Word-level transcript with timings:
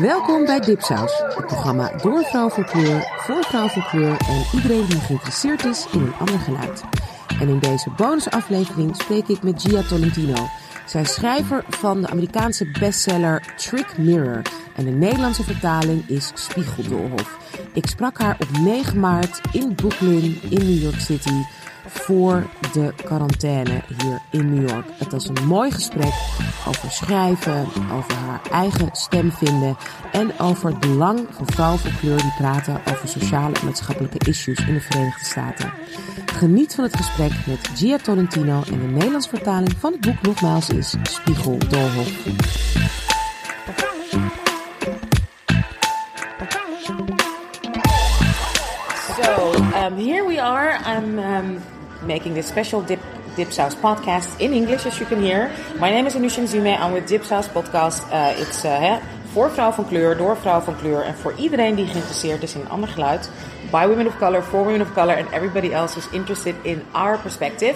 Welkom 0.00 0.44
bij 0.44 0.60
Dipsaus, 0.60 1.22
het 1.34 1.46
programma 1.46 1.92
door 2.02 2.24
vrouw 2.24 2.48
voor 2.48 2.64
kleur, 2.64 3.12
voor 3.16 3.44
vrouw 3.44 3.68
voor 3.68 3.86
kleur 3.88 4.16
en 4.28 4.44
iedereen 4.54 4.86
die 4.86 5.00
geïnteresseerd 5.00 5.64
is 5.64 5.86
in 5.92 6.00
een 6.00 6.14
ander 6.18 6.38
geluid. 6.38 6.82
En 7.40 7.48
in 7.48 7.58
deze 7.58 7.90
bonusaflevering 7.90 8.96
spreek 8.96 9.28
ik 9.28 9.42
met 9.42 9.62
Gia 9.62 9.82
Tolentino. 9.82 10.48
Zij 10.86 11.00
is 11.00 11.14
schrijver 11.14 11.64
van 11.68 12.00
de 12.00 12.08
Amerikaanse 12.08 12.70
bestseller 12.80 13.54
Trick 13.56 13.98
Mirror 13.98 14.42
en 14.74 14.84
de 14.84 14.90
Nederlandse 14.90 15.42
vertaling 15.42 16.08
is 16.08 16.30
Spiegeldoolhof. 16.34 17.38
Ik 17.72 17.86
sprak 17.86 18.18
haar 18.18 18.36
op 18.38 18.58
9 18.58 19.00
maart 19.00 19.40
in 19.52 19.74
Brooklyn 19.74 20.38
in 20.42 20.58
New 20.58 20.82
York 20.82 21.00
City 21.00 21.44
voor 21.98 22.46
de 22.72 22.92
quarantaine 23.04 23.82
hier 23.96 24.20
in 24.30 24.54
New 24.54 24.68
York. 24.68 24.86
Het 24.98 25.12
was 25.12 25.28
een 25.28 25.46
mooi 25.46 25.70
gesprek 25.70 26.12
over 26.68 26.90
schrijven, 26.90 27.66
over 27.92 28.14
haar 28.14 28.40
eigen 28.50 28.88
stem 28.92 29.32
vinden 29.32 29.76
en 30.12 30.38
over 30.38 30.70
het 30.70 30.80
belang 30.80 31.26
van 31.30 31.46
vrouwen 31.46 31.78
van 31.78 31.96
kleur 32.00 32.16
die 32.16 32.34
praten 32.38 32.80
over 32.90 33.08
sociale 33.08 33.54
en 33.54 33.64
maatschappelijke 33.64 34.28
issues 34.28 34.58
in 34.58 34.74
de 34.74 34.80
Verenigde 34.80 35.24
Staten. 35.24 35.72
Geniet 36.26 36.74
van 36.74 36.84
het 36.84 36.96
gesprek 36.96 37.32
met 37.46 37.70
Gia 37.74 37.96
Tolentino 37.98 38.62
en 38.70 38.78
de 38.78 38.86
Nederlandse 38.86 39.28
vertaling 39.28 39.72
van 39.78 39.92
het 39.92 40.00
boek 40.00 40.22
nogmaals 40.22 40.68
is 40.68 40.94
Spiegel 41.02 41.58
Doolhof. 41.58 42.24
So 49.22 49.52
um, 49.54 49.96
here 49.96 50.26
we 50.26 50.42
are. 50.42 50.78
I'm 50.84 51.18
um, 51.18 51.75
making 52.06 52.34
this 52.34 52.46
special 52.46 52.82
Dip 52.82 53.00
Dipsaus 53.36 53.74
podcast 53.74 54.40
in 54.40 54.52
English, 54.52 54.86
as 54.86 54.98
you 54.98 55.06
can 55.06 55.20
hear. 55.20 55.52
My 55.78 55.90
name 55.90 56.06
is 56.06 56.14
Anusha 56.14 56.40
Nzume. 56.42 56.78
I'm 56.78 56.92
with 56.92 57.06
Dipsaus 57.06 57.48
podcast. 57.48 58.02
Uh, 58.10 58.40
it's 58.40 58.64
uh, 58.64 58.96
voor 59.32 59.50
vrouw 59.50 59.72
van 59.72 59.86
kleur, 59.86 60.16
door 60.16 60.36
vrouw 60.36 60.60
van 60.60 60.76
kleur 60.76 61.02
en 61.02 61.14
voor 61.14 61.34
iedereen 61.36 61.74
die 61.74 61.86
geïnteresseerd 61.86 62.42
is 62.42 62.54
in 62.54 62.60
een 62.60 62.68
ander 62.68 62.88
geluid. 62.88 63.30
By 63.70 63.86
women 63.86 64.06
of 64.06 64.18
color, 64.18 64.42
for 64.42 64.64
women 64.64 64.80
of 64.80 64.92
color, 64.92 65.16
and 65.16 65.30
everybody 65.32 65.72
else 65.72 65.94
who's 65.94 66.12
interested 66.12 66.54
in 66.62 66.82
our 66.92 67.18
perspective. 67.18 67.74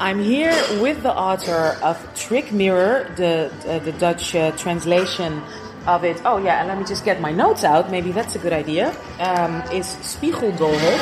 I'm 0.00 0.22
here 0.22 0.54
with 0.80 1.02
the 1.02 1.14
author 1.14 1.78
of 1.82 1.96
Trick 2.14 2.50
Mirror, 2.52 3.06
the 3.16 3.50
uh, 3.66 3.84
the 3.84 3.92
Dutch 3.98 4.34
uh, 4.34 4.50
translation 4.56 5.42
of 5.86 6.04
it. 6.04 6.20
Oh 6.24 6.38
yeah, 6.38 6.60
and 6.60 6.68
let 6.68 6.78
me 6.78 6.84
just 6.84 7.04
get 7.04 7.20
my 7.20 7.32
notes 7.32 7.64
out. 7.64 7.90
Maybe 7.90 8.12
that's 8.12 8.36
a 8.36 8.38
good 8.38 8.52
idea. 8.52 8.94
Um, 9.20 9.62
is 9.72 9.96
Spiegeldolhof 10.02 11.00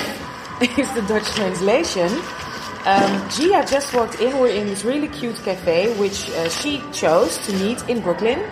is 0.79 0.93
the 0.95 1.03
Dutch 1.03 1.29
translation. 1.35 2.09
Um, 2.87 3.13
Jia 3.31 3.67
just 3.67 3.95
walked 3.95 4.21
in. 4.21 4.39
We're 4.39 4.49
in 4.49 4.67
this 4.67 4.85
really 4.85 5.09
cute 5.09 5.37
cafe, 5.37 5.97
which 5.99 6.29
uh, 6.31 6.51
she 6.51 6.83
chose 6.93 7.39
to 7.47 7.53
meet 7.55 7.81
in 7.89 8.03
Brooklyn. 8.03 8.45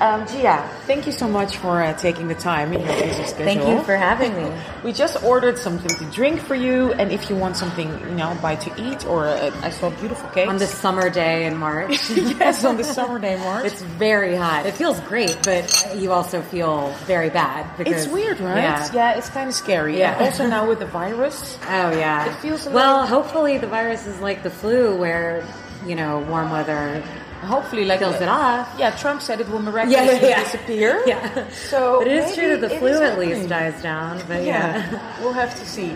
Um, 0.00 0.26
Jia, 0.26 0.68
thank 0.86 1.06
you 1.06 1.12
so 1.12 1.28
much 1.28 1.56
for 1.58 1.80
uh, 1.80 1.92
taking 1.94 2.26
the 2.26 2.34
time 2.34 2.72
in 2.72 2.80
your 2.80 2.88
busy 2.98 3.22
schedule. 3.24 3.44
Thank 3.44 3.68
you 3.68 3.82
for 3.84 3.96
having 3.96 4.34
me. 4.34 4.50
We 4.82 4.92
just 4.92 5.22
ordered 5.22 5.56
something 5.56 5.96
to 5.98 6.04
drink 6.10 6.40
for 6.40 6.56
you, 6.56 6.92
and 6.94 7.12
if 7.12 7.30
you 7.30 7.36
want 7.36 7.56
something, 7.56 7.88
you 8.00 8.14
know, 8.14 8.36
buy 8.42 8.56
to 8.56 8.82
eat, 8.82 9.06
or 9.06 9.26
uh, 9.26 9.52
I 9.62 9.70
saw 9.70 9.86
a 9.88 9.90
beautiful 9.92 10.28
cakes 10.30 10.48
On 10.50 10.58
this 10.58 10.74
summer 10.74 11.10
day 11.10 11.46
in 11.46 11.56
March. 11.56 12.10
yes, 12.10 12.64
on 12.64 12.76
the 12.76 12.82
summer 12.84 13.20
day 13.20 13.36
March. 13.38 13.66
It's 13.66 13.82
very 13.82 14.34
hot. 14.34 14.66
It 14.66 14.74
feels 14.74 14.98
great, 15.00 15.38
but 15.44 15.94
you 15.96 16.10
also 16.10 16.42
feel 16.42 16.90
very 17.06 17.30
bad. 17.30 17.64
Because, 17.78 18.04
It's 18.04 18.12
weird, 18.12 18.40
right? 18.40 18.56
Yeah. 18.92 19.16
it's 19.16 19.28
kind 19.30 19.48
of 19.48 19.54
scary. 19.54 19.98
Yeah. 19.98 20.14
And 20.16 20.24
also 20.24 20.46
now 20.48 20.68
with 20.68 20.80
the 20.80 20.86
virus. 20.86 21.56
Oh, 21.62 21.90
yeah. 21.96 22.30
It 22.30 22.34
feels 22.40 22.66
a 22.66 22.70
well, 22.70 23.06
hopefully 23.06 23.58
the 23.58 23.68
virus 23.68 24.06
is 24.06 24.18
like 24.20 24.42
the 24.42 24.50
flu 24.50 24.96
where, 24.96 25.46
you 25.86 25.94
know, 25.94 26.18
warm 26.28 26.50
weather 26.50 27.02
Hopefully, 27.44 27.84
like 27.84 27.98
kills 28.00 28.20
it 28.20 28.28
off. 28.28 28.74
Yeah, 28.78 28.90
Trump 28.92 29.22
said 29.22 29.40
it 29.40 29.48
will 29.48 29.60
miraculously 29.62 30.14
Yeah, 30.16 30.20
yeah, 30.22 30.28
yeah. 30.28 30.44
disappear. 30.44 31.02
Yeah. 31.06 31.48
So, 31.50 31.98
But 31.98 32.08
it 32.08 32.16
is 32.16 32.34
true 32.34 32.56
that 32.56 32.68
the 32.70 32.78
flu 32.78 33.02
at 33.02 33.18
least 33.18 33.48
dies 33.48 33.80
down. 33.82 34.20
But 34.28 34.44
yeah. 34.44 34.90
Yeah, 34.90 35.22
we'll 35.22 35.32
have 35.32 35.54
to 35.58 35.66
see. 35.66 35.90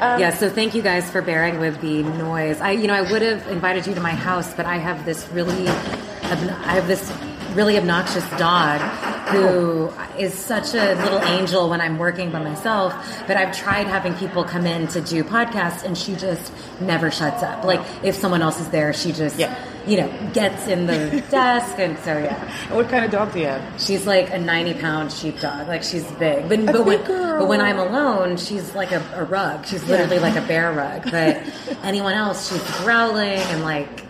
Um, 0.00 0.20
Yeah, 0.20 0.30
so 0.30 0.48
thank 0.48 0.74
you 0.74 0.82
guys 0.82 1.10
for 1.10 1.20
bearing 1.22 1.58
with 1.58 1.80
the 1.80 2.02
noise. 2.02 2.60
I, 2.60 2.70
you 2.72 2.86
know, 2.86 2.94
I 2.94 3.02
would 3.02 3.22
have 3.22 3.46
invited 3.48 3.86
you 3.86 3.94
to 3.94 4.00
my 4.00 4.12
house, 4.14 4.54
but 4.54 4.64
I 4.66 4.76
have 4.76 5.04
this 5.04 5.28
really, 5.32 5.68
I 5.68 6.74
have 6.74 6.86
this 6.86 7.12
really 7.54 7.76
obnoxious 7.78 8.28
dog 8.38 8.80
who 9.28 9.90
is 10.18 10.32
such 10.32 10.74
a 10.74 10.94
little 11.02 11.18
angel 11.20 11.68
when 11.68 11.80
I'm 11.80 11.98
working 11.98 12.30
by 12.30 12.38
myself. 12.42 12.94
But 13.26 13.36
I've 13.36 13.56
tried 13.56 13.86
having 13.88 14.14
people 14.14 14.44
come 14.44 14.66
in 14.66 14.86
to 14.88 15.00
do 15.00 15.24
podcasts, 15.24 15.82
and 15.82 15.98
she 15.98 16.14
just 16.14 16.52
never 16.80 17.10
shuts 17.10 17.42
up. 17.42 17.64
Like 17.64 17.80
if 18.04 18.14
someone 18.14 18.40
else 18.42 18.60
is 18.60 18.68
there, 18.68 18.92
she 18.92 19.10
just, 19.12 19.36
Yeah. 19.36 19.52
You 19.88 19.96
know, 19.96 20.30
gets 20.34 20.66
in 20.68 20.86
the 20.86 21.24
desk, 21.30 21.78
and 21.78 21.98
so 22.00 22.18
yeah. 22.18 22.74
What 22.74 22.88
kind 22.88 23.04
of 23.04 23.10
dog 23.10 23.32
do 23.32 23.40
you 23.40 23.46
have? 23.46 23.80
She's 23.80 24.06
like 24.06 24.30
a 24.30 24.38
90 24.38 24.74
pound 24.74 25.10
sheepdog. 25.10 25.66
Like 25.66 25.82
she's 25.82 26.04
big. 26.12 26.48
But, 26.48 26.66
but, 26.66 26.84
when, 26.84 27.04
but 27.04 27.48
when 27.48 27.60
I'm 27.60 27.78
alone, 27.78 28.36
she's 28.36 28.74
like 28.74 28.92
a, 28.92 29.02
a 29.14 29.24
rug. 29.24 29.66
She's 29.66 29.84
literally 29.88 30.18
like 30.18 30.36
a 30.36 30.46
bear 30.46 30.72
rug. 30.72 31.04
But 31.04 31.42
anyone 31.82 32.12
else, 32.12 32.50
she's 32.50 32.76
growling 32.82 33.38
and 33.38 33.62
like, 33.62 34.04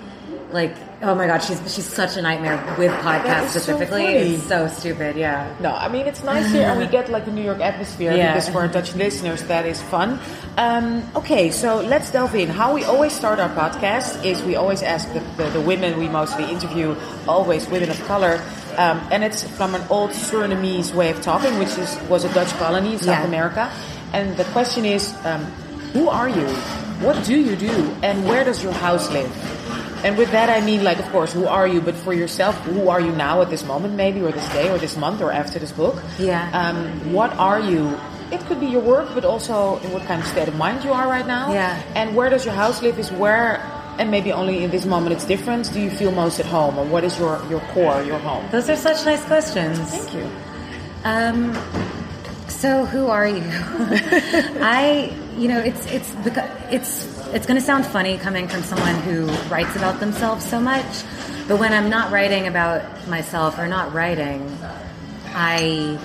like, 0.50 0.75
oh 1.03 1.15
my 1.15 1.27
God, 1.27 1.39
she's, 1.39 1.59
she's 1.73 1.87
such 1.87 2.17
a 2.17 2.23
nightmare 2.23 2.57
with 2.79 2.91
podcasts 3.03 3.49
so 3.51 3.61
specifically. 3.61 4.03
funny. 4.05 4.35
it's 4.35 4.45
so 4.45 4.67
stupid. 4.69 5.17
Yeah. 5.17 5.55
No, 5.61 5.73
I 5.73 5.89
mean 5.89 6.07
it's 6.07 6.23
nice 6.23 6.51
here, 6.51 6.67
and 6.69 6.79
we 6.81 6.87
get 6.87 7.09
like 7.11 7.25
the 7.25 7.31
New 7.33 7.45
York 7.45 7.61
atmosphere 7.61 8.13
Yeah. 8.17 8.33
because 8.35 8.49
for 8.49 8.59
our 8.61 8.69
Dutch 8.69 8.95
listeners 8.95 9.43
that 9.45 9.65
is 9.67 9.81
fun. 9.83 10.19
Um, 10.57 11.05
okay, 11.15 11.51
so 11.51 11.81
let's 11.81 12.11
delve 12.11 12.35
in. 12.35 12.49
How 12.49 12.75
we 12.75 12.83
always 12.85 13.13
start 13.13 13.39
our 13.39 13.49
podcast 13.51 14.25
is 14.25 14.43
we 14.43 14.57
always 14.57 14.83
ask 14.83 15.13
the, 15.13 15.21
the, 15.37 15.51
the 15.51 15.61
women 15.61 15.99
we 15.99 16.09
mostly 16.09 16.45
interview, 16.51 16.97
always 17.29 17.69
women 17.69 17.91
of 17.91 18.05
color, 18.07 18.43
um, 18.77 19.01
and 19.13 19.23
it's 19.23 19.43
from 19.57 19.75
an 19.75 19.83
old 19.91 20.11
Surinamese 20.11 20.93
way 20.95 21.11
of 21.11 21.21
talking, 21.23 21.59
which 21.59 21.77
is 21.79 21.97
was 22.09 22.25
a 22.25 22.33
Dutch 22.35 22.51
colony 22.59 22.95
in 22.95 22.99
South 22.99 23.21
Yeah. 23.23 23.25
America. 23.27 23.71
And 24.13 24.37
the 24.37 24.45
question 24.47 24.85
is, 24.85 25.15
um, 25.25 25.45
who 25.93 26.09
are 26.09 26.29
you? 26.29 26.47
What 27.05 27.23
do 27.25 27.39
you 27.39 27.55
do? 27.55 27.71
And 28.03 28.25
where 28.27 28.43
does 28.43 28.63
your 28.65 28.73
house 28.73 29.11
live? 29.13 29.31
And 30.05 30.17
with 30.17 30.31
that, 30.31 30.49
I 30.49 30.65
mean, 30.65 30.85
like, 30.85 30.99
of 30.99 31.09
course, 31.11 31.33
who 31.33 31.47
are 31.47 31.67
you? 31.67 31.81
But 31.81 31.97
for 31.97 32.15
yourself, 32.15 32.57
who 32.61 32.89
are 32.89 33.01
you 33.01 33.13
now 33.13 33.43
at 33.43 33.51
this 33.51 33.65
moment, 33.65 33.95
maybe, 33.95 34.21
or 34.23 34.31
this 34.31 34.49
day, 34.51 34.71
or 34.71 34.79
this 34.79 34.97
month, 34.97 35.21
or 35.21 35.33
after 35.33 35.59
this 35.59 35.73
book? 35.73 36.03
Yeah. 36.19 36.51
Um, 36.53 37.13
what 37.13 37.33
are 37.35 37.61
you? 37.61 37.99
It 38.31 38.41
could 38.47 38.61
be 38.61 38.67
your 38.67 38.83
work, 38.83 39.09
but 39.15 39.25
also 39.25 39.79
in 39.79 39.93
what 39.93 40.03
kind 40.05 40.21
of 40.23 40.29
state 40.29 40.47
of 40.49 40.55
mind 40.55 40.85
you 40.85 40.93
are 40.93 41.09
right 41.09 41.27
now. 41.27 41.53
Yeah. 41.53 41.83
And 41.95 42.15
where 42.15 42.31
does 42.31 42.45
your 42.45 42.55
house 42.55 42.81
live? 42.83 42.99
Is 42.99 43.11
where, 43.11 43.59
and 43.99 44.11
maybe 44.11 44.33
only 44.33 44.63
in 44.63 44.71
this 44.71 44.85
moment 44.85 45.15
it's 45.15 45.25
different. 45.25 45.73
Do 45.73 45.81
you 45.81 45.91
feel 45.91 46.13
most 46.13 46.39
at 46.39 46.47
home, 46.47 46.79
or 46.79 46.85
what 46.85 47.03
is 47.05 47.19
your 47.19 47.43
your 47.49 47.61
core, 47.73 48.03
your 48.03 48.19
home? 48.19 48.47
Those 48.53 48.69
are 48.71 48.77
such 48.77 49.05
nice 49.05 49.25
questions. 49.25 49.79
Thank 49.79 50.15
you. 50.15 50.31
Um, 51.05 51.55
so 52.49 52.85
who 52.85 53.07
are 53.09 53.27
you? 53.27 53.43
I, 54.61 55.15
you 55.37 55.49
know, 55.49 55.59
it's 55.59 55.87
it's 55.87 56.11
because 56.17 56.51
it's 56.71 57.18
it's 57.34 57.47
going 57.47 57.59
to 57.61 57.65
sound 57.65 57.87
funny 57.87 58.19
coming 58.19 58.49
from 58.49 58.62
someone 58.62 58.94
who 59.03 59.27
writes 59.50 59.75
about 59.77 60.00
themselves 60.00 60.44
so 60.49 60.61
much, 60.61 60.84
but 61.47 61.59
when 61.59 61.72
I'm 61.72 61.89
not 61.91 62.11
writing 62.12 62.47
about 62.47 62.83
myself 63.09 63.59
or 63.59 63.66
not 63.69 63.93
writing, 63.93 64.56
I 65.34 65.99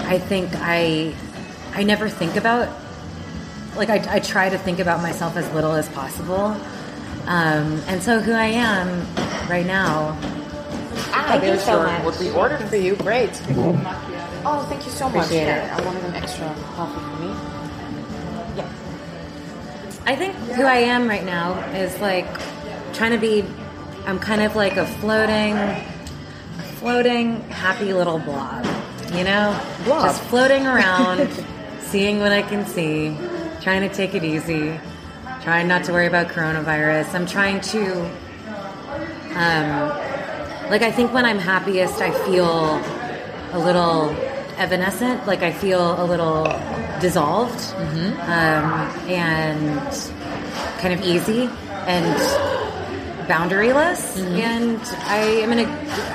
I 0.00 0.18
think 0.18 0.50
I 0.56 1.14
I 1.74 1.82
never 1.84 2.08
think 2.08 2.36
about 2.36 2.68
like 3.76 3.88
I, 3.90 4.16
I 4.16 4.20
try 4.20 4.48
to 4.48 4.58
think 4.58 4.78
about 4.80 5.00
myself 5.00 5.36
as 5.36 5.50
little 5.52 5.72
as 5.72 5.88
possible. 5.90 6.56
Um, 7.26 7.80
and 7.86 8.02
so 8.02 8.18
who 8.20 8.32
I 8.32 8.46
am 8.46 8.88
right 9.48 9.66
now 9.66 10.16
Ah, 11.12 11.24
Thank 11.28 11.44
you 11.44 11.58
so 11.58 11.82
much. 11.82 12.04
what 12.04 12.18
we 12.18 12.30
ordered 12.30 12.66
for 12.68 12.76
you. 12.76 12.96
Great. 12.96 13.30
Oh, 14.44 14.64
thank 14.68 14.84
you 14.84 14.90
so 14.90 15.08
much. 15.08 15.26
Appreciate 15.26 15.44
Yeah, 15.46 15.76
it. 15.76 15.80
I 15.82 15.84
wanted 15.86 16.04
an 16.04 16.14
extra 16.14 16.46
coffee 16.74 17.00
for 17.00 17.22
me. 17.22 17.49
I 20.10 20.16
think 20.16 20.34
who 20.34 20.64
I 20.64 20.78
am 20.78 21.08
right 21.08 21.24
now 21.24 21.56
is 21.72 21.96
like 22.00 22.26
trying 22.94 23.12
to 23.12 23.18
be. 23.18 23.44
I'm 24.06 24.18
kind 24.18 24.42
of 24.42 24.56
like 24.56 24.76
a 24.76 24.84
floating, 24.84 25.56
floating 26.80 27.40
happy 27.48 27.92
little 27.92 28.18
blob. 28.18 28.66
You 29.14 29.22
know, 29.22 29.56
Blob. 29.84 30.06
just 30.06 30.20
floating 30.24 30.66
around, 30.66 31.30
seeing 31.80 32.18
what 32.18 32.32
I 32.32 32.42
can 32.42 32.66
see, 32.66 33.16
trying 33.60 33.88
to 33.88 33.94
take 33.94 34.16
it 34.16 34.24
easy, 34.24 34.80
trying 35.42 35.68
not 35.68 35.84
to 35.84 35.92
worry 35.92 36.08
about 36.08 36.26
coronavirus. 36.26 37.14
I'm 37.14 37.26
trying 37.26 37.60
to, 37.60 38.00
um, 39.36 39.90
like 40.70 40.82
I 40.82 40.90
think 40.90 41.14
when 41.14 41.24
I'm 41.24 41.38
happiest, 41.38 42.00
I 42.00 42.10
feel 42.24 42.82
a 43.52 43.64
little 43.64 44.08
evanescent. 44.60 45.26
Like 45.26 45.42
I 45.42 45.52
feel 45.52 46.00
a 46.00 46.04
little 46.04 46.44
dissolved 47.00 47.60
um, 47.74 48.66
and 49.08 49.80
kind 50.80 50.94
of 50.94 51.04
easy 51.04 51.48
and 51.86 52.14
boundaryless. 53.28 54.18
And 54.38 54.80
I 55.08 55.18
am 55.18 55.52
in 55.52 55.60
a 55.60 55.64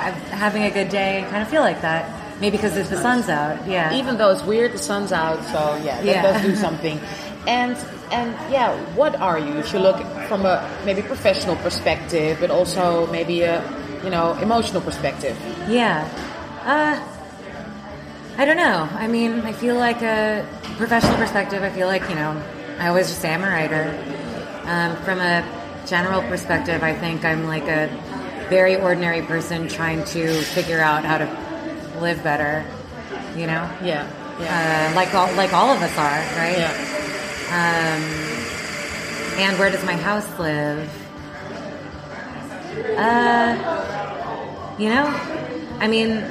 I'm 0.04 0.14
having 0.44 0.62
a 0.62 0.70
good 0.70 0.88
day 0.88 1.18
and 1.20 1.30
kind 1.30 1.42
of 1.42 1.48
feel 1.48 1.62
like 1.62 1.82
that. 1.82 2.12
Maybe 2.40 2.56
because 2.58 2.74
the 2.74 2.96
sun's 3.00 3.28
out. 3.28 3.66
Yeah. 3.66 3.94
Even 3.94 4.18
though 4.18 4.30
it's 4.30 4.42
weird, 4.44 4.72
the 4.72 4.78
sun's 4.78 5.10
out, 5.10 5.42
so 5.44 5.76
yeah, 5.82 5.96
that 6.02 6.04
Yeah. 6.04 6.22
does 6.22 6.42
do 6.42 6.54
something. 6.66 7.00
And 7.46 7.76
and 8.12 8.30
yeah, 8.52 8.76
what 8.94 9.16
are 9.16 9.38
you? 9.38 9.54
If 9.58 9.72
you 9.72 9.78
look 9.80 9.96
from 10.28 10.44
a 10.46 10.62
maybe 10.84 11.02
professional 11.02 11.56
perspective, 11.56 12.36
but 12.40 12.50
also 12.50 13.06
maybe 13.10 13.42
a 13.42 13.62
you 14.04 14.10
know, 14.10 14.34
emotional 14.34 14.80
perspective? 14.82 15.36
Yeah. 15.68 16.06
Uh, 16.64 17.00
I 18.38 18.44
don't 18.44 18.56
know. 18.56 18.88
I 18.92 19.06
mean, 19.08 19.40
I 19.40 19.52
feel 19.52 19.76
like 19.76 20.02
a 20.02 20.46
professional 20.76 21.16
perspective. 21.16 21.62
I 21.62 21.70
feel 21.70 21.86
like 21.86 22.08
you 22.08 22.14
know, 22.14 22.42
I 22.78 22.88
always 22.88 23.08
just 23.08 23.20
say 23.20 23.32
I'm 23.32 23.42
a 23.42 23.48
writer. 23.48 23.84
Um, 24.64 24.96
from 25.04 25.20
a 25.20 25.42
general 25.86 26.20
perspective, 26.22 26.82
I 26.82 26.94
think 26.94 27.24
I'm 27.24 27.46
like 27.46 27.66
a 27.68 27.88
very 28.50 28.76
ordinary 28.76 29.22
person 29.22 29.68
trying 29.68 30.04
to 30.06 30.42
figure 30.42 30.80
out 30.80 31.04
how 31.04 31.18
to 31.18 32.00
live 32.00 32.22
better. 32.22 32.64
You 33.36 33.46
know. 33.46 33.70
Yeah. 33.82 34.06
Yeah. 34.38 34.90
Uh, 34.92 34.94
like 34.94 35.14
all 35.14 35.32
like 35.34 35.54
all 35.54 35.70
of 35.70 35.80
us 35.80 35.96
are, 35.96 36.36
right? 36.38 36.58
yeah. 36.58 36.74
Um, 37.48 38.02
and 39.40 39.58
where 39.58 39.70
does 39.70 39.84
my 39.84 39.96
house 39.96 40.28
live? 40.38 40.90
Uh, 42.98 43.56
you 44.78 44.90
know, 44.90 45.06
I 45.80 45.88
mean, 45.88 46.22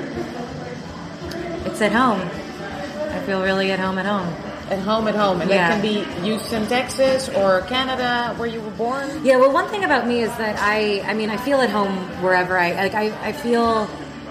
it's 1.65 1.81
at 1.81 1.91
home. 1.91 2.21
I 2.21 3.19
feel 3.25 3.41
really 3.43 3.71
at 3.71 3.79
home 3.79 3.97
at 3.97 4.05
home. 4.05 4.27
At 4.69 4.79
home, 4.79 5.07
at 5.07 5.15
home, 5.15 5.41
and 5.41 5.49
Yeah. 5.49 5.69
that 5.69 5.73
can 5.73 5.81
be 5.81 6.03
Houston, 6.23 6.65
Texas, 6.67 7.29
or 7.29 7.61
Canada, 7.61 8.33
where 8.37 8.47
you 8.47 8.61
were 8.61 8.71
born. 8.71 9.07
Yeah, 9.23 9.37
well, 9.37 9.51
one 9.51 9.67
thing 9.67 9.83
about 9.83 10.07
me 10.07 10.21
is 10.23 10.35
that 10.37 10.57
I, 10.59 11.01
I 11.05 11.13
mean, 11.13 11.29
I 11.29 11.37
feel 11.37 11.61
at 11.61 11.69
home 11.69 11.95
wherever 12.23 12.57
I, 12.57 12.71
like, 12.73 12.95
I, 12.95 13.13
I 13.27 13.31
feel 13.31 13.87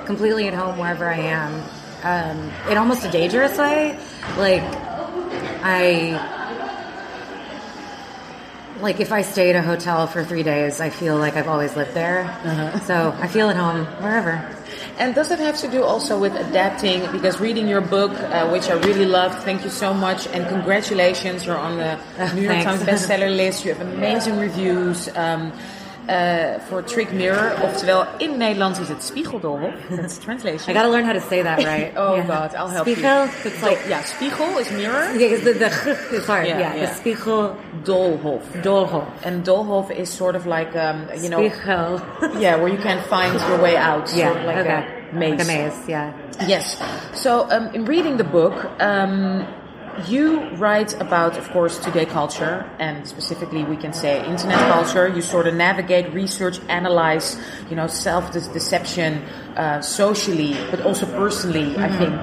completely 0.06 0.48
at 0.48 0.54
home 0.54 0.76
wherever 0.78 1.08
I 1.08 1.19
am. 1.19 1.62
Um, 2.02 2.50
in 2.70 2.76
almost 2.76 3.04
a 3.06 3.10
dangerous 3.10 3.56
way. 3.56 3.96
Like, 4.36 4.62
I, 5.62 6.19
like, 8.81 9.00
if 9.00 9.12
I 9.12 9.22
stay 9.22 9.50
at 9.50 9.56
a 9.56 9.62
hotel 9.62 10.06
for 10.06 10.25
three 10.25 10.42
days, 10.42 10.81
I 10.81 10.90
feel 10.90 11.16
like 11.16 11.36
I've 11.36 11.48
always 11.48 11.76
lived 11.76 11.94
there. 11.94 12.26
So 12.84 13.16
I 13.20 13.28
feel 13.28 13.48
at 13.50 13.56
home 13.56 13.86
wherever. 14.02 14.44
And 14.99 15.14
does 15.14 15.31
it 15.31 15.41
have 15.41 15.58
to 15.58 15.69
do 15.69 15.82
also 15.82 16.19
with 16.19 16.35
adapting? 16.37 17.00
Because 17.11 17.41
reading 17.41 17.67
your 17.67 17.81
book, 17.81 18.12
uh, 18.12 18.49
which 18.50 18.69
I 18.70 18.75
really 18.75 19.06
loved, 19.06 19.43
thank 19.43 19.64
you 19.64 19.70
so 19.70 19.93
much, 19.93 20.29
and 20.29 20.46
congratulations, 20.49 21.46
you're 21.46 21.58
on 21.58 21.79
the 21.79 21.99
New 22.35 22.43
York. 22.43 22.62
Times 22.62 22.82
bestseller 22.82 23.35
list. 23.35 23.64
You 23.64 23.75
have 23.75 23.87
amazing 23.87 24.38
reviews. 24.38 25.08
Um, 25.17 25.52
uh, 26.09 26.59
for 26.69 26.83
Trick 26.83 27.12
Mirror, 27.12 27.59
oftewel 27.62 28.06
in 28.19 28.37
Nederlands 28.39 28.79
is 28.81 28.89
het 28.89 29.03
Spiegeldolhof. 29.03 29.75
That's 29.91 30.19
translation. 30.27 30.71
I 30.71 30.75
gotta 30.75 30.91
learn 30.91 31.05
how 31.05 31.12
to 31.12 31.21
say 31.21 31.43
that 31.43 31.59
right. 31.65 31.93
Oh 31.97 32.15
Yeah. 32.17 32.27
God, 32.27 32.55
I'll 32.55 32.69
help 32.69 32.87
Spiegel, 32.89 33.25
you. 33.25 33.31
It's 33.45 33.62
like, 33.62 33.79
yeah, 33.89 34.03
Spiegel 34.05 34.59
is 34.59 34.71
mirror. 34.71 35.11
yeah, 35.17 35.37
the, 35.45 35.53
the 35.53 35.69
g 35.69 36.17
is 36.17 36.27
hard. 36.27 36.47
Yeah, 36.47 36.59
Yeah, 36.61 36.75
yeah. 36.83 36.95
Spiegel 36.95 37.56
Doolhof. 37.85 38.43
Doolhof. 38.62 39.06
And 39.25 39.45
Doolhof 39.45 39.91
is 39.91 40.09
sort 40.11 40.37
of 40.37 40.47
like 40.47 40.75
um, 40.77 41.09
you 41.23 41.29
know, 41.29 41.39
Spiegel. 41.49 42.01
yeah, 42.41 42.56
where 42.56 42.69
you 42.69 42.79
can 42.79 43.03
find 43.09 43.35
your 43.49 43.61
way 43.62 43.77
out. 43.77 44.12
yeah, 44.15 44.29
sort 44.29 44.39
of 44.41 44.45
like 44.47 44.56
okay. 44.59 44.83
a 45.12 45.15
maze. 45.15 45.31
Like 45.39 45.41
a 45.41 45.47
maze, 45.47 45.89
yeah. 45.89 46.12
Yes. 46.47 46.77
So, 47.15 47.49
um, 47.51 47.75
in 47.75 47.85
reading 47.85 48.17
the 48.17 48.25
book, 48.25 48.55
um, 48.81 49.47
you 50.08 50.49
write 50.56 50.99
about, 51.00 51.37
of 51.37 51.49
course, 51.50 51.79
today 51.79 52.06
culture, 52.06 52.69
and 52.79 53.06
specifically, 53.06 53.64
we 53.64 53.76
can 53.76 53.93
say 53.93 54.25
internet 54.26 54.58
culture. 54.73 55.08
You 55.08 55.23
sort 55.23 55.46
of 55.46 55.55
navigate, 55.55 56.12
research, 56.12 56.58
analyze, 56.69 57.37
you 57.70 57.76
know, 57.76 57.87
self 57.87 58.32
deception 58.32 59.23
uh, 59.56 59.81
socially, 59.81 60.56
but 60.70 60.81
also 60.82 61.06
personally. 61.06 61.76
I 61.79 61.88
think 61.96 62.14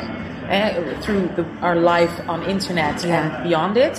eh, 0.50 1.00
through 1.02 1.30
the, 1.36 1.46
our 1.62 1.76
life 1.76 2.14
on 2.28 2.44
internet 2.44 3.04
Yeah. 3.04 3.16
and 3.18 3.44
beyond 3.48 3.78
it, 3.78 3.96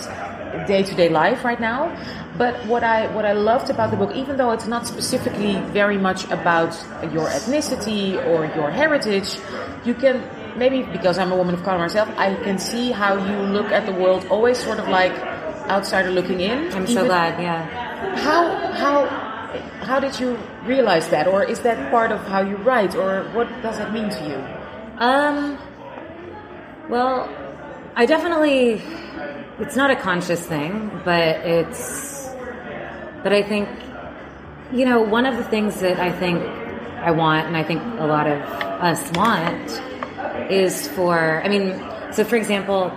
day 0.66 0.82
to 0.82 0.94
day 0.94 1.08
life 1.08 1.44
right 1.44 1.60
now. 1.60 1.90
But 2.38 2.54
what 2.66 2.82
I 2.82 3.08
what 3.14 3.24
I 3.24 3.32
loved 3.32 3.68
about 3.70 3.90
the 3.90 3.96
book, 3.96 4.12
even 4.14 4.36
though 4.36 4.52
it's 4.52 4.66
not 4.66 4.86
specifically 4.86 5.54
very 5.72 5.98
much 5.98 6.24
about 6.30 6.72
your 7.12 7.28
ethnicity 7.28 8.16
or 8.26 8.46
your 8.56 8.70
heritage, 8.70 9.36
you 9.84 9.94
can 9.94 10.22
maybe 10.56 10.82
because 10.82 11.18
I'm 11.18 11.32
a 11.32 11.36
woman 11.36 11.54
of 11.54 11.62
color 11.62 11.78
myself, 11.78 12.08
I 12.16 12.34
can 12.36 12.58
see 12.58 12.90
how 12.90 13.16
you 13.16 13.36
look 13.52 13.72
at 13.72 13.86
the 13.86 13.92
world 13.92 14.26
always 14.30 14.58
sort 14.58 14.78
of 14.78 14.88
like 14.88 15.12
outsider 15.68 16.10
looking 16.10 16.40
in. 16.40 16.72
I'm 16.72 16.86
so 16.86 17.04
glad, 17.04 17.40
yeah. 17.40 17.64
How 18.16 18.72
how 18.72 19.06
how 19.84 20.00
did 20.00 20.18
you 20.18 20.38
realize 20.64 21.08
that, 21.08 21.26
or 21.26 21.44
is 21.44 21.60
that 21.60 21.90
part 21.90 22.12
of 22.12 22.20
how 22.26 22.40
you 22.40 22.56
write, 22.56 22.94
or 22.94 23.24
what 23.32 23.48
does 23.62 23.78
that 23.78 23.92
mean 23.92 24.08
to 24.10 24.28
you? 24.28 24.38
Um, 24.98 25.58
well, 26.88 27.28
I 27.94 28.06
definitely, 28.06 28.82
it's 29.58 29.76
not 29.76 29.90
a 29.90 29.96
conscious 29.96 30.46
thing, 30.46 30.90
but 31.04 31.36
it's, 31.44 32.30
but 33.22 33.32
I 33.32 33.42
think, 33.42 33.68
you 34.72 34.84
know, 34.84 35.02
one 35.02 35.26
of 35.26 35.36
the 35.36 35.44
things 35.44 35.80
that 35.80 35.98
I 36.00 36.10
think 36.12 36.40
I 37.02 37.10
want, 37.10 37.46
and 37.46 37.56
I 37.56 37.64
think 37.64 37.82
a 37.98 38.06
lot 38.06 38.26
of 38.26 38.40
us 38.40 39.10
want, 39.12 39.82
is 40.50 40.88
for, 40.88 41.42
I 41.44 41.48
mean, 41.48 41.78
so 42.12 42.24
for 42.24 42.36
example, 42.36 42.90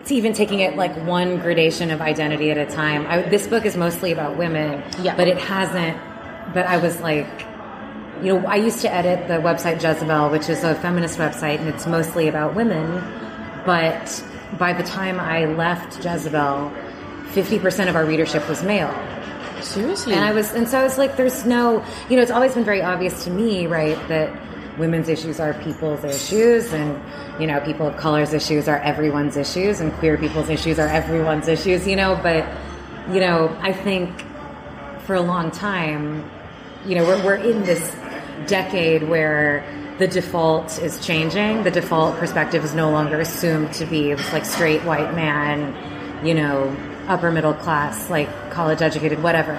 it's 0.00 0.10
even 0.12 0.32
taking 0.32 0.60
it 0.60 0.76
like 0.76 0.96
one 1.06 1.38
gradation 1.38 1.90
of 1.90 2.00
identity 2.00 2.50
at 2.50 2.58
a 2.58 2.66
time. 2.66 3.06
I, 3.06 3.22
this 3.22 3.46
book 3.46 3.64
is 3.64 3.76
mostly 3.76 4.12
about 4.12 4.36
women, 4.36 4.82
Yeah. 5.02 5.16
but 5.16 5.28
it 5.28 5.38
hasn't. 5.38 5.96
But 6.52 6.66
I 6.66 6.78
was 6.78 7.00
like, 7.00 7.26
you 8.22 8.34
know, 8.34 8.46
I 8.46 8.56
used 8.56 8.80
to 8.82 8.92
edit 8.92 9.28
the 9.28 9.34
website 9.34 9.82
Jezebel, 9.82 10.30
which 10.30 10.48
is 10.48 10.64
a 10.64 10.74
feminist 10.74 11.18
website, 11.18 11.60
and 11.60 11.68
it's 11.68 11.86
mostly 11.86 12.28
about 12.28 12.54
women. 12.54 13.02
But 13.64 14.24
by 14.58 14.72
the 14.72 14.82
time 14.82 15.20
I 15.20 15.44
left 15.46 16.04
Jezebel, 16.04 16.72
fifty 17.30 17.58
percent 17.58 17.88
of 17.88 17.96
our 17.96 18.04
readership 18.04 18.48
was 18.48 18.62
male. 18.62 18.92
Seriously, 19.62 20.14
And 20.14 20.24
I 20.24 20.32
was, 20.32 20.52
and 20.52 20.68
so 20.68 20.80
I 20.80 20.82
was 20.82 20.98
like, 20.98 21.16
there's 21.16 21.46
no, 21.46 21.84
you 22.10 22.16
know, 22.16 22.22
it's 22.22 22.32
always 22.32 22.52
been 22.54 22.64
very 22.64 22.82
obvious 22.82 23.22
to 23.24 23.30
me, 23.30 23.68
right, 23.68 23.96
that 24.08 24.28
women's 24.78 25.08
issues 25.08 25.40
are 25.40 25.54
people's 25.54 26.04
issues, 26.04 26.72
and 26.72 27.00
you 27.40 27.46
know, 27.46 27.60
people 27.60 27.86
of 27.86 27.96
color's 27.96 28.32
issues 28.32 28.68
are 28.68 28.78
everyone's 28.78 29.36
issues, 29.36 29.80
and 29.80 29.92
queer 29.94 30.16
people's 30.16 30.48
issues 30.48 30.78
are 30.78 30.88
everyone's 30.88 31.48
issues, 31.48 31.86
you 31.86 31.96
know. 31.96 32.18
But 32.22 32.46
you 33.12 33.20
know, 33.20 33.56
I 33.60 33.72
think 33.72 34.24
for 35.00 35.14
a 35.14 35.22
long 35.22 35.50
time, 35.50 36.28
you 36.86 36.94
know, 36.94 37.04
we're 37.04 37.24
we're 37.24 37.36
in 37.36 37.62
this 37.62 37.94
decade 38.46 39.08
where 39.08 39.64
the 39.98 40.08
default 40.08 40.78
is 40.80 41.04
changing. 41.04 41.62
The 41.64 41.70
default 41.70 42.16
perspective 42.16 42.64
is 42.64 42.74
no 42.74 42.90
longer 42.90 43.20
assumed 43.20 43.72
to 43.74 43.86
be 43.86 44.14
like 44.14 44.44
straight 44.44 44.82
white 44.82 45.14
man, 45.14 46.26
you 46.26 46.34
know, 46.34 46.74
upper 47.08 47.30
middle 47.30 47.54
class, 47.54 48.08
like 48.10 48.28
college 48.50 48.80
educated, 48.82 49.22
whatever. 49.22 49.52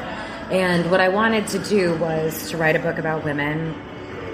And 0.52 0.92
what 0.92 1.00
I 1.00 1.10
wanted 1.10 1.48
to 1.48 1.60
do 1.60 1.96
was 1.96 2.50
to 2.50 2.58
write 2.58 2.76
a 2.76 2.80
book 2.80 2.98
about 2.98 3.24
women 3.24 3.76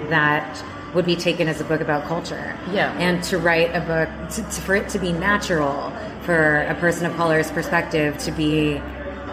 that 0.08 0.64
would 0.94 1.06
be 1.06 1.16
taken 1.16 1.48
as 1.48 1.60
a 1.60 1.64
book 1.64 1.80
about 1.80 2.04
culture. 2.06 2.56
Yeah. 2.72 2.92
And 2.98 3.22
to 3.24 3.38
write 3.38 3.74
a 3.74 3.80
book, 3.80 4.30
to, 4.30 4.42
to, 4.42 4.60
for 4.62 4.74
it 4.74 4.88
to 4.90 4.98
be 4.98 5.12
natural 5.12 5.92
for 6.22 6.62
a 6.62 6.74
person 6.74 7.06
of 7.06 7.16
color's 7.16 7.50
perspective 7.50 8.18
to 8.18 8.32
be 8.32 8.80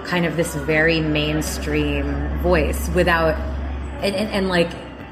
kind 0.06 0.26
of 0.26 0.38
this 0.38 0.56
very 0.56 1.02
mainstream 1.02 2.40
voice 2.40 2.90
without, 2.90 3.36
and, 4.02 4.16
and, 4.16 4.30
and 4.30 4.50
like, 4.50 4.70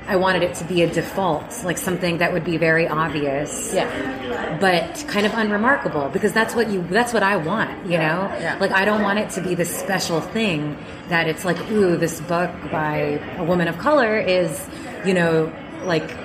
I 0.07 0.17
wanted 0.17 0.43
it 0.43 0.53
to 0.55 0.65
be 0.65 0.83
a 0.83 0.87
default, 0.91 1.63
like 1.63 1.79
something 1.79 2.19
that 2.19 2.31
would 2.31 2.43
be 2.43 2.57
very 2.57 2.87
obvious 2.87 3.73
yeah, 3.73 4.57
but 4.59 5.03
kind 5.07 5.25
of 5.25 5.33
unremarkable 5.33 6.09
because 6.09 6.31
that's 6.31 6.53
what 6.53 6.69
you 6.69 6.85
that's 6.89 7.11
what 7.11 7.23
I 7.23 7.37
want, 7.37 7.71
you 7.85 7.97
know? 7.97 8.29
yeah. 8.39 8.57
Like 8.59 8.71
I 8.71 8.85
don't 8.85 9.01
want 9.01 9.17
it 9.17 9.31
to 9.31 9.41
be 9.41 9.55
this 9.55 9.75
special 9.75 10.21
thing 10.21 10.77
that 11.09 11.27
it's 11.27 11.43
like, 11.43 11.59
ooh, 11.71 11.97
this 11.97 12.21
book 12.21 12.51
by 12.71 13.19
a 13.37 13.43
woman 13.43 13.67
of 13.67 13.79
color 13.79 14.17
is, 14.19 14.67
you 15.05 15.13
know, 15.13 15.51
like 15.83 16.15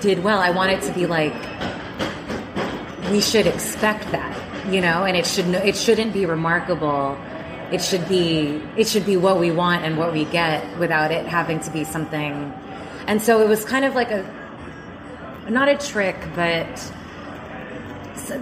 did 0.00 0.22
well. 0.22 0.38
I 0.38 0.50
want 0.50 0.72
it 0.72 0.82
to 0.82 0.92
be 0.92 1.06
like 1.06 1.34
we 3.10 3.20
should 3.20 3.46
expect 3.46 4.10
that, 4.12 4.72
you 4.72 4.80
know, 4.80 5.04
and 5.04 5.16
it 5.16 5.26
should 5.26 5.46
it 5.46 5.76
shouldn't 5.76 6.12
be 6.12 6.26
remarkable. 6.26 7.18
It 7.72 7.82
should 7.82 8.08
be 8.08 8.62
it 8.76 8.88
should 8.88 9.06
be 9.06 9.16
what 9.16 9.38
we 9.38 9.50
want 9.50 9.84
and 9.84 9.98
what 9.98 10.12
we 10.12 10.24
get 10.26 10.78
without 10.78 11.10
it 11.10 11.26
having 11.26 11.60
to 11.60 11.70
be 11.70 11.84
something. 11.84 12.52
And 13.06 13.22
so 13.22 13.40
it 13.40 13.48
was 13.48 13.64
kind 13.64 13.84
of 13.84 13.94
like 13.94 14.10
a 14.10 14.24
not 15.48 15.68
a 15.68 15.76
trick, 15.76 16.16
but 16.34 16.92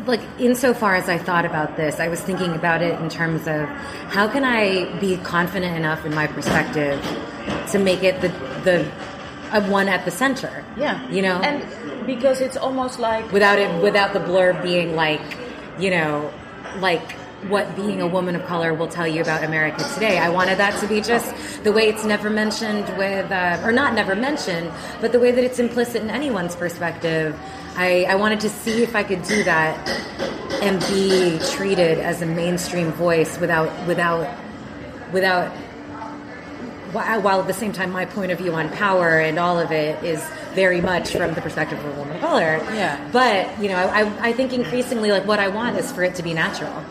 like 0.07 0.21
insofar 0.39 0.97
as 0.97 1.09
I 1.09 1.19
thought 1.19 1.45
about 1.45 1.77
this, 1.77 2.01
I 2.01 2.09
was 2.09 2.21
thinking 2.21 2.53
about 2.53 2.83
it 2.83 3.01
in 3.01 3.09
terms 3.09 3.47
of 3.47 3.69
how 4.09 4.29
can 4.29 4.45
I 4.45 4.99
be 4.99 5.17
confident 5.19 5.77
enough 5.77 6.05
in 6.05 6.15
my 6.15 6.27
perspective 6.27 7.01
to 7.71 7.79
make 7.79 8.03
it 8.03 8.21
the 8.21 8.29
the 8.65 8.91
uh, 9.53 9.63
one 9.69 9.89
at 9.89 10.05
the 10.05 10.11
center. 10.11 10.65
yeah. 10.77 11.09
you 11.11 11.23
know, 11.23 11.41
and 11.41 12.07
because 12.07 12.41
it's 12.41 12.57
almost 12.57 12.99
like 12.99 13.31
without 13.33 13.59
it 13.59 13.83
without 13.83 14.13
the 14.13 14.21
blur 14.21 14.61
being 14.63 14.95
like, 14.95 15.21
you 15.79 15.91
know, 15.91 16.33
like 16.79 17.13
what 17.49 17.77
being 17.77 18.01
a 18.01 18.07
woman 18.07 18.35
of 18.35 18.45
color 18.47 18.75
will 18.75 18.89
tell 18.89 19.07
you 19.07 19.21
about 19.21 19.45
America 19.45 19.85
today. 19.95 20.19
I 20.19 20.31
wanted 20.31 20.59
that 20.59 20.81
to 20.81 20.89
be 20.89 21.01
just 21.01 21.63
the 21.65 21.73
way 21.73 21.89
it's 21.89 22.05
never 22.05 22.31
mentioned 22.31 22.89
with, 22.97 23.31
uh, 23.31 23.61
or 23.63 23.73
not 23.73 23.95
never 23.95 24.17
mentioned, 24.17 24.73
but 25.01 25.13
the 25.13 25.21
way 25.21 25.31
that 25.31 25.45
it's 25.45 25.59
implicit 25.59 26.03
in 26.03 26.11
anyone's 26.11 26.57
perspective. 26.57 27.39
I, 27.77 28.07
I 28.09 28.15
wanted 28.15 28.41
to 28.41 28.49
see 28.49 28.83
if 28.83 28.97
I 28.97 29.05
could 29.05 29.23
do 29.23 29.45
that 29.45 29.77
and 30.63 30.81
be 30.89 31.39
treated 31.51 31.99
as 31.99 32.23
a 32.23 32.27
mainstream 32.27 32.91
voice 32.93 33.39
without 33.39 33.71
without 33.87 34.35
without 35.13 35.53
while 36.97 37.41
at 37.41 37.47
the 37.47 37.53
same 37.53 37.73
time, 37.73 37.91
my 37.91 38.05
point 38.05 38.33
of 38.33 38.39
view 38.39 38.55
on 38.55 38.69
power 38.71 39.19
and 39.19 39.39
all 39.39 39.59
of 39.59 39.71
it 39.73 40.03
is 40.03 40.23
very 40.55 40.81
much 40.81 41.13
from 41.13 41.35
the 41.35 41.41
perspective 41.41 41.79
of 41.79 41.95
a 41.95 41.99
woman 41.99 42.17
of 42.17 42.23
color. 42.23 42.57
Yeah. 42.75 43.09
But 43.13 43.61
you 43.61 43.69
know, 43.69 43.77
I, 43.77 44.29
I 44.29 44.33
think 44.33 44.53
increasingly, 44.53 45.11
like 45.11 45.27
what 45.27 45.39
I 45.39 45.49
want 45.49 45.79
is 45.79 45.93
for 45.93 46.03
it 46.03 46.15
to 46.17 46.23
be 46.23 46.35
natural. 46.35 46.85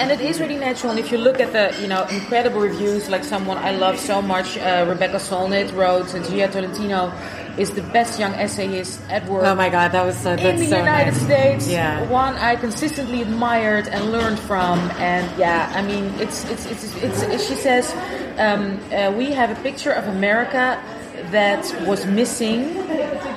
And 0.00 0.10
it 0.10 0.20
is 0.20 0.40
really 0.40 0.56
natural. 0.56 0.90
And 0.90 1.00
if 1.00 1.10
you 1.10 1.18
look 1.18 1.40
at 1.40 1.52
the, 1.52 1.80
you 1.80 1.88
know, 1.88 2.04
incredible 2.04 2.60
reviews, 2.60 3.08
like 3.08 3.24
someone 3.24 3.58
I 3.58 3.72
love 3.72 3.98
so 3.98 4.22
much, 4.22 4.56
uh, 4.58 4.84
Rebecca 4.88 5.16
Solnit 5.16 5.74
wrote, 5.74 6.14
and 6.14 6.24
Jia 6.24 6.50
Tolentino 6.52 7.12
is 7.58 7.70
the 7.70 7.82
best 7.82 8.18
young 8.20 8.32
essayist 8.34 9.00
at 9.08 9.24
work. 9.26 9.44
Oh 9.44 9.54
my 9.54 9.68
God, 9.70 9.92
that 9.92 10.04
was 10.04 10.16
so. 10.18 10.32
in 10.32 10.42
That's 10.42 10.60
the 10.60 10.66
so 10.66 10.78
United 10.78 11.12
nice. 11.12 11.22
States, 11.22 11.68
Yeah. 11.68 12.06
one 12.10 12.34
I 12.34 12.56
consistently 12.56 13.22
admired 13.22 13.88
and 13.88 14.12
learned 14.12 14.38
from, 14.40 14.78
and 14.98 15.26
yeah, 15.38 15.72
I 15.74 15.82
mean, 15.82 16.04
it's 16.20 16.44
it's 16.50 16.66
it's, 16.66 16.84
it's, 17.02 17.22
it's 17.22 17.48
she 17.48 17.54
says 17.54 17.92
um, 18.38 18.78
uh, 18.92 19.10
we 19.16 19.32
have 19.32 19.50
a 19.50 19.60
picture 19.62 19.92
of 19.92 20.06
America 20.08 20.80
that 21.30 21.64
was 21.88 22.04
missing 22.06 22.76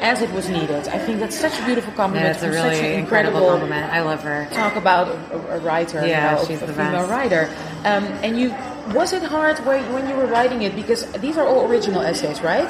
as 0.04 0.22
it 0.22 0.30
was 0.32 0.50
needed. 0.50 0.88
I 0.90 1.00
think 1.00 1.20
that's 1.22 1.38
such 1.40 1.58
a 1.60 1.66
beautiful 1.66 1.94
compliment. 1.94 2.26
Yeah, 2.26 2.34
it's 2.34 2.44
a 2.44 2.50
really 2.50 2.76
such 2.76 2.84
an 2.84 3.00
incredible 3.00 3.40
compliment. 3.48 3.92
I 3.92 4.02
love 4.02 4.22
her. 4.22 4.48
talk 4.52 4.76
about 4.76 5.08
a, 5.08 5.56
a 5.56 5.60
writer, 5.60 6.06
Yeah, 6.06 6.32
you 6.34 6.42
know, 6.42 6.46
she's 6.46 6.62
a 6.62 6.66
the 6.68 6.74
female 6.74 7.08
best. 7.08 7.10
writer. 7.10 7.50
Um, 7.86 8.04
and 8.22 8.38
you, 8.40 8.50
was 8.94 9.14
it 9.14 9.24
hard 9.24 9.58
when 9.66 10.08
you 10.10 10.16
were 10.16 10.26
writing 10.28 10.62
it? 10.64 10.76
Because 10.76 11.10
these 11.14 11.38
are 11.38 11.48
all 11.48 11.66
original 11.72 12.02
essays, 12.02 12.42
right? 12.42 12.70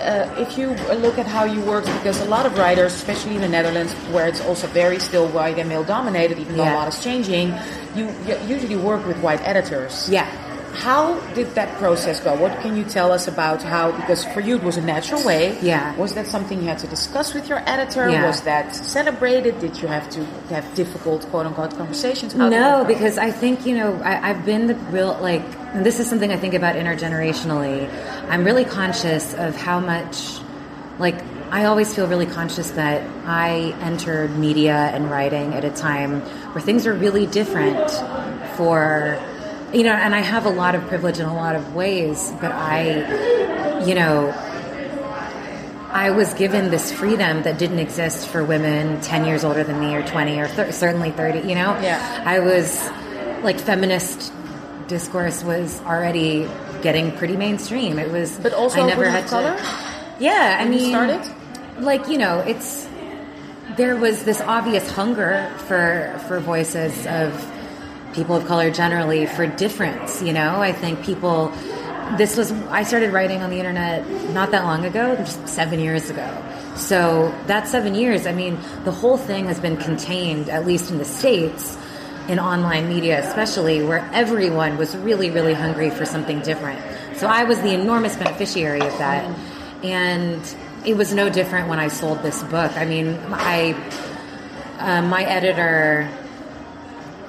Uh, 0.00 0.34
if 0.38 0.56
you 0.56 0.70
look 0.96 1.18
at 1.18 1.26
how 1.26 1.44
you 1.44 1.60
worked, 1.60 1.86
because 1.86 2.20
a 2.20 2.24
lot 2.24 2.46
of 2.46 2.56
writers, 2.56 2.94
especially 2.94 3.34
in 3.34 3.42
the 3.42 3.48
Netherlands, 3.48 3.92
where 4.12 4.26
it's 4.26 4.40
also 4.40 4.66
very 4.68 4.98
still 4.98 5.28
white 5.28 5.58
and 5.58 5.68
male 5.68 5.84
dominated, 5.84 6.38
even 6.38 6.56
though 6.56 6.64
a 6.64 6.74
lot 6.74 6.88
is 6.88 7.02
changing, 7.04 7.54
you, 7.94 8.08
you 8.26 8.38
usually 8.46 8.76
work 8.76 9.06
with 9.06 9.18
white 9.18 9.40
editors. 9.42 10.08
Yeah. 10.08 10.26
How 10.72 11.18
did 11.34 11.54
that 11.54 11.76
process 11.78 12.20
go? 12.20 12.34
What 12.36 12.60
can 12.60 12.76
you 12.76 12.84
tell 12.84 13.12
us 13.12 13.28
about 13.28 13.62
how? 13.62 13.92
Because 13.92 14.24
for 14.24 14.40
you 14.40 14.56
it 14.56 14.62
was 14.62 14.76
a 14.76 14.80
natural 14.82 15.24
way. 15.24 15.58
Yeah. 15.60 15.94
Was 15.96 16.14
that 16.14 16.26
something 16.26 16.58
you 16.60 16.68
had 16.68 16.78
to 16.78 16.86
discuss 16.86 17.34
with 17.34 17.48
your 17.48 17.62
editor? 17.68 18.08
Yeah. 18.08 18.26
Was 18.26 18.40
that 18.42 18.74
celebrated? 18.74 19.58
Did 19.60 19.80
you 19.82 19.88
have 19.88 20.08
to 20.10 20.24
have 20.48 20.74
difficult 20.74 21.26
quote 21.30 21.46
unquote 21.46 21.76
conversations? 21.76 22.32
How 22.32 22.48
No, 22.48 22.84
because 22.84 23.18
I 23.18 23.30
think 23.30 23.66
you 23.66 23.76
know 23.76 24.00
I, 24.02 24.30
I've 24.30 24.44
been 24.44 24.66
the 24.66 24.74
real 24.74 25.18
like. 25.20 25.42
And 25.72 25.86
this 25.86 26.00
is 26.00 26.08
something 26.08 26.32
I 26.32 26.36
think 26.36 26.54
about 26.54 26.74
intergenerationally. 26.74 27.88
I'm 28.28 28.42
really 28.42 28.64
conscious 28.64 29.34
of 29.34 29.54
how 29.54 29.78
much, 29.78 30.40
like, 30.98 31.14
I 31.52 31.66
always 31.66 31.94
feel 31.94 32.08
really 32.08 32.26
conscious 32.26 32.72
that 32.72 33.02
I 33.24 33.74
entered 33.80 34.36
media 34.36 34.74
and 34.74 35.08
writing 35.08 35.54
at 35.54 35.64
a 35.64 35.70
time 35.70 36.22
where 36.52 36.60
things 36.60 36.88
are 36.88 36.92
really 36.92 37.26
different 37.26 37.88
for, 38.56 39.16
you 39.72 39.82
know, 39.84 39.92
and 39.92 40.14
I 40.14 40.20
have 40.20 40.46
a 40.46 40.50
lot 40.50 40.74
of 40.74 40.86
privilege 40.88 41.18
in 41.20 41.26
a 41.26 41.34
lot 41.34 41.54
of 41.56 41.74
ways, 41.74 42.32
but 42.40 42.52
I, 42.52 43.84
you 43.84 43.94
know, 43.94 44.30
I 45.92 46.10
was 46.10 46.34
given 46.34 46.70
this 46.70 46.92
freedom 46.92 47.42
that 47.42 47.58
didn't 47.58 47.78
exist 47.80 48.28
for 48.28 48.44
women 48.44 49.00
10 49.00 49.24
years 49.24 49.42
older 49.44 49.64
than 49.64 49.80
me 49.80 49.94
or 49.96 50.06
20 50.06 50.38
or 50.38 50.46
thir- 50.48 50.72
certainly 50.72 51.10
30, 51.10 51.40
you 51.48 51.54
know? 51.54 51.78
Yeah. 51.80 52.22
I 52.24 52.38
was 52.40 52.88
like 53.42 53.58
feminist 53.58 54.32
discourse 54.86 55.42
was 55.42 55.80
already 55.82 56.48
getting 56.82 57.12
pretty 57.12 57.36
mainstream. 57.36 57.98
It 57.98 58.10
was 58.10 58.38
But 58.38 58.52
also 58.54 58.82
I 58.82 58.86
never 58.86 59.08
had 59.08 59.24
to 59.24 59.28
color? 59.28 59.56
Yeah, 60.20 60.58
I 60.60 60.64
When 60.64 60.72
you 60.74 60.78
mean 60.80 60.90
started? 60.90 61.34
like, 61.80 62.08
you 62.08 62.18
know, 62.18 62.40
it's 62.40 62.88
there 63.76 63.96
was 63.96 64.24
this 64.24 64.40
obvious 64.40 64.90
hunger 64.90 65.50
for 65.68 66.20
for 66.26 66.40
voices 66.40 67.06
of 67.06 67.32
people 68.14 68.36
of 68.36 68.46
color 68.46 68.70
generally 68.70 69.26
for 69.26 69.46
difference, 69.46 70.22
you 70.22 70.32
know? 70.32 70.60
I 70.60 70.72
think 70.72 71.04
people 71.04 71.52
this 72.16 72.36
was 72.36 72.50
I 72.70 72.82
started 72.82 73.12
writing 73.12 73.42
on 73.42 73.50
the 73.50 73.58
internet 73.58 74.08
not 74.32 74.50
that 74.50 74.64
long 74.64 74.84
ago, 74.84 75.14
just 75.16 75.46
7 75.48 75.78
years 75.78 76.10
ago. 76.10 76.28
So, 76.76 77.32
that 77.46 77.68
7 77.68 77.94
years, 77.94 78.26
I 78.26 78.32
mean, 78.32 78.58
the 78.84 78.90
whole 78.90 79.16
thing 79.16 79.46
has 79.46 79.60
been 79.60 79.76
contained 79.76 80.48
at 80.48 80.66
least 80.66 80.90
in 80.90 80.98
the 80.98 81.04
states 81.04 81.76
in 82.28 82.38
online 82.38 82.88
media 82.88 83.26
especially 83.26 83.82
where 83.82 84.08
everyone 84.12 84.76
was 84.76 84.96
really 84.98 85.30
really 85.30 85.54
hungry 85.54 85.90
for 85.90 86.04
something 86.04 86.40
different. 86.40 86.80
So, 87.16 87.26
I 87.28 87.44
was 87.44 87.60
the 87.60 87.72
enormous 87.72 88.16
beneficiary 88.16 88.80
of 88.80 88.96
that. 88.98 89.24
And 89.82 90.40
it 90.84 90.96
was 90.96 91.12
no 91.12 91.28
different 91.28 91.68
when 91.68 91.78
I 91.78 91.88
sold 91.88 92.22
this 92.22 92.42
book. 92.44 92.72
I 92.76 92.84
mean, 92.84 93.18
I 93.30 93.74
uh, 94.78 95.02
my 95.02 95.24
editor 95.24 96.08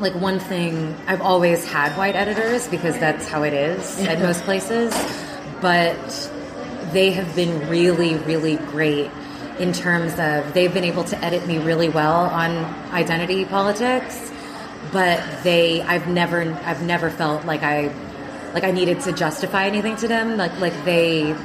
like 0.02 0.16
one 0.16 0.40
thing 0.40 0.96
I've 1.08 1.22
always 1.22 1.66
had 1.66 1.96
white 1.98 2.16
editors 2.16 2.68
because 2.68 2.98
that's 2.98 3.28
how 3.28 3.44
it 3.44 3.54
is 3.54 4.00
at 4.02 4.20
most 4.28 4.44
places, 4.44 4.94
but 5.62 6.32
they 6.92 7.12
have 7.12 7.36
been 7.36 7.70
really, 7.70 8.16
really 8.16 8.58
great 8.58 9.12
in 9.60 9.74
terms 9.74 10.14
of 10.20 10.54
they've 10.54 10.74
been 10.74 10.84
able 10.84 11.04
to 11.04 11.24
edit 11.24 11.46
me 11.46 11.60
really 11.60 11.90
well 11.90 12.26
on 12.26 12.52
identity 12.94 13.46
politics, 13.46 14.32
but 14.92 15.24
they 15.44 15.82
I've 15.84 16.08
never 16.08 16.42
I've 16.66 16.82
never 16.82 17.10
felt 17.10 17.46
like 17.46 17.62
I 17.62 17.94
like 18.54 18.64
I 18.64 18.72
needed 18.72 19.02
to 19.02 19.12
justify 19.12 19.66
anything 19.66 19.96
to 19.98 20.08
them. 20.08 20.38
Like 20.38 20.60
like 20.60 20.74
they 20.84 21.36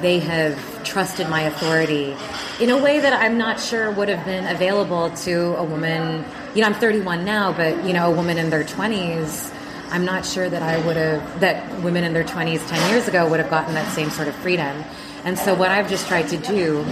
they 0.00 0.18
have 0.20 0.84
trusted 0.84 1.28
my 1.28 1.42
authority 1.42 2.16
in 2.60 2.70
a 2.70 2.78
way 2.78 3.00
that 3.00 3.12
I'm 3.12 3.38
not 3.38 3.60
sure 3.60 3.90
would 3.90 4.08
have 4.08 4.24
been 4.24 4.46
available 4.46 5.10
to 5.10 5.56
a 5.56 5.64
woman. 5.64 6.24
You 6.54 6.60
know, 6.60 6.68
I'm 6.68 6.74
31 6.74 7.24
now, 7.24 7.52
but 7.52 7.84
you 7.84 7.92
know, 7.92 8.12
a 8.12 8.14
woman 8.14 8.38
in 8.38 8.50
their 8.50 8.64
20s, 8.64 9.52
I'm 9.90 10.04
not 10.04 10.24
sure 10.24 10.48
that 10.48 10.62
I 10.62 10.84
would 10.86 10.96
have 10.96 11.40
that 11.40 11.82
women 11.82 12.04
in 12.04 12.12
their 12.12 12.24
20s 12.24 12.66
10 12.68 12.90
years 12.90 13.08
ago 13.08 13.28
would 13.28 13.40
have 13.40 13.50
gotten 13.50 13.74
that 13.74 13.90
same 13.92 14.10
sort 14.10 14.28
of 14.28 14.34
freedom. 14.36 14.84
And 15.24 15.38
so 15.38 15.54
what 15.54 15.70
I've 15.70 15.88
just 15.88 16.08
tried 16.08 16.28
to 16.28 16.36
do 16.36 16.84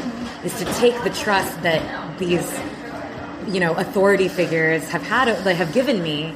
is 0.44 0.56
to 0.58 0.64
take 0.74 1.00
the 1.02 1.10
trust 1.10 1.62
that 1.62 2.18
these 2.18 2.58
you 3.48 3.58
know 3.58 3.74
authority 3.74 4.28
figures 4.28 4.88
have 4.90 5.02
had 5.02 5.34
they 5.44 5.54
have 5.54 5.72
given 5.72 6.02
me 6.02 6.34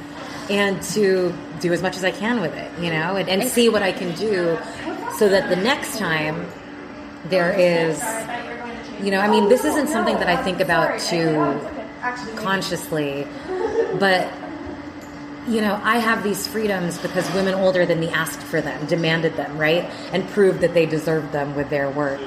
and 0.49 0.81
to 0.81 1.33
do 1.59 1.71
as 1.73 1.81
much 1.81 1.95
as 1.97 2.03
I 2.03 2.11
can 2.11 2.41
with 2.41 2.53
it, 2.55 2.71
you 2.79 2.91
know, 2.91 3.15
and, 3.15 3.29
and 3.29 3.49
see 3.49 3.69
what 3.69 3.81
I 3.81 3.91
can 3.91 4.13
do 4.15 4.57
so 5.17 5.29
that 5.29 5.49
the 5.49 5.55
next 5.55 5.97
time 5.97 6.47
there 7.25 7.51
is, 7.51 7.99
you 9.03 9.11
know, 9.11 9.19
I 9.19 9.29
mean, 9.29 9.49
this 9.49 9.65
isn't 9.65 9.87
something 9.87 10.15
that 10.15 10.27
I 10.27 10.41
think 10.41 10.59
about 10.59 10.99
too 10.99 11.59
consciously, 12.35 13.27
but 13.99 14.31
you 15.47 15.61
know, 15.61 15.79
I 15.83 15.97
have 15.99 16.23
these 16.23 16.47
freedoms 16.47 16.97
because 16.97 17.31
women 17.33 17.53
older 17.53 17.85
than 17.85 17.99
me 17.99 18.09
asked 18.09 18.41
for 18.41 18.61
them, 18.61 18.83
demanded 18.87 19.35
them, 19.35 19.57
right? 19.59 19.83
And 20.11 20.27
proved 20.29 20.61
that 20.61 20.73
they 20.73 20.87
deserved 20.87 21.31
them 21.31 21.55
with 21.55 21.69
their 21.69 21.89
work. 21.89 22.19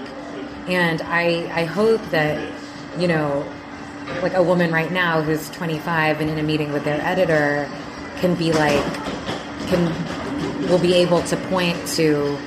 And 0.69 1.03
I, 1.03 1.51
I 1.53 1.65
hope 1.65 2.01
that, 2.11 2.53
you 2.97 3.09
know, 3.09 3.45
like 4.23 4.35
a 4.35 4.43
woman 4.43 4.71
right 4.71 4.93
now 4.93 5.21
who's 5.21 5.51
25 5.51 6.21
and 6.21 6.31
in 6.31 6.39
a 6.39 6.43
meeting 6.45 6.73
with 6.73 6.85
their 6.85 7.01
editor 7.01 7.69
can 8.19 8.37
be 8.37 8.53
like, 8.53 8.85
can, 9.67 10.69
will 10.69 10.79
be 10.79 10.95
able 10.95 11.23
to 11.23 11.37
point 11.49 11.89
to 11.89 12.39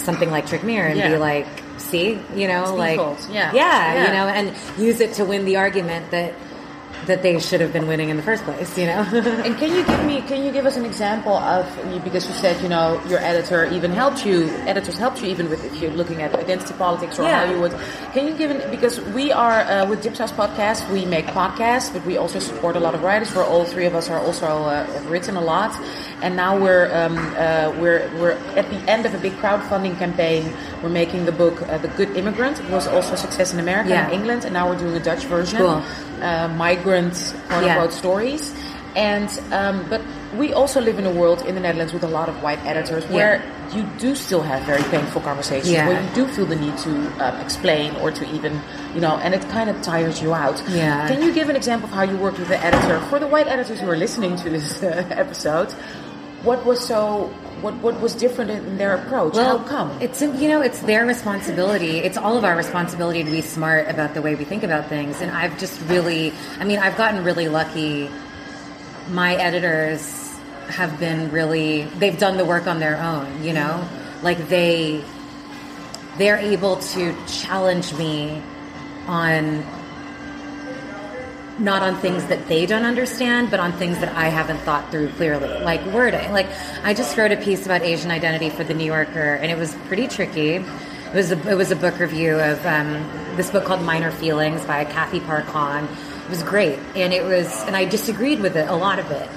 something 0.00 0.30
like 0.30 0.46
Trick 0.46 0.64
Mirror 0.64 0.88
and 0.88 0.98
Yeah. 0.98 1.10
be 1.12 1.16
like, 1.18 1.46
see, 1.78 2.18
you 2.34 2.48
know, 2.48 2.74
like, 2.74 2.98
yeah. 3.30 3.52
yeah, 3.52 3.52
Yeah. 3.54 4.06
you 4.06 4.12
know, 4.12 4.26
and 4.28 4.52
use 4.78 5.00
it 5.00 5.14
to 5.14 5.24
win 5.24 5.44
the 5.44 5.56
argument 5.56 6.10
that, 6.10 6.32
that 7.08 7.22
they 7.22 7.38
should 7.40 7.60
have 7.60 7.72
been 7.72 7.86
winning 7.88 8.08
in 8.10 8.16
the 8.16 8.22
first 8.22 8.44
place, 8.44 8.76
you 8.78 8.86
know? 8.86 9.02
And 9.48 9.56
can 9.58 9.70
you 9.74 9.84
give 9.84 10.04
me, 10.04 10.22
can 10.22 10.44
you 10.44 10.52
give 10.52 10.64
us 10.66 10.76
an 10.76 10.84
example 10.84 11.34
of, 11.34 11.64
because 12.04 12.26
you 12.28 12.34
said, 12.34 12.60
you 12.62 12.68
know, 12.68 13.00
your 13.08 13.18
editor 13.18 13.64
even 13.72 13.90
helped 13.90 14.24
you, 14.24 14.44
editors 14.66 14.96
helped 14.96 15.20
you 15.22 15.28
even 15.28 15.48
with, 15.50 15.64
if 15.64 15.80
you're 15.80 15.90
looking 15.90 16.22
at 16.22 16.34
identity 16.34 16.74
politics 16.74 17.18
or 17.18 17.24
Yeah. 17.24 17.44
how 17.46 17.52
you 17.52 17.60
would, 17.60 17.72
can 18.14 18.28
you 18.28 18.34
give 18.34 18.50
an, 18.50 18.70
because 18.70 19.00
we 19.16 19.32
are, 19.32 19.60
uh, 19.62 19.86
with 19.88 20.04
Dipsaus 20.04 20.30
Podcast, 20.32 20.88
we 20.92 21.04
make 21.06 21.26
podcasts, 21.26 21.92
but 21.92 22.04
we 22.04 22.16
also 22.16 22.38
support 22.38 22.76
a 22.76 22.80
lot 22.80 22.94
of 22.94 23.02
writers, 23.02 23.34
where 23.34 23.44
all 23.44 23.64
three 23.64 23.86
of 23.86 23.94
us 23.94 24.08
are 24.10 24.20
also, 24.20 24.46
uh, 24.46 24.84
have 24.86 25.10
written 25.10 25.36
a 25.36 25.40
lot. 25.42 25.72
And 26.22 26.34
now 26.36 26.58
we're, 26.58 26.86
um, 26.94 27.16
uh, 27.16 27.72
we're, 27.80 28.10
we're 28.20 28.36
at 28.60 28.68
the 28.70 28.80
end 28.90 29.06
of 29.06 29.14
a 29.14 29.18
big 29.18 29.32
crowdfunding 29.42 29.96
campaign. 29.98 30.52
We're 30.82 30.88
making 31.02 31.24
the 31.26 31.32
book, 31.32 31.56
uh, 31.62 31.78
The 31.78 31.88
Good 31.88 32.16
Immigrant. 32.16 32.58
It 32.60 32.68
was 32.70 32.86
also 32.88 33.14
a 33.14 33.16
success 33.16 33.52
in 33.54 33.60
America 33.60 33.90
Yeah. 33.90 34.04
and 34.04 34.12
England, 34.12 34.44
and 34.44 34.52
now 34.52 34.68
we're 34.68 34.78
doing 34.78 34.94
a 34.96 35.00
Dutch 35.10 35.24
version. 35.24 35.58
Cool. 35.58 35.82
Uh, 36.22 36.48
migrant, 36.56 37.14
quote 37.48 37.64
Yeah. 37.64 37.72
unquote, 37.74 37.92
stories. 37.92 38.54
And 38.96 39.28
um, 39.52 39.84
but 39.88 40.00
we 40.36 40.52
also 40.52 40.80
live 40.80 40.98
in 40.98 41.06
a 41.06 41.10
world 41.10 41.42
in 41.46 41.54
the 41.54 41.60
Netherlands 41.60 41.92
with 41.92 42.02
a 42.04 42.08
lot 42.08 42.28
of 42.28 42.42
white 42.42 42.58
editors 42.64 43.04
where 43.08 43.42
you 43.72 43.82
do 43.98 44.14
still 44.14 44.42
have 44.42 44.62
very 44.62 44.82
painful 44.84 45.20
conversations 45.20 45.70
Yeah. 45.70 45.86
where 45.86 46.00
you 46.02 46.08
do 46.14 46.26
feel 46.26 46.46
the 46.46 46.56
need 46.56 46.76
to 46.78 46.90
um, 47.24 47.36
explain 47.40 47.94
or 47.96 48.10
to 48.10 48.24
even 48.34 48.60
you 48.94 49.00
know, 49.00 49.16
and 49.22 49.34
it 49.34 49.42
kind 49.50 49.68
of 49.70 49.80
tires 49.82 50.20
you 50.22 50.34
out. 50.34 50.60
Yeah. 50.68 51.06
Can 51.06 51.22
you 51.22 51.32
give 51.32 51.48
an 51.50 51.54
example 51.56 51.88
of 51.88 51.94
how 51.94 52.02
you 52.02 52.16
worked 52.16 52.38
with 52.38 52.48
the 52.48 52.58
editor 52.64 52.98
for 53.10 53.18
the 53.20 53.26
white 53.28 53.46
editors 53.46 53.78
who 53.80 53.88
are 53.88 53.96
listening 53.96 54.34
to 54.36 54.50
this 54.50 54.82
uh, 54.82 55.04
episode? 55.10 55.72
What 56.42 56.64
was 56.64 56.84
so? 56.84 57.26
What 57.60 57.74
what 57.76 58.00
was 58.00 58.14
different 58.14 58.50
in 58.50 58.78
their 58.78 58.94
approach? 58.94 59.34
how 59.34 59.58
come? 59.58 59.90
It's 60.00 60.22
you 60.22 60.48
know 60.48 60.60
it's 60.60 60.80
their 60.80 61.04
responsibility. 61.04 61.98
It's 61.98 62.16
all 62.16 62.36
of 62.36 62.44
our 62.44 62.56
responsibility 62.56 63.24
to 63.24 63.30
be 63.30 63.40
smart 63.40 63.88
about 63.88 64.14
the 64.14 64.22
way 64.22 64.34
we 64.36 64.44
think 64.44 64.62
about 64.62 64.88
things. 64.88 65.20
And 65.20 65.30
I've 65.32 65.58
just 65.58 65.80
really, 65.82 66.32
I 66.60 66.64
mean, 66.64 66.78
I've 66.78 66.96
gotten 66.96 67.24
really 67.24 67.48
lucky. 67.48 68.08
My 69.10 69.34
editors 69.34 70.38
have 70.68 71.00
been 71.00 71.30
really 71.32 71.84
they've 71.98 72.18
done 72.18 72.36
the 72.36 72.44
work 72.44 72.66
on 72.68 72.78
their 72.78 72.96
own. 72.96 73.42
You 73.42 73.54
know, 73.54 73.88
like 74.22 74.48
they 74.48 75.02
they're 76.18 76.38
able 76.38 76.76
to 76.76 77.16
challenge 77.26 77.92
me 77.94 78.42
on 79.06 79.64
not 81.58 81.82
on 81.82 81.96
things 81.96 82.26
that 82.26 82.46
they 82.48 82.66
don't 82.66 82.84
understand, 82.84 83.50
but 83.50 83.60
on 83.60 83.72
things 83.72 83.98
that 83.98 84.14
I 84.16 84.28
haven't 84.28 84.58
thought 84.58 84.90
through 84.90 85.08
clearly, 85.10 85.48
like 85.60 85.84
wording. 85.86 86.32
Like 86.32 86.46
I 86.84 86.94
just 86.94 87.16
wrote 87.16 87.32
a 87.32 87.36
piece 87.36 87.66
about 87.66 87.82
Asian 87.82 88.10
identity 88.10 88.50
for 88.50 88.64
the 88.64 88.74
New 88.74 88.84
Yorker, 88.84 89.34
and 89.34 89.50
it 89.50 89.58
was 89.58 89.74
pretty 89.86 90.06
tricky. 90.06 90.54
It 90.56 91.14
was 91.14 91.32
a, 91.32 91.50
it 91.50 91.56
was 91.56 91.70
a 91.70 91.76
book 91.76 91.98
review 91.98 92.38
of 92.38 92.64
um, 92.66 92.92
this 93.36 93.50
book 93.50 93.64
called 93.64 93.82
Minor 93.82 94.10
Feelings 94.10 94.64
by 94.64 94.84
Cathy 94.84 95.20
Park. 95.20 95.46
It 95.48 96.30
was 96.30 96.42
great, 96.42 96.78
and 96.94 97.12
it 97.12 97.24
was, 97.24 97.62
and 97.64 97.74
I 97.74 97.86
disagreed 97.86 98.40
with 98.40 98.56
it 98.56 98.68
a 98.68 98.76
lot 98.76 98.98
of 98.98 99.10
it, 99.10 99.28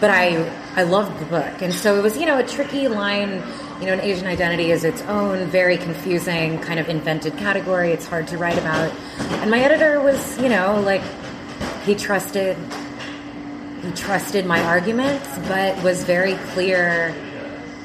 but 0.00 0.10
I 0.10 0.44
I 0.76 0.82
loved 0.82 1.18
the 1.18 1.24
book, 1.26 1.62
and 1.62 1.72
so 1.72 1.98
it 1.98 2.02
was 2.02 2.16
you 2.16 2.26
know 2.26 2.38
a 2.38 2.46
tricky 2.46 2.88
line. 2.88 3.42
You 3.80 3.86
know, 3.86 3.92
an 3.92 4.00
Asian 4.00 4.26
identity 4.26 4.70
is 4.70 4.84
its 4.84 5.02
own 5.02 5.48
very 5.48 5.76
confusing 5.76 6.58
kind 6.60 6.80
of 6.80 6.88
invented 6.88 7.36
category. 7.36 7.92
It's 7.92 8.06
hard 8.06 8.26
to 8.28 8.38
write 8.38 8.56
about, 8.58 8.90
and 9.40 9.50
my 9.50 9.60
editor 9.60 10.00
was 10.00 10.38
you 10.38 10.48
know 10.48 10.80
like 10.80 11.02
he 11.86 11.94
trusted 11.94 12.58
he 13.82 13.92
trusted 13.92 14.46
my 14.46 14.60
arguments, 14.64 15.28
but 15.46 15.80
was 15.82 16.02
very 16.02 16.34
clear 16.50 17.14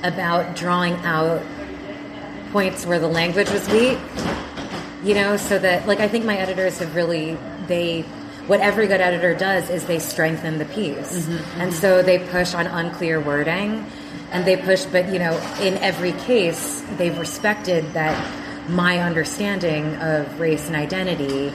about 0.03 0.55
drawing 0.55 0.95
out 1.05 1.43
points 2.51 2.85
where 2.85 2.99
the 2.99 3.07
language 3.07 3.49
was 3.51 3.69
weak. 3.69 3.99
You 5.03 5.13
know, 5.13 5.37
so 5.37 5.59
that 5.59 5.87
like 5.87 5.99
I 5.99 6.07
think 6.07 6.25
my 6.25 6.37
editors 6.37 6.79
have 6.79 6.95
really 6.95 7.37
they 7.67 8.01
what 8.47 8.59
every 8.59 8.87
good 8.87 9.01
editor 9.01 9.35
does 9.35 9.69
is 9.69 9.85
they 9.85 9.99
strengthen 9.99 10.57
the 10.57 10.65
piece. 10.65 10.95
Mm-hmm, 10.95 11.61
and 11.61 11.71
mm-hmm. 11.71 11.79
so 11.79 12.01
they 12.01 12.19
push 12.19 12.55
on 12.55 12.65
unclear 12.65 13.21
wording 13.21 13.85
and 14.31 14.45
they 14.45 14.57
push 14.57 14.85
but 14.85 15.09
you 15.09 15.19
know, 15.19 15.37
in 15.61 15.77
every 15.77 16.13
case 16.13 16.83
they've 16.97 17.17
respected 17.17 17.93
that 17.93 18.17
my 18.69 18.99
understanding 18.99 19.95
of 19.97 20.39
race 20.39 20.67
and 20.67 20.75
identity 20.75 21.51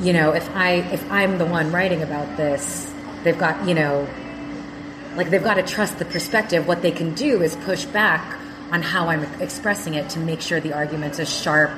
you 0.00 0.12
know, 0.12 0.32
if 0.32 0.48
I 0.54 0.74
if 0.92 1.10
I'm 1.10 1.38
the 1.38 1.46
one 1.46 1.72
writing 1.72 2.02
about 2.02 2.36
this, 2.36 2.92
they've 3.24 3.38
got 3.38 3.66
you 3.66 3.74
know, 3.74 4.06
like 5.16 5.30
they've 5.30 5.42
got 5.42 5.54
to 5.54 5.62
trust 5.62 5.98
the 5.98 6.04
perspective. 6.04 6.66
What 6.66 6.82
they 6.82 6.90
can 6.90 7.14
do 7.14 7.42
is 7.42 7.56
push 7.56 7.84
back 7.84 8.38
on 8.72 8.82
how 8.82 9.08
I'm 9.08 9.24
expressing 9.40 9.94
it 9.94 10.10
to 10.10 10.18
make 10.18 10.40
sure 10.40 10.60
the 10.60 10.72
argument's 10.72 11.18
as 11.20 11.32
sharp 11.32 11.70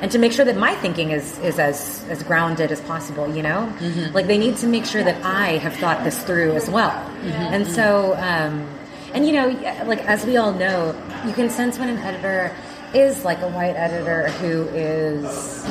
and 0.00 0.10
to 0.12 0.18
make 0.18 0.32
sure 0.32 0.44
that 0.44 0.56
my 0.56 0.74
thinking 0.76 1.10
is 1.10 1.38
is 1.38 1.58
as 1.58 2.04
as 2.08 2.22
grounded 2.22 2.70
as 2.70 2.80
possible. 2.82 3.34
You 3.34 3.42
know, 3.42 3.72
mm-hmm. 3.78 4.14
like 4.14 4.26
they 4.26 4.38
need 4.38 4.56
to 4.58 4.66
make 4.66 4.84
sure 4.84 5.02
that 5.02 5.24
I 5.24 5.58
have 5.58 5.74
thought 5.76 6.04
this 6.04 6.22
through 6.22 6.52
as 6.52 6.68
well. 6.68 6.90
Mm-hmm. 6.90 7.28
And 7.28 7.66
so, 7.66 8.14
um, 8.14 8.68
and 9.14 9.26
you 9.26 9.32
know, 9.32 9.48
like 9.86 10.04
as 10.06 10.24
we 10.24 10.36
all 10.36 10.52
know, 10.52 10.94
you 11.26 11.32
can 11.32 11.50
sense 11.50 11.78
when 11.78 11.88
an 11.88 11.98
editor 11.98 12.54
is 12.92 13.24
like 13.24 13.40
a 13.40 13.48
white 13.48 13.76
editor 13.76 14.28
who 14.28 14.68
is 14.68 15.64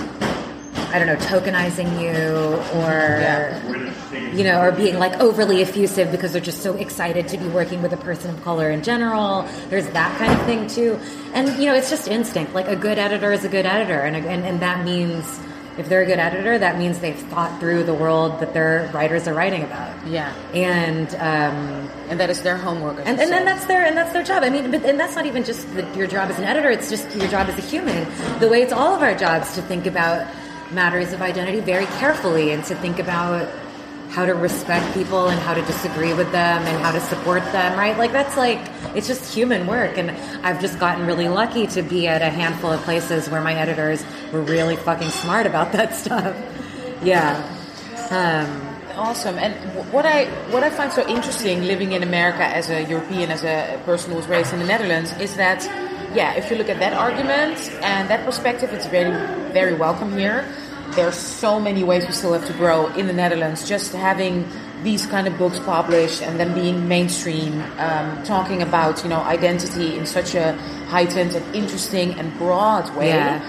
I 0.94 1.00
don't 1.00 1.08
know, 1.08 1.16
tokenizing 1.16 2.00
you 2.00 2.80
or, 2.80 2.92
yeah. 2.92 4.32
you 4.32 4.44
know, 4.44 4.62
or 4.62 4.72
being 4.72 5.00
like 5.00 5.20
overly 5.20 5.62
effusive 5.64 6.12
because 6.12 6.32
they're 6.32 6.42
just 6.42 6.62
so 6.62 6.76
excited 6.76 7.28
to 7.30 7.38
be 7.38 7.48
working 7.48 7.82
with 7.82 7.94
a 7.94 7.98
person 7.98 8.30
of 8.30 8.44
color 8.44 8.70
in 8.70 8.84
general. 8.84 9.42
There's 9.70 9.88
that 9.90 10.16
kind 10.20 10.32
of 10.32 10.46
thing 10.46 10.68
too. 10.68 11.00
And, 11.34 11.50
you 11.60 11.66
know, 11.66 11.74
it's 11.74 11.90
just 11.90 12.08
instinct. 12.08 12.54
Like 12.54 12.68
a 12.68 12.76
good 12.76 13.00
editor 13.00 13.32
is 13.32 13.44
a 13.44 13.50
good 13.50 13.66
editor. 13.66 14.02
And, 14.02 14.16
and, 14.16 14.46
and 14.46 14.60
that 14.62 14.86
means 14.86 15.40
if 15.78 15.90
they're 15.90 16.04
a 16.04 16.06
good 16.06 16.20
editor, 16.20 16.60
that 16.60 16.78
means 16.78 17.00
they've 17.00 17.18
thought 17.18 17.60
through 17.60 17.84
the 17.84 17.94
world 17.94 18.40
that 18.40 18.54
their 18.54 18.92
writers 18.94 19.28
are 19.28 19.34
writing 19.34 19.64
about. 19.64 20.08
Yeah, 20.08 20.32
and 20.54 21.10
um, 21.16 21.90
and 22.10 22.20
that 22.20 22.30
is 22.30 22.44
their 22.44 22.58
homework. 22.58 23.00
And, 23.00 23.20
and 23.20 23.32
then 23.32 23.44
that's 23.44 23.66
their 23.66 23.84
and 23.84 23.98
that's 23.98 24.14
their 24.14 24.24
job. 24.24 24.44
I 24.44 24.50
mean, 24.50 24.70
but 24.70 24.84
and 24.86 25.00
that's 25.00 25.16
not 25.16 25.26
even 25.26 25.44
just 25.44 25.74
the, 25.74 25.84
your 25.96 26.06
job 26.06 26.30
as 26.30 26.38
an 26.38 26.44
editor. 26.44 26.70
It's 26.70 26.90
just 26.90 27.16
your 27.16 27.28
job 27.28 27.48
as 27.48 27.58
a 27.58 27.62
human. 27.62 28.08
The 28.40 28.48
way 28.48 28.62
it's 28.62 28.74
all 28.74 28.94
of 28.94 29.02
our 29.02 29.16
jobs 29.16 29.56
to 29.56 29.64
think 29.64 29.88
about 29.88 30.28
matters 30.74 31.14
of 31.14 31.22
identity 31.22 31.60
very 31.60 31.86
carefully 31.86 32.52
and 32.52 32.64
to 32.66 32.76
think 32.76 33.00
about 33.00 33.50
how 34.14 34.26
to 34.26 34.34
respect 34.34 34.94
people 34.94 35.28
and 35.28 35.40
how 35.40 35.56
to 35.56 35.62
disagree 35.64 36.14
with 36.14 36.32
them 36.32 36.62
and 36.62 36.84
how 36.84 36.92
to 36.92 37.02
support 37.02 37.42
them, 37.52 37.78
right? 37.78 37.98
Like 37.98 38.12
that's 38.12 38.38
like 38.38 38.60
it's 38.96 39.08
just 39.08 39.34
human 39.34 39.66
work 39.66 39.98
and 39.98 40.12
I've 40.46 40.62
just 40.62 40.80
gotten 40.80 41.08
really 41.08 41.28
lucky 41.28 41.66
to 41.68 41.82
be 41.82 42.08
at 42.08 42.22
a 42.22 42.30
handful 42.30 42.72
of 42.72 42.80
places 42.82 43.28
where 43.28 43.42
my 43.42 43.56
editors 43.56 44.06
were 44.32 44.42
really 44.42 44.76
fucking 44.76 45.10
smart 45.10 45.48
about 45.48 45.72
that 45.72 45.96
stuff. 46.04 46.38
Yeah. 47.02 47.42
Um, 48.12 48.74
awesome. 48.96 49.40
And 49.40 49.54
what 49.92 50.06
I 50.06 50.26
what 50.52 50.64
I 50.64 50.70
find 50.70 50.92
so 50.92 51.08
interesting 51.08 51.64
living 51.64 51.94
in 51.94 52.04
America 52.04 52.46
as 52.46 52.70
a 52.70 52.84
European, 52.84 53.32
as 53.32 53.44
a 53.44 53.82
person 53.86 54.12
who 54.12 54.18
was 54.18 54.28
raised 54.28 54.54
in 54.54 54.60
the 54.60 54.66
Netherlands, 54.66 55.12
is 55.20 55.36
that 55.38 55.64
yeah, 56.16 56.34
if 56.36 56.50
you 56.50 56.58
look 56.58 56.70
at 56.70 56.80
that 56.80 56.94
argument 56.94 57.58
and 57.82 58.10
that 58.10 58.26
perspective, 58.26 58.74
it's 58.74 58.88
very 58.88 59.12
very 59.52 59.74
welcome 59.74 60.18
here 60.18 60.46
there's 60.96 61.16
so 61.16 61.60
many 61.60 61.84
ways 61.84 62.06
we 62.06 62.14
still 62.14 62.34
have 62.34 62.46
to 62.46 62.54
grow 62.54 62.88
in 62.94 63.08
the 63.08 63.14
Netherlands. 63.14 63.68
Just 63.68 63.94
having 63.94 64.48
these 64.84 65.06
kind 65.06 65.28
of 65.28 65.38
books 65.38 65.60
published 65.60 66.22
and 66.22 66.40
then 66.40 66.54
being 66.54 66.88
mainstream, 66.88 67.62
um, 67.78 68.24
talking 68.24 68.62
about 68.62 69.04
you 69.04 69.10
know 69.10 69.22
identity 69.22 69.98
in 69.98 70.06
such 70.06 70.36
a 70.36 70.54
heightened 70.88 71.34
and 71.34 71.56
interesting 71.56 72.20
and 72.20 72.36
broad 72.38 72.96
way. 72.96 73.10
Yeah. 73.10 73.42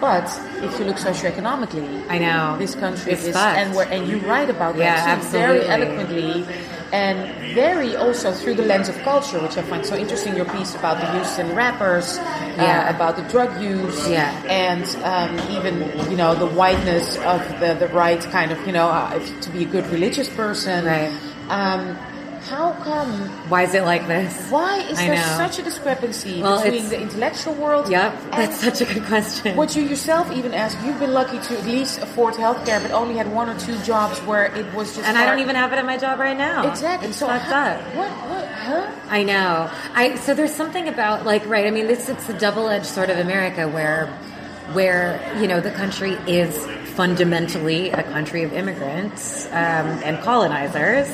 But 0.00 0.26
if 0.64 0.78
you 0.80 0.84
look 0.84 0.96
socioeconomically, 0.96 2.04
I 2.08 2.18
know 2.18 2.56
this 2.58 2.74
country 2.74 3.12
it's 3.12 3.24
is, 3.24 3.34
fucked. 3.34 3.58
and 3.58 3.74
where 3.74 3.86
and 3.88 4.08
you 4.08 4.18
write 4.18 4.50
about 4.50 4.76
yeah, 4.76 4.96
that 4.96 5.18
absolutely. 5.18 5.58
very 5.58 5.68
eloquently 5.68 6.46
and 6.92 7.54
very 7.54 7.96
also 7.96 8.32
through 8.32 8.54
the 8.54 8.64
lens 8.64 8.88
of 8.88 8.96
culture, 8.98 9.40
which 9.40 9.56
I 9.56 9.62
find 9.62 9.84
so 9.84 9.96
interesting. 9.96 10.36
Your 10.36 10.44
piece 10.44 10.74
about 10.74 11.00
the 11.00 11.10
Houston 11.12 11.54
rappers, 11.56 12.18
uh, 12.18 12.54
yeah. 12.56 12.86
uh, 12.86 12.94
about 12.94 13.16
the 13.16 13.22
drug 13.22 13.60
use, 13.60 14.08
yeah. 14.08 14.30
and 14.46 14.84
um, 15.02 15.32
even 15.56 15.80
you 16.10 16.16
know 16.16 16.34
the 16.34 16.46
whiteness 16.46 17.16
of 17.18 17.40
the 17.60 17.74
the 17.74 17.88
right 17.88 18.20
kind 18.20 18.52
of 18.52 18.64
you 18.66 18.72
know 18.72 18.88
uh, 18.88 19.18
to 19.40 19.50
be 19.50 19.62
a 19.62 19.66
good 19.66 19.86
religious 19.86 20.28
person. 20.28 20.84
Right. 20.84 21.10
Um, 21.48 21.96
how 22.48 22.72
come? 22.84 23.10
Why 23.48 23.62
is 23.62 23.74
it 23.74 23.84
like 23.84 24.06
this? 24.08 24.50
Why 24.50 24.78
is 24.80 24.98
I 24.98 25.06
there 25.06 25.16
know. 25.16 25.36
such 25.36 25.58
a 25.58 25.62
discrepancy 25.62 26.42
Well, 26.42 26.62
between 26.62 26.88
the 26.88 27.00
intellectual 27.00 27.54
world? 27.54 27.88
Yep, 27.88 28.12
that's 28.32 28.60
such 28.60 28.80
a 28.80 28.84
good 28.92 29.04
question. 29.04 29.56
What 29.56 29.74
you 29.76 29.82
yourself 29.82 30.30
even 30.32 30.52
ask, 30.54 30.76
you've 30.84 30.98
been 30.98 31.12
lucky 31.12 31.38
to 31.38 31.58
at 31.58 31.64
least 31.64 31.98
afford 32.00 32.34
healthcare, 32.34 32.82
but 32.82 32.90
only 32.90 33.16
had 33.16 33.30
one 33.32 33.48
or 33.48 33.58
two 33.58 33.78
jobs 33.82 34.18
where 34.20 34.46
it 34.54 34.66
was 34.74 34.94
just. 34.96 35.06
and 35.08 35.16
I 35.16 35.24
don't 35.26 35.38
even 35.40 35.56
have 35.56 35.72
it 35.72 35.76
at 35.78 35.84
my 35.86 35.96
job 35.98 36.18
right 36.18 36.36
now. 36.36 36.68
Exactly. 36.68 37.08
It's 37.08 37.18
so 37.18 37.26
fucked 37.26 37.44
how- 37.44 37.64
up. 37.72 37.80
What? 37.96 38.10
What? 38.30 38.48
Huh? 38.48 38.90
I 39.08 39.22
know. 39.24 39.70
I 39.94 40.14
so 40.16 40.34
there's 40.34 40.54
something 40.54 40.88
about 40.88 41.24
like 41.24 41.46
right. 41.46 41.66
I 41.66 41.70
mean, 41.70 41.86
this 41.86 42.08
it's 42.08 42.28
a 42.28 42.38
double-edged 42.38 42.86
sort 42.86 43.10
of 43.10 43.18
America 43.18 43.68
where 43.68 44.06
where 44.72 45.20
you 45.40 45.46
know 45.48 45.60
the 45.60 45.70
country 45.72 46.12
is 46.26 46.56
fundamentally 46.94 47.90
a 47.90 48.02
country 48.04 48.42
of 48.42 48.52
immigrants 48.52 49.46
um, 49.46 49.86
and 50.04 50.18
colonizers, 50.22 51.08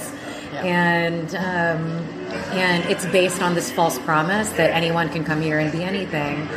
and 0.65 1.35
um, 1.35 1.87
and 2.53 2.85
it's 2.91 3.07
based 3.07 3.43
on 3.43 3.55
this 3.55 3.71
false 3.71 3.99
promise 4.01 4.51
that 4.51 4.71
anyone 4.73 5.09
can 5.09 5.25
come 5.25 5.41
here 5.41 5.59
and 5.59 5.73
be 5.73 5.83
anything, 5.83 6.49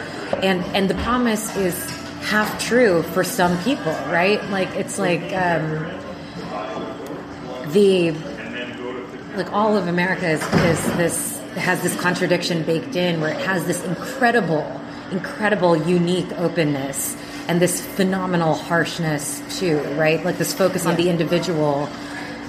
and 0.41 0.63
and 0.75 0.89
the 0.89 0.95
promise 0.95 1.55
is 1.55 1.89
half 2.21 2.61
true 2.63 3.03
for 3.03 3.23
some 3.23 3.61
people, 3.63 3.93
right? 4.09 4.43
Like 4.49 4.69
it's 4.75 4.99
like 4.99 5.21
um, 5.33 5.85
the 7.71 8.11
like 9.35 9.51
all 9.53 9.77
of 9.77 9.87
America 9.87 10.29
is, 10.29 10.41
is 10.41 10.97
this 10.97 11.39
has 11.55 11.81
this 11.81 11.99
contradiction 11.99 12.63
baked 12.63 12.95
in 12.95 13.19
where 13.21 13.33
it 13.33 13.41
has 13.41 13.65
this 13.65 13.83
incredible, 13.83 14.81
incredible, 15.11 15.75
unique 15.75 16.31
openness 16.33 17.17
and 17.47 17.61
this 17.61 17.85
phenomenal 17.85 18.53
harshness 18.53 19.41
too, 19.59 19.79
right? 19.95 20.23
Like 20.23 20.37
this 20.37 20.53
focus 20.53 20.85
on 20.85 20.95
the 20.95 21.09
individual 21.09 21.89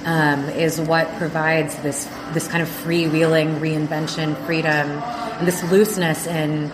um, 0.04 0.48
is 0.50 0.80
what 0.80 1.08
provides 1.16 1.76
this 1.76 2.04
this 2.32 2.48
kind 2.48 2.62
of 2.62 2.68
freewheeling 2.68 3.60
reinvention, 3.60 4.36
freedom, 4.46 4.88
and 4.90 5.46
this 5.46 5.62
looseness 5.70 6.26
in 6.26 6.70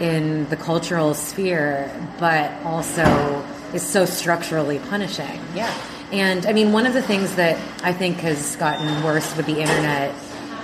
in 0.00 0.48
the 0.48 0.56
cultural 0.56 1.14
sphere, 1.14 1.90
but 2.18 2.50
also 2.64 3.44
is 3.72 3.82
so 3.82 4.04
structurally 4.04 4.78
punishing. 4.78 5.40
Yeah. 5.54 5.72
And 6.12 6.46
I 6.46 6.52
mean, 6.52 6.72
one 6.72 6.86
of 6.86 6.94
the 6.94 7.02
things 7.02 7.34
that 7.36 7.58
I 7.82 7.92
think 7.92 8.18
has 8.18 8.56
gotten 8.56 9.02
worse 9.02 9.36
with 9.36 9.46
the 9.46 9.60
internet 9.60 10.14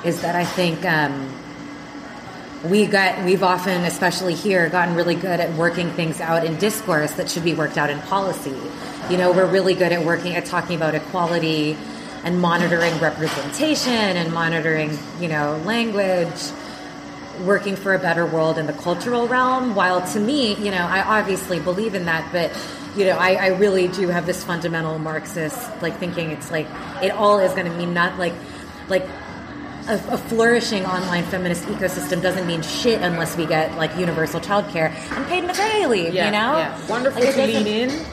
is 0.05 0.23
that 0.23 0.35
I 0.35 0.45
think 0.45 0.85
um, 0.85 1.33
we 2.65 2.87
got 2.87 3.25
we've 3.25 3.43
often, 3.43 3.85
especially 3.85 4.35
here, 4.35 4.69
gotten 4.69 4.95
really 4.95 5.15
good 5.15 5.41
at 5.41 5.53
working 5.55 5.91
things 5.93 6.21
out 6.21 6.45
in 6.45 6.57
discourse 6.59 7.13
that 7.13 7.31
should 7.31 7.45
be 7.45 7.55
worked 7.55 7.79
out 7.79 7.91
in 7.91 7.99
policy. 8.01 8.57
You 9.09 9.17
know, 9.17 9.33
we're 9.33 9.51
really 9.51 9.75
good 9.75 9.93
at 9.93 10.05
working 10.05 10.37
at 10.37 10.45
talking 10.45 10.77
about 10.77 10.95
equality 10.95 11.77
and 12.25 12.41
monitoring 12.41 12.99
representation 13.01 13.93
and 13.93 14.33
monitoring, 14.33 14.99
you 15.21 15.29
know, 15.29 15.57
language 15.65 16.41
working 17.45 17.77
for 17.77 17.95
a 17.95 17.99
better 17.99 18.27
world 18.27 18.59
in 18.59 18.67
the 18.67 18.73
cultural 18.73 19.27
realm. 19.27 19.75
While 19.75 20.07
to 20.13 20.21
me, 20.21 20.55
you 20.57 20.71
know, 20.71 20.87
I 20.87 21.19
obviously 21.19 21.59
believe 21.61 21.95
in 21.95 22.05
that, 22.07 22.31
but 22.33 22.53
you 22.97 23.05
know, 23.05 23.17
I, 23.17 23.35
I 23.35 23.47
really 23.49 23.89
do 23.89 24.09
have 24.09 24.27
this 24.27 24.45
fundamental 24.45 24.99
Marxist 24.99 25.71
like 25.81 25.97
thinking. 25.99 26.31
It's 26.31 26.51
like 26.51 26.67
it 27.03 27.13
all 27.13 27.39
is 27.39 27.53
going 27.53 27.67
to 27.67 27.77
mean 27.77 27.95
not 27.95 28.19
like 28.19 28.35
like 28.89 29.07
a, 29.89 29.95
a 30.11 30.19
flourishing 30.19 30.85
online 30.85 31.25
feminist 31.25 31.65
ecosystem 31.65 32.21
doesn't 32.21 32.47
mean 32.47 32.63
shit 32.63 33.01
unless 33.01 33.37
we 33.37 33.47
get 33.47 33.77
like 33.77 33.97
universal 33.97 34.41
childcare 34.41 34.91
and 34.91 35.27
paid 35.27 35.45
maternity 35.45 35.87
leave. 35.87 36.15
Yeah, 36.15 36.27
you 36.27 36.33
know, 36.33 36.59
yeah. 36.59 36.87
Wonderful 36.89 37.23
Like, 37.23 37.35
to 37.35 37.47
lean 37.47 37.67
in. 37.67 38.07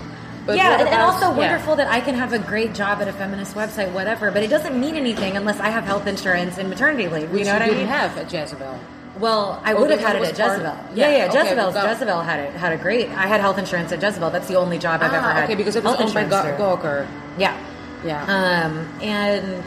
But 0.48 0.56
yeah, 0.58 0.80
and, 0.80 0.88
and 0.90 1.02
also 1.02 1.30
yeah. 1.32 1.38
wonderful 1.38 1.76
that 1.76 1.88
I 1.90 2.00
can 2.00 2.16
have 2.16 2.32
a 2.34 2.40
great 2.40 2.74
job 2.74 3.02
at 3.02 3.08
a 3.08 3.14
feminist 3.14 3.54
website, 3.54 3.92
whatever. 3.92 4.32
But 4.32 4.44
it 4.44 4.50
doesn't 4.50 4.80
mean 4.80 4.96
anything 4.96 5.36
unless 5.38 5.60
I 5.60 5.70
have 5.70 5.84
health 5.84 6.08
insurance 6.08 6.58
and 6.58 6.70
maternity 6.70 7.08
leave. 7.10 7.30
Which 7.32 7.40
you 7.42 7.46
know 7.46 7.54
what 7.54 7.62
I 7.64 7.68
mean? 7.72 7.86
have 7.86 8.18
at 8.18 8.32
Jezebel. 8.32 8.80
Well, 9.20 9.62
I 9.66 9.74
Oh, 9.74 9.82
would 9.82 9.90
have 9.92 10.00
had 10.00 10.16
it 10.16 10.24
at 10.24 10.38
part- 10.38 10.52
Jezebel. 10.58 10.78
Yeah, 10.96 11.10
Yeah, 11.10 11.18
yeah, 11.18 11.26
okay, 11.30 11.40
Jezebel. 11.44 11.72
but- 11.74 11.90
Jezebel 11.90 12.22
had 12.22 12.40
it 12.40 12.54
had 12.54 12.72
a 12.72 12.78
great. 12.78 13.10
I 13.10 13.28
had 13.28 13.42
health 13.42 13.58
insurance 13.58 13.92
at 13.92 14.02
Jezebel. 14.02 14.30
That's 14.30 14.48
the 14.48 14.56
only 14.56 14.78
job 14.80 15.02
I've 15.04 15.12
ever 15.14 15.26
Ah, 15.28 15.34
had. 15.34 15.44
okay, 15.46 15.56
because 15.56 15.76
it 15.76 15.84
was 15.84 15.96
health 15.96 16.06
owned 16.06 16.14
by 16.14 16.22
insurance 16.22 16.58
Go- 16.60 16.78
through. 16.78 16.92
Gawker. 17.04 17.08
Yeah. 17.38 17.54
Yeah. 18.06 18.22
Um, 18.24 18.88
and 19.02 19.64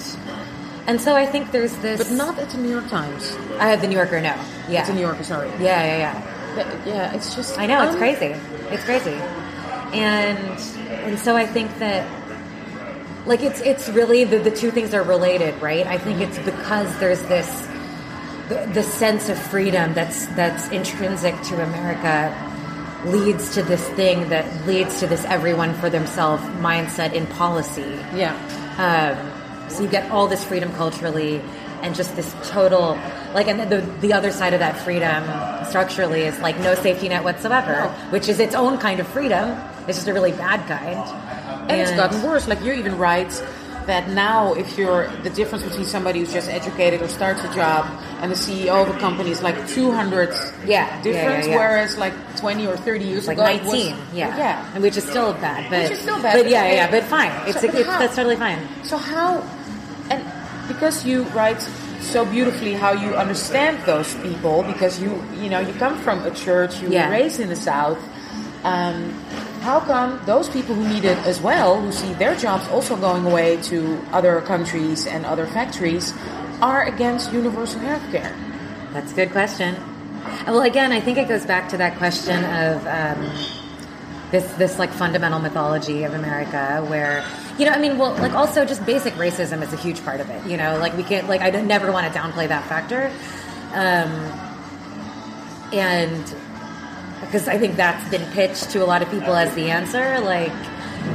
and 0.87 1.01
so 1.01 1.15
I 1.15 1.27
think 1.27 1.51
there's 1.51 1.75
this. 1.77 1.99
but 2.03 2.11
not 2.17 2.39
at 2.39 2.49
the 2.51 2.59
New 2.59 2.71
York 2.71 2.89
Times. 2.89 3.37
I 3.59 3.69
have 3.69 3.81
the 3.83 3.89
New 3.89 3.97
Yorker. 3.97 4.21
No. 4.21 4.35
Yeah. 4.69 4.81
It's 4.81 4.89
a 4.89 4.95
New 4.95 5.01
Yorker, 5.03 5.25
sorry. 5.25 5.51
Yeah, 5.61 5.85
yeah, 5.85 5.97
yeah. 5.99 6.23
But, 6.55 6.67
yeah, 6.87 7.13
it's 7.13 7.35
just. 7.35 7.59
I 7.59 7.67
know 7.67 7.83
it's 7.83 7.93
um, 7.93 7.99
crazy. 7.99 8.35
It's 8.71 8.85
crazy, 8.85 9.17
and 9.93 10.59
and 10.89 11.19
so 11.19 11.37
I 11.37 11.47
think 11.47 11.79
that 11.79 12.09
like 13.27 13.43
it's 13.43 13.61
it's 13.61 13.89
really 13.91 14.25
the, 14.25 14.39
the 14.39 14.51
two 14.51 14.71
things 14.71 14.95
are 14.95 15.03
related, 15.03 15.61
right? 15.61 15.87
I 15.87 15.99
think 15.99 16.21
it's 16.21 16.39
because 16.39 16.97
there's 16.99 17.23
this 17.25 17.69
the, 18.49 18.69
the 18.75 18.83
sense 18.83 19.29
of 19.29 19.39
freedom 19.39 19.95
that's 19.95 20.27
that's 20.29 20.69
intrinsic 20.71 21.41
to 21.43 21.63
America 21.63 22.47
leads 23.05 23.55
to 23.55 23.63
this 23.63 23.87
thing 23.91 24.29
that 24.29 24.67
leads 24.67 25.01
to 25.01 25.07
this 25.07 25.25
everyone 25.25 25.75
for 25.75 25.89
themselves 25.89 26.43
mindset 26.61 27.13
in 27.13 27.27
policy. 27.27 27.99
Yeah. 28.15 28.35
Um, 28.79 29.71
so 29.71 29.83
you 29.83 29.89
get 29.89 30.11
all 30.11 30.27
this 30.27 30.45
freedom 30.45 30.73
culturally, 30.73 31.41
and 31.83 31.95
just 31.95 32.17
this 32.17 32.35
total 32.45 32.99
like, 33.35 33.47
and 33.47 33.71
the 33.71 33.81
the 34.01 34.13
other 34.13 34.33
side 34.33 34.55
of 34.55 34.61
that 34.61 34.79
freedom 34.79 35.23
structurally 35.67 36.23
is 36.23 36.39
like 36.41 36.59
no 36.59 36.75
safety 36.75 37.09
net 37.09 37.23
whatsoever, 37.23 37.89
which 38.11 38.29
is 38.29 38.41
its 38.41 38.55
own 38.55 38.79
kind 38.79 39.01
of 39.01 39.07
freedom. 39.07 39.57
It's 39.91 39.99
just 39.99 40.09
a 40.09 40.15
really 40.15 40.33
bad 40.33 40.61
kind. 40.67 40.97
And, 41.71 41.81
it's 41.81 41.91
gotten 41.93 42.23
worse. 42.23 42.47
Like 42.49 42.63
you 42.63 42.73
even 42.73 42.97
write 42.97 43.31
that 43.87 44.09
now, 44.11 44.55
if 44.55 44.79
you're 44.79 45.09
the 45.25 45.31
difference 45.31 45.65
between 45.65 45.85
somebody 45.85 46.21
who's 46.21 46.33
just 46.33 46.49
educated 46.49 47.03
or 47.03 47.09
starts 47.09 47.43
a 47.43 47.53
job 47.55 47.87
and 48.23 48.31
the 48.31 48.37
CEO 48.37 48.87
of 48.87 48.95
a 48.95 48.99
company 49.01 49.31
is 49.31 49.43
like 49.43 49.57
200 49.69 50.29
Yeah, 50.31 50.87
yeah, 50.87 51.03
difference, 51.03 51.47
yeah, 51.47 51.53
yeah. 51.53 51.59
whereas 51.59 51.99
like 51.99 52.15
20 52.37 52.67
or 52.69 52.77
30 52.77 53.05
years 53.05 53.27
like 53.27 53.39
ago, 53.39 53.47
it 53.47 53.63
was- 53.65 53.73
19, 53.73 53.97
yeah, 54.15 54.37
yeah. 54.39 54.71
and 54.75 54.83
which 54.83 54.97
is 54.97 55.05
still 55.05 55.33
bad, 55.35 55.69
but 55.71 55.83
Which 55.83 55.93
is 55.93 55.99
still 56.01 56.23
bad, 56.23 56.35
But 56.37 56.43
but 56.45 56.51
yeah, 56.51 56.65
it- 56.65 56.75
yeah, 56.77 56.91
but 56.91 57.03
fine. 57.05 57.33
It's, 57.49 57.61
So 57.61 57.67
it's 57.69 57.89
how- 57.89 57.99
that's 57.99 58.15
totally 58.15 58.37
fine. 58.37 58.59
So 58.85 58.97
how, 58.97 59.43
and 60.11 60.23
because 60.69 61.05
you 61.05 61.25
write 61.35 61.61
so 62.01 62.25
beautifully 62.25 62.75
how 62.75 62.93
you 62.93 63.15
understand 63.17 63.79
those 63.87 64.15
people, 64.23 64.63
because 64.63 65.01
you 65.01 65.11
you 65.43 65.49
know 65.51 65.59
you 65.61 65.73
come 65.75 65.97
from 65.99 66.23
a 66.25 66.31
church, 66.31 66.81
you 66.81 66.89
Yeah. 66.91 67.07
were 67.07 67.13
raised 67.13 67.41
in 67.41 67.49
the 67.49 67.57
South. 67.57 67.99
Um, 68.63 69.15
how 69.61 69.81
come 69.81 70.21
those 70.27 70.49
people 70.49 70.75
who 70.75 70.89
need 70.89 71.05
it 71.05 71.19
as 71.27 71.41
well, 71.41 71.81
who 71.81 71.93
see 71.93 72.13
their 72.15 72.35
jobs 72.35 72.67
also 72.69 72.97
going 72.97 73.25
away 73.27 73.61
to 73.63 74.01
other 74.13 74.41
countries 74.41 75.07
and 75.07 75.27
other 75.27 75.47
factories, 75.47 76.15
are 76.63 76.85
against 76.85 77.33
universal 77.33 77.81
health 77.81 78.03
care? 78.11 78.35
That's 78.93 79.13
a 79.13 79.15
good 79.15 79.31
question. 79.31 79.75
Uh, 79.75 80.45
Well, 80.49 80.63
again, 80.63 80.93
I 80.93 81.01
think 81.01 81.19
it 81.19 81.29
goes 81.29 81.45
back 81.45 81.69
to 81.71 81.77
that 81.79 81.97
question 81.99 82.45
of 82.45 82.87
um, 82.87 83.21
this 84.31 84.51
this 84.55 84.79
like 84.79 84.91
fundamental 84.91 85.39
mythology 85.41 86.05
of 86.05 86.15
America, 86.15 86.85
where 86.89 87.25
you 87.59 87.67
know, 87.67 87.73
I 87.73 87.79
mean, 87.79 87.99
well, 87.99 88.15
like 88.15 88.33
also 88.33 88.65
just 88.65 88.85
basic 88.87 89.15
racism 89.15 89.63
is 89.63 89.73
a 89.73 89.77
huge 89.77 90.03
part 90.05 90.21
of 90.21 90.31
it. 90.31 90.47
You 90.47 90.57
know, 90.57 90.79
like 90.79 90.97
we 90.97 91.03
can't 91.03 91.29
like 91.29 91.41
I 91.43 91.51
never 91.51 91.93
want 91.93 92.11
to 92.13 92.19
downplay 92.19 92.49
that 92.49 92.65
factor, 92.67 93.13
um, 93.73 94.11
and 95.73 96.25
because 97.21 97.49
I 97.49 97.59
think 97.59 97.77
that's 97.77 98.09
been 98.11 98.25
pitched 98.33 98.71
to 98.71 98.83
a 98.83 98.87
lot 98.87 99.03
of 99.03 99.11
people 99.11 99.35
as 99.35 99.55
the 99.55 99.71
answer, 99.71 100.21
like. 100.21 100.53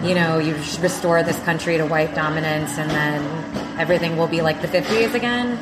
You 0.03 0.15
know, 0.15 0.39
you 0.39 0.55
restore 0.81 1.21
this 1.21 1.39
country 1.43 1.77
to 1.77 1.85
white 1.85 2.15
dominance, 2.15 2.79
and 2.79 2.89
then 2.89 3.79
everything 3.79 4.17
will 4.17 4.25
be 4.27 4.41
like 4.41 4.59
the 4.63 4.67
'50s 4.67 5.13
again. 5.13 5.59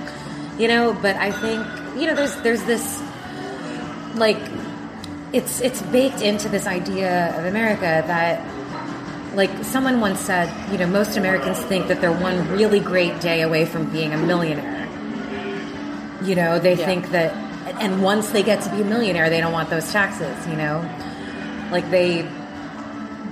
You 0.58 0.69
know, 0.69 0.93
but 1.01 1.17
I 1.17 1.29
think 1.32 1.60
you 1.99 2.08
know, 2.08 2.15
there's 2.15 2.34
there's 2.38 2.63
this 2.63 3.03
like 4.15 4.38
it's 5.34 5.60
it's 5.60 5.82
baked 5.91 6.21
into 6.21 6.47
this 6.47 6.67
idea 6.67 7.38
of 7.38 7.43
America 7.45 8.01
that 8.08 8.39
like 9.36 9.51
someone 9.65 9.99
once 9.99 10.21
said, 10.21 10.47
you 10.71 10.77
know, 10.77 10.88
most 10.88 11.17
Americans 11.17 11.60
think 11.63 11.89
that 11.89 11.99
they're 11.99 12.17
one 12.17 12.47
really 12.49 12.79
great 12.79 13.19
day 13.19 13.41
away 13.41 13.65
from 13.65 13.89
being 13.91 14.13
a 14.13 14.17
millionaire. 14.17 14.88
You 16.23 16.36
know, 16.36 16.60
they 16.60 16.75
Yeah. 16.75 16.86
think 16.86 17.12
that 17.12 17.34
and 17.79 18.03
once 18.03 18.31
they 18.31 18.43
get 18.43 18.62
to 18.63 18.69
be 18.69 18.81
a 18.81 18.86
millionaire, 18.86 19.29
they 19.29 19.41
don't 19.41 19.53
want 19.53 19.69
those 19.69 19.91
taxes, 19.91 20.47
you 20.47 20.55
know? 20.55 20.79
Like 21.71 21.89
they 21.89 22.27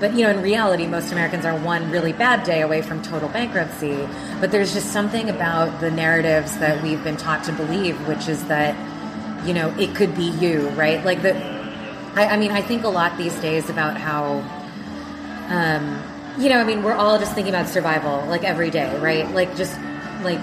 but 0.02 0.16
you 0.16 0.24
know, 0.24 0.32
in 0.32 0.42
reality, 0.42 0.88
most 0.88 1.12
Americans 1.12 1.46
are 1.46 1.56
one 1.56 1.92
really 1.92 2.12
bad 2.12 2.44
day 2.44 2.62
away 2.62 2.82
from 2.82 3.04
total 3.04 3.30
bankruptcy. 3.30 3.96
But 4.40 4.50
there's 4.50 4.74
just 4.74 4.92
something 4.92 5.30
about 5.30 5.80
the 5.80 5.92
narratives 5.92 6.58
that 6.58 6.82
we've 6.82 7.02
been 7.04 7.18
taught 7.18 7.44
to 7.44 7.54
believe, 7.54 8.08
which 8.08 8.28
is 8.28 8.44
that 8.46 8.76
you 9.46 9.54
know 9.54 9.70
it 9.78 9.96
could 9.96 10.16
be 10.16 10.24
you, 10.24 10.70
right? 10.70 11.06
Like 11.06 11.22
the, 11.22 11.36
I, 12.16 12.30
I 12.32 12.38
mean, 12.38 12.50
I 12.50 12.64
think 12.64 12.84
a 12.84 12.90
lot 12.90 13.16
these 13.16 13.40
days 13.42 13.70
about 13.70 13.96
how, 13.96 14.40
um, 15.50 16.02
you 16.42 16.50
know, 16.50 16.60
I 16.60 16.64
mean, 16.64 16.82
we're 16.82 16.96
all 16.96 17.20
just 17.20 17.36
thinking 17.36 17.54
about 17.54 17.70
survival, 17.70 18.26
like 18.28 18.44
every 18.44 18.72
day, 18.72 18.98
right? 19.00 19.30
Like 19.30 19.56
just 19.56 19.80
like. 20.24 20.42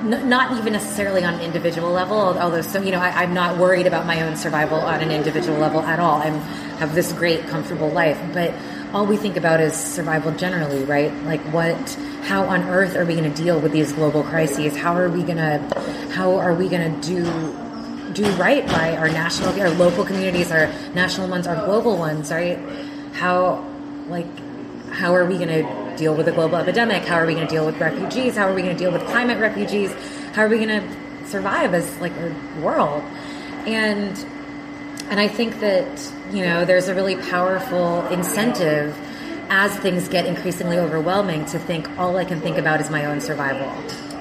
N- 0.00 0.28
Not 0.28 0.56
even 0.56 0.72
necessarily 0.72 1.24
on 1.24 1.34
an 1.34 1.40
individual 1.40 1.90
level, 1.90 2.16
although 2.16 2.62
so 2.62 2.80
you 2.82 2.92
know 2.92 3.00
I, 3.00 3.22
I'm 3.22 3.34
not 3.34 3.58
worried 3.58 3.86
about 3.86 4.06
my 4.06 4.22
own 4.22 4.36
survival 4.36 4.78
on 4.80 5.00
an 5.00 5.10
individual 5.10 5.58
level 5.58 5.80
at 5.80 5.98
all. 6.00 6.20
I 6.20 6.28
have 6.78 6.94
this 6.94 7.12
great, 7.12 7.46
comfortable 7.48 7.88
life, 7.90 8.20
but 8.32 8.54
all 8.92 9.04
we 9.06 9.16
think 9.16 9.36
about 9.36 9.60
is 9.60 9.74
survival 9.74 10.32
generally, 10.32 10.84
right? 10.84 11.12
Like 11.24 11.40
what, 11.52 11.76
how 12.22 12.44
on 12.44 12.62
earth 12.64 12.96
are 12.96 13.04
we 13.04 13.14
going 13.14 13.30
to 13.30 13.42
deal 13.42 13.60
with 13.60 13.72
these 13.72 13.92
global 13.92 14.22
crises? 14.22 14.76
How 14.76 14.94
are 14.96 15.08
we 15.10 15.22
going 15.22 15.36
to, 15.36 15.58
how 16.12 16.36
are 16.38 16.54
we 16.54 16.68
going 16.68 17.00
to 17.00 17.08
do 17.08 17.24
do 18.14 18.30
right 18.32 18.66
by 18.66 18.96
our 18.96 19.08
national, 19.08 19.60
our 19.60 19.70
local 19.70 20.04
communities, 20.04 20.50
our 20.50 20.66
national 20.94 21.28
ones, 21.28 21.46
our 21.46 21.56
global 21.66 21.96
ones, 21.98 22.30
right? 22.32 22.58
How, 23.12 23.64
like, 24.08 24.26
how 24.90 25.14
are 25.14 25.26
we 25.26 25.36
going 25.36 25.48
to 25.48 25.87
deal 25.98 26.14
with 26.14 26.28
a 26.28 26.32
global 26.32 26.56
epidemic? 26.56 27.04
How 27.04 27.16
are 27.16 27.26
we 27.26 27.34
going 27.34 27.46
to 27.46 27.52
deal 27.52 27.66
with 27.66 27.78
refugees? 27.78 28.36
How 28.36 28.48
are 28.48 28.54
we 28.54 28.62
going 28.62 28.74
to 28.76 28.78
deal 28.78 28.92
with 28.92 29.02
climate 29.06 29.38
refugees? 29.38 29.92
How 30.34 30.42
are 30.42 30.48
we 30.48 30.64
going 30.64 30.80
to 30.80 31.28
survive 31.28 31.74
as 31.74 31.98
like 32.00 32.12
a 32.12 32.34
world? 32.62 33.02
And 33.66 34.16
and 35.10 35.18
I 35.18 35.26
think 35.26 35.60
that, 35.60 36.12
you 36.32 36.44
know, 36.44 36.64
there's 36.66 36.88
a 36.88 36.94
really 36.94 37.16
powerful 37.16 38.06
incentive 38.08 38.94
as 39.48 39.74
things 39.78 40.06
get 40.06 40.26
increasingly 40.26 40.78
overwhelming 40.78 41.46
to 41.46 41.58
think 41.58 41.88
all 41.98 42.18
I 42.18 42.26
can 42.26 42.42
think 42.42 42.58
about 42.58 42.82
is 42.82 42.90
my 42.90 43.06
own 43.06 43.22
survival, 43.22 43.66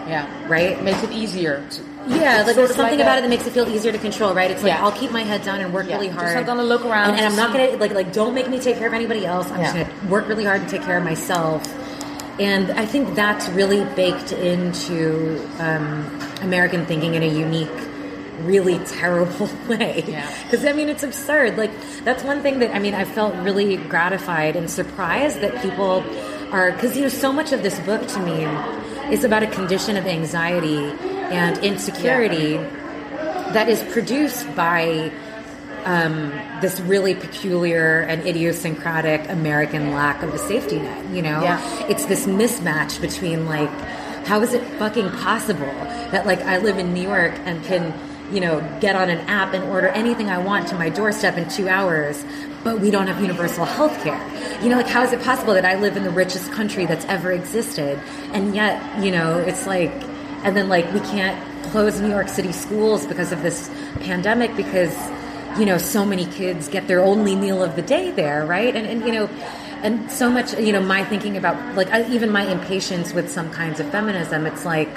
Yeah. 0.07 0.25
right? 0.47 0.81
Makes 0.81 1.03
it 1.03 1.11
easier. 1.11 1.61
To, 1.69 1.81
Yeah, 2.07 2.43
like 2.45 2.55
there's 2.55 2.73
something 2.75 2.97
like 2.97 3.05
about 3.05 3.15
a- 3.15 3.19
it 3.19 3.21
that 3.23 3.29
makes 3.29 3.45
it 3.47 3.51
feel 3.53 3.67
easier 3.67 3.91
to 3.91 3.97
control, 3.97 4.33
right? 4.33 4.49
It's 4.49 4.63
like 4.63 4.71
Yeah. 4.73 4.83
I'll 4.83 4.91
keep 4.91 5.11
my 5.11 5.23
head 5.23 5.43
down 5.43 5.59
and 5.61 5.73
work 5.73 5.87
Yeah, 5.87 5.95
really 5.95 6.07
just 6.07 6.19
hard. 6.19 6.35
not 6.35 6.45
gonna 6.45 6.63
look 6.63 6.85
around 6.85 7.11
and, 7.11 7.19
and 7.19 7.25
I'm 7.27 7.35
not 7.35 7.51
gonna 7.53 7.77
like 7.77 7.93
like 7.93 8.13
don't 8.13 8.33
make 8.33 8.49
me 8.49 8.59
take 8.59 8.77
care 8.77 8.87
of 8.87 8.93
anybody 8.93 9.25
else. 9.25 9.49
I'm 9.51 9.61
just 9.61 9.73
gonna 9.75 10.09
work 10.09 10.27
really 10.27 10.45
hard 10.45 10.61
and 10.61 10.69
take 10.69 10.83
care 10.83 10.97
of 10.97 11.03
myself. 11.03 11.61
And 12.39 12.71
I 12.71 12.85
think 12.85 13.15
that's 13.15 13.49
really 13.49 13.83
baked 13.95 14.31
into 14.31 15.41
um, 15.59 16.05
American 16.41 16.85
thinking 16.85 17.15
in 17.15 17.23
a 17.23 17.27
unique, 17.27 17.67
really 18.41 18.77
terrible 18.85 19.49
way. 19.67 20.03
Yeah. 20.07 20.31
Because 20.43 20.63
I 20.65 20.71
mean, 20.73 20.87
it's 20.87 21.03
absurd. 21.03 21.57
Like 21.57 21.71
that's 22.03 22.23
one 22.23 22.41
thing 22.41 22.59
that 22.59 22.75
I 22.75 22.79
mean, 22.79 22.93
I 22.93 23.05
felt 23.05 23.35
really 23.37 23.77
gratified 23.77 24.55
and 24.55 24.69
surprised 24.69 25.41
that 25.41 25.61
people 25.61 26.03
are 26.51 26.71
because 26.71 26.95
you 26.95 27.01
know 27.03 27.09
so 27.09 27.33
much 27.33 27.51
of 27.51 27.63
this 27.63 27.77
book 27.81 28.07
to 28.07 28.19
me 28.19 28.45
is 29.13 29.23
about 29.23 29.41
a 29.43 29.47
condition 29.47 29.97
of 29.97 30.05
anxiety 30.05 30.91
and 31.31 31.57
insecurity 31.59 32.55
that 33.53 33.69
is 33.69 33.81
produced 33.93 34.53
by 34.55 35.11
um, 35.85 36.31
this 36.61 36.79
really 36.81 37.15
peculiar 37.15 38.01
and 38.01 38.25
idiosyncratic 38.27 39.29
American 39.29 39.91
lack 39.93 40.21
of 40.23 40.33
a 40.33 40.37
safety 40.37 40.79
net. 40.79 41.05
You 41.13 41.21
know, 41.21 41.41
Yeah. 41.41 41.61
it's 41.87 42.05
this 42.05 42.25
mismatch 42.25 42.99
between 42.99 43.45
like, 43.45 43.69
how 44.25 44.41
is 44.41 44.53
it 44.53 44.61
fucking 44.77 45.09
possible 45.11 45.65
that 46.11 46.25
like 46.25 46.41
I 46.41 46.57
live 46.57 46.77
in 46.77 46.93
New 46.93 47.01
York 47.07 47.33
and 47.45 47.63
can 47.63 47.93
you 48.33 48.41
know 48.41 48.59
get 48.81 48.93
on 48.97 49.09
an 49.09 49.19
app 49.29 49.53
and 49.53 49.63
order 49.65 49.87
anything 49.87 50.29
I 50.29 50.37
want 50.37 50.67
to 50.69 50.75
my 50.75 50.89
doorstep 50.89 51.37
in 51.37 51.47
two 51.47 51.69
hours, 51.69 52.25
but 52.65 52.81
we 52.81 52.91
don't 52.91 53.07
have 53.07 53.21
universal 53.21 53.63
health 53.63 53.97
care. 54.03 54.19
You 54.61 54.67
know, 54.69 54.75
like 54.77 54.87
how 54.87 55.03
is 55.03 55.13
it 55.13 55.21
possible 55.23 55.53
that 55.53 55.63
I 55.63 55.75
live 55.79 55.95
in 55.95 56.03
the 56.03 56.09
richest 56.09 56.51
country 56.51 56.85
that's 56.85 57.05
ever 57.05 57.31
existed, 57.31 57.97
and 58.33 58.53
yet 58.53 58.81
you 59.01 59.11
know 59.11 59.37
it's 59.37 59.65
like, 59.65 59.93
and 60.47 60.55
then 60.55 60.69
like 60.69 60.91
we 60.93 61.01
can't 61.01 61.37
close 61.65 61.99
New 61.99 62.09
York 62.09 62.29
City 62.29 62.53
schools 62.53 63.05
because 63.05 63.33
of 63.33 63.41
this 63.41 63.69
pandemic 63.99 64.55
because 64.55 64.95
you 65.59 65.65
know 65.65 65.77
so 65.77 66.05
many 66.05 66.25
kids 66.25 66.69
get 66.69 66.87
their 66.87 67.01
only 67.03 67.35
meal 67.35 67.61
of 67.61 67.75
the 67.75 67.81
day 67.81 68.11
there 68.11 68.45
right 68.45 68.73
and, 68.73 68.87
and 68.87 69.05
you 69.05 69.11
know 69.11 69.27
and 69.83 70.09
so 70.09 70.29
much 70.29 70.57
you 70.57 70.71
know 70.71 70.79
my 70.81 71.03
thinking 71.03 71.35
about 71.35 71.75
like 71.75 71.89
I, 71.91 72.09
even 72.09 72.31
my 72.31 72.49
impatience 72.49 73.13
with 73.13 73.29
some 73.29 73.51
kinds 73.51 73.81
of 73.81 73.89
feminism 73.91 74.45
it's 74.45 74.63
like 74.63 74.89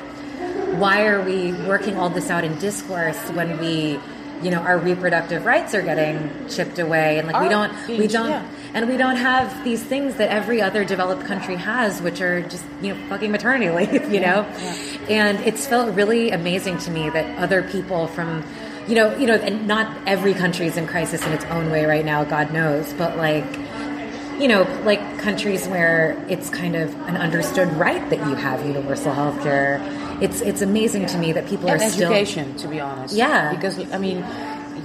why 0.79 1.05
are 1.07 1.21
we 1.21 1.53
working 1.67 1.97
all 1.97 2.11
this 2.11 2.31
out 2.31 2.45
in 2.45 2.57
discourse 2.61 3.19
when 3.31 3.59
we 3.59 3.99
you 4.43 4.53
know 4.53 4.61
our 4.61 4.79
reproductive 4.79 5.45
rights 5.45 5.75
are 5.75 5.83
getting 5.83 6.31
chipped 6.49 6.79
away 6.79 7.19
and 7.19 7.27
like 7.27 7.43
we 7.43 7.49
don't 7.49 7.73
we 7.89 8.07
don't 8.07 8.31
yeah. 8.31 8.47
And 8.75 8.89
we 8.89 8.97
don't 8.97 9.17
have 9.17 9.65
these 9.65 9.83
things 9.83 10.17
that 10.17 10.31
every 10.31 10.61
other 10.61 10.85
developed 10.85 11.25
country 11.25 11.57
has 11.57 12.01
which 12.03 12.21
are 12.21 12.43
just 12.43 12.65
you 12.83 12.95
know 12.95 13.09
fucking 13.09 13.31
maternity 13.31 13.71
leave 13.87 14.13
you 14.13 14.21
know 14.21 14.43
and 15.09 15.39
it's 15.41 15.67
felt 15.67 15.95
really 15.95 16.31
amazing 16.31 16.79
to 16.79 16.91
me 16.91 17.11
that 17.11 17.39
other 17.39 17.63
people 17.63 18.07
from 18.09 18.45
you 18.89 18.95
know 18.95 19.17
you 19.17 19.27
know 19.27 19.35
and 19.35 19.67
not 19.67 19.97
every 20.07 20.35
country 20.35 20.67
is 20.67 20.77
in 20.77 20.87
crisis 20.87 21.25
in 21.27 21.33
its 21.33 21.45
own 21.47 21.71
way 21.71 21.85
right 21.85 22.05
now 22.05 22.25
god 22.25 22.53
knows 22.53 22.93
but 22.95 23.17
like 23.17 23.45
you 24.41 24.49
know, 24.49 24.63
like 24.85 25.19
countries 25.19 25.69
where 25.69 26.17
it's 26.29 26.49
kind 26.49 26.75
of 26.75 26.95
an 27.07 27.17
understood 27.17 27.69
right 27.75 28.09
that 28.09 28.19
you 28.27 28.35
have 28.35 28.65
universal 28.65 29.13
health 29.13 29.41
care. 29.43 29.81
It's 30.23 30.41
it's 30.41 30.63
amazing 30.63 31.07
to 31.07 31.19
me 31.19 31.33
that 31.33 31.47
people 31.47 31.69
and 31.69 31.81
are 31.81 31.91
still 31.91 32.11
education, 32.11 32.57
to 32.57 32.69
be 32.69 32.81
honest. 32.81 33.15
Yeah. 33.15 33.55
Because 33.55 33.79
I 33.93 33.99
mean, 33.99 34.25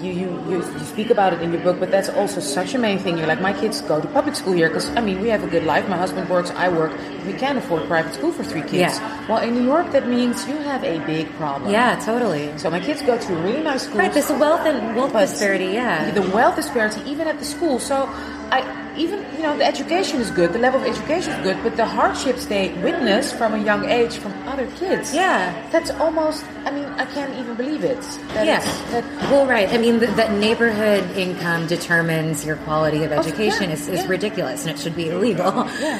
you, 0.06 0.14
you 0.14 0.30
you 0.50 0.58
you 0.58 0.86
speak 0.86 1.10
about 1.10 1.34
it 1.34 1.42
in 1.42 1.52
your 1.52 1.62
book, 1.62 1.80
but 1.80 1.92
that's 1.92 2.10
also 2.10 2.40
such 2.40 2.74
a 2.74 2.78
main 2.78 3.00
thing. 3.00 3.18
You're 3.18 3.28
like, 3.28 3.42
my 3.42 3.54
kids 3.54 3.82
go 3.82 4.00
to 4.00 4.08
public 4.08 4.36
school 4.36 4.54
here 4.54 4.70
because 4.70 4.90
I 4.90 5.02
mean, 5.02 5.20
we 5.22 5.30
have 5.30 5.44
a 5.44 5.48
good 5.48 5.64
life. 5.64 5.88
My 5.90 5.98
husband 5.98 6.30
works, 6.30 6.52
I 6.52 6.70
work. 6.70 6.92
We 7.26 7.34
can't 7.34 7.58
afford 7.58 7.88
private 7.88 8.14
school 8.14 8.32
for 8.32 8.44
three 8.44 8.62
kids. 8.62 9.00
Yeah. 9.00 9.28
Well, 9.28 9.42
in 9.42 9.56
New 9.56 9.64
York, 9.66 9.92
that 9.92 10.08
means 10.08 10.48
you 10.48 10.56
have 10.58 10.84
a 10.84 11.00
big 11.06 11.32
problem. 11.34 11.72
Yeah, 11.72 11.96
totally. 12.00 12.56
So 12.58 12.70
my 12.70 12.80
kids 12.80 13.02
go 13.02 13.18
to 13.18 13.38
a 13.38 13.42
really 13.42 13.64
nice 13.64 13.84
schools. 13.84 14.00
Right, 14.00 14.14
there's 14.14 14.30
a 14.30 14.38
wealth 14.38 14.66
and 14.66 14.96
wealth 14.96 15.14
disparity, 15.14 15.74
yeah. 15.74 16.12
The 16.12 16.22
wealth 16.22 16.56
disparity, 16.56 17.02
even 17.10 17.28
at 17.28 17.40
the 17.40 17.46
school. 17.46 17.80
So, 17.80 18.06
I 18.52 18.85
even 18.98 19.20
you 19.36 19.44
know 19.44 19.58
the 19.58 19.66
education 19.66 20.20
is 20.22 20.32
good, 20.32 20.54
the 20.54 20.60
level 20.60 20.80
of 20.82 20.88
education 20.88 21.34
is 21.34 21.44
good, 21.44 21.58
but 21.64 21.76
the 21.78 21.86
hardships 21.86 22.46
they 22.46 22.74
witness 22.84 23.32
from 23.34 23.54
a 23.54 23.58
young 23.64 23.86
age 23.86 24.18
from 24.18 24.32
other 24.48 24.68
kids. 24.78 25.14
Yeah. 25.14 25.52
that's 25.72 25.92
almost. 25.92 26.44
I 26.66 26.72
mean, 26.72 26.86
I 26.86 27.06
can't 27.06 27.34
even 27.38 27.56
believe 27.56 27.84
it. 27.84 28.02
That 28.34 28.48
it's- 28.48 28.82
that 28.92 29.04
well, 29.32 29.46
right. 29.46 29.70
I 29.70 29.78
mean, 29.78 30.00
th- 30.00 30.12
that 30.16 30.32
neighborhood 30.34 31.04
income 31.18 31.68
determines 31.68 32.46
your 32.46 32.56
quality 32.58 33.04
of 33.04 33.12
Of- 33.12 33.20
education 33.26 33.70
yeah, 33.70 33.76
is, 33.76 33.88
is 33.88 34.02
yeah. 34.04 34.08
ridiculous, 34.10 34.66
and 34.66 34.72
it 34.76 34.80
should 34.82 34.96
be 34.96 35.10
illegal. 35.10 35.54
Yeah. 35.80 36.00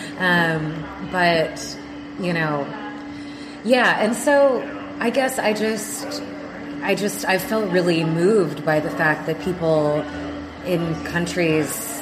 Um, 0.58 1.10
but 1.12 1.78
you 2.20 2.34
know, 2.34 2.66
yeah. 3.64 4.00
And 4.04 4.16
so, 4.16 4.64
I 5.00 5.10
guess 5.10 5.38
I 5.40 5.54
just, 5.54 6.22
I 6.82 6.96
just, 6.96 7.26
I 7.26 7.38
felt 7.38 7.70
really 7.72 8.04
moved 8.04 8.64
by 8.66 8.80
the 8.80 8.90
fact 8.92 9.26
that 9.28 9.40
people 9.42 10.04
in 10.66 10.96
countries, 11.06 11.95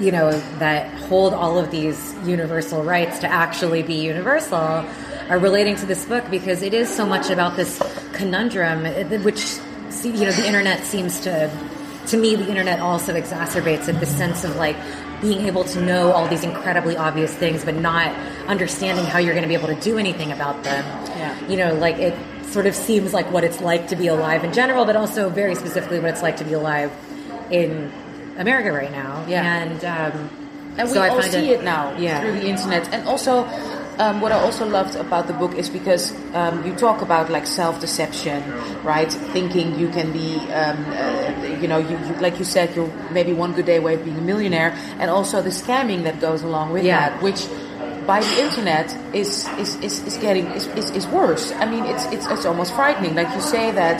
you 0.00 0.12
know, 0.12 0.30
that 0.58 0.92
hold 1.02 1.34
all 1.34 1.58
of 1.58 1.70
these 1.70 2.14
universal 2.24 2.82
rights 2.82 3.18
to 3.20 3.28
actually 3.28 3.82
be 3.82 3.94
universal 3.94 4.84
are 5.28 5.38
relating 5.38 5.76
to 5.76 5.86
this 5.86 6.04
book 6.06 6.24
because 6.30 6.62
it 6.62 6.72
is 6.72 6.94
so 6.94 7.04
much 7.04 7.30
about 7.30 7.56
this 7.56 7.80
conundrum, 8.12 8.86
eh, 8.86 9.18
which, 9.18 9.58
you 10.02 10.24
know, 10.24 10.32
the 10.32 10.46
internet 10.46 10.84
seems 10.84 11.20
to, 11.20 11.50
to 12.06 12.16
me, 12.16 12.34
the 12.34 12.48
internet 12.48 12.80
also 12.80 13.14
exacerbates 13.14 13.88
it, 13.88 14.00
the 14.00 14.06
sense 14.06 14.44
of 14.44 14.56
like 14.56 14.76
being 15.20 15.46
able 15.46 15.64
to 15.64 15.80
know 15.80 16.12
all 16.12 16.28
these 16.28 16.44
incredibly 16.44 16.96
obvious 16.96 17.34
things, 17.34 17.64
but 17.64 17.74
not 17.74 18.14
understanding 18.46 19.04
how 19.04 19.18
you're 19.18 19.34
going 19.34 19.42
to 19.42 19.48
be 19.48 19.54
able 19.54 19.68
to 19.68 19.80
do 19.80 19.98
anything 19.98 20.32
about 20.32 20.62
them. 20.64 20.84
Yeah. 21.08 21.48
You 21.48 21.56
know, 21.56 21.74
like 21.74 21.96
it 21.96 22.16
sort 22.46 22.66
of 22.66 22.74
seems 22.74 23.12
like 23.12 23.30
what 23.30 23.44
it's 23.44 23.60
like 23.60 23.88
to 23.88 23.96
be 23.96 24.06
alive 24.06 24.44
in 24.44 24.52
general, 24.52 24.84
but 24.84 24.96
also 24.96 25.28
very 25.28 25.54
specifically 25.54 25.98
what 25.98 26.10
it's 26.10 26.22
like 26.22 26.36
to 26.38 26.44
be 26.44 26.52
alive 26.54 26.92
in 27.50 27.92
America 28.38 28.72
right 28.72 28.90
now. 28.92 29.24
Yeah. 29.28 29.44
And 29.62 29.84
um, 29.84 30.30
and 30.78 30.88
we 30.88 30.94
so 30.94 31.02
all 31.02 31.22
see 31.22 31.50
it, 31.50 31.64
now 31.64 31.96
Yeah. 31.98 32.20
through 32.20 32.38
the 32.40 32.46
internet. 32.46 32.88
And 32.94 33.08
also, 33.08 33.44
um, 33.98 34.20
what 34.20 34.30
I 34.30 34.38
also 34.38 34.64
loved 34.64 34.94
about 34.94 35.26
the 35.26 35.32
book 35.32 35.54
is 35.54 35.68
because 35.68 36.14
um, 36.34 36.64
you 36.64 36.72
talk 36.74 37.02
about 37.02 37.30
like 37.30 37.46
self-deception, 37.46 38.42
right? 38.84 39.10
Thinking 39.34 39.76
you 39.78 39.88
can 39.88 40.12
be, 40.12 40.36
um, 40.54 40.78
uh, 40.86 41.58
you 41.60 41.66
know, 41.66 41.78
you, 41.78 41.98
you, 41.98 42.14
like 42.20 42.38
you 42.38 42.44
said, 42.44 42.76
you're 42.76 42.92
maybe 43.10 43.32
one 43.32 43.52
good 43.54 43.66
day 43.66 43.76
away 43.76 43.94
of 43.94 44.04
being 44.04 44.18
a 44.18 44.22
millionaire, 44.22 44.70
and 45.00 45.10
also 45.10 45.42
the 45.42 45.50
scamming 45.50 46.04
that 46.04 46.20
goes 46.20 46.42
along 46.44 46.72
with 46.72 46.84
Yeah. 46.84 47.10
that, 47.10 47.22
which 47.22 47.48
by 48.06 48.20
the 48.20 48.40
internet 48.40 48.96
is 49.12 49.48
is, 49.58 49.74
is, 49.82 50.00
is 50.06 50.16
getting 50.18 50.46
is, 50.54 50.66
is, 50.78 50.90
is 50.92 51.06
worse. 51.08 51.52
I 51.58 51.66
mean, 51.68 51.84
it's 51.84 52.06
it's 52.06 52.26
it's 52.30 52.46
almost 52.46 52.72
frightening. 52.74 53.14
Like 53.16 53.34
you 53.34 53.40
say 53.42 53.72
that, 53.72 53.98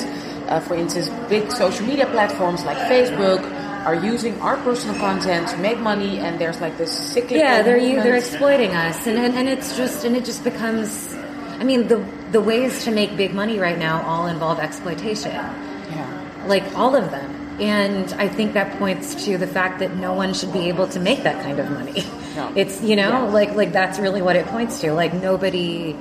uh, 0.48 0.60
for 0.60 0.76
instance, 0.76 1.10
big 1.28 1.50
social 1.50 1.84
media 1.84 2.06
platforms 2.06 2.64
like 2.64 2.78
Facebook 2.88 3.42
are 3.88 3.94
using 4.12 4.34
our 4.40 4.56
personal 4.66 4.96
content 5.00 5.48
to 5.48 5.56
make 5.56 5.78
money, 5.80 6.18
and 6.18 6.38
there's 6.40 6.60
like 6.60 6.76
this 6.76 6.92
cyclical 7.12 7.38
yeah, 7.38 7.62
they're 7.62 7.78
you, 7.88 7.96
they're 8.04 8.16
exploiting 8.24 8.72
us, 8.76 9.06
and, 9.08 9.16
and 9.18 9.34
and 9.34 9.48
it's 9.48 9.76
just 9.76 10.04
and 10.04 10.14
it 10.16 10.24
just 10.24 10.44
becomes. 10.44 11.14
I 11.60 11.64
mean, 11.64 11.88
the 11.88 11.98
the 12.30 12.40
ways 12.40 12.84
to 12.84 12.90
make 12.90 13.16
big 13.16 13.32
money 13.34 13.58
right 13.58 13.78
now 13.78 14.02
all 14.02 14.26
involve 14.28 14.58
exploitation. 14.60 15.32
Yeah. 15.32 16.44
like 16.46 16.64
all 16.76 16.94
of 16.94 17.10
them. 17.10 17.30
And 17.60 18.06
I 18.24 18.28
think 18.28 18.52
that 18.54 18.78
points 18.78 19.24
to 19.24 19.36
the 19.36 19.46
fact 19.48 19.80
that 19.80 19.96
no 19.96 20.12
one 20.14 20.32
should 20.34 20.52
be 20.52 20.68
able 20.68 20.86
to 20.94 21.00
make 21.00 21.24
that 21.24 21.42
kind 21.42 21.58
of 21.58 21.66
money. 21.72 22.04
No. 22.36 22.52
It's 22.60 22.76
you 22.84 22.94
know 22.94 23.10
Yeah. 23.26 23.32
like 23.38 23.50
like 23.56 23.72
that's 23.72 23.98
really 23.98 24.22
what 24.22 24.36
it 24.36 24.46
points 24.46 24.78
to. 24.82 24.92
Like 24.92 25.12
nobody, 25.14 25.96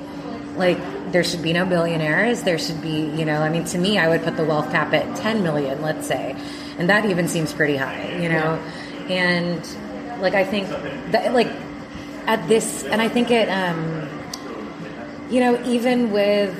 like 0.56 0.78
there 1.10 1.24
should 1.24 1.42
be 1.42 1.52
no 1.52 1.64
billionaires. 1.66 2.42
There 2.44 2.58
should 2.58 2.80
be 2.80 3.10
you 3.18 3.24
know 3.24 3.38
I 3.42 3.48
mean 3.48 3.64
to 3.74 3.78
me 3.78 3.98
I 3.98 4.06
would 4.10 4.22
put 4.22 4.36
the 4.36 4.44
wealth 4.44 4.70
cap 4.70 4.92
at 4.94 5.06
ten 5.16 5.42
million, 5.42 5.82
let's 5.82 6.06
say, 6.06 6.36
and 6.78 6.88
that 6.88 7.04
even 7.04 7.28
seems 7.28 7.52
pretty 7.52 7.76
high. 7.76 8.16
You 8.18 8.28
know, 8.28 8.54
and 9.08 9.60
like 10.20 10.34
I 10.34 10.44
think 10.44 10.68
that 11.12 11.32
like 11.32 11.48
at 12.26 12.46
this 12.48 12.84
and 12.84 13.00
I 13.00 13.08
think 13.08 13.30
it 13.30 13.48
um 13.48 14.08
you 15.30 15.40
know 15.40 15.62
even 15.64 16.10
with 16.10 16.56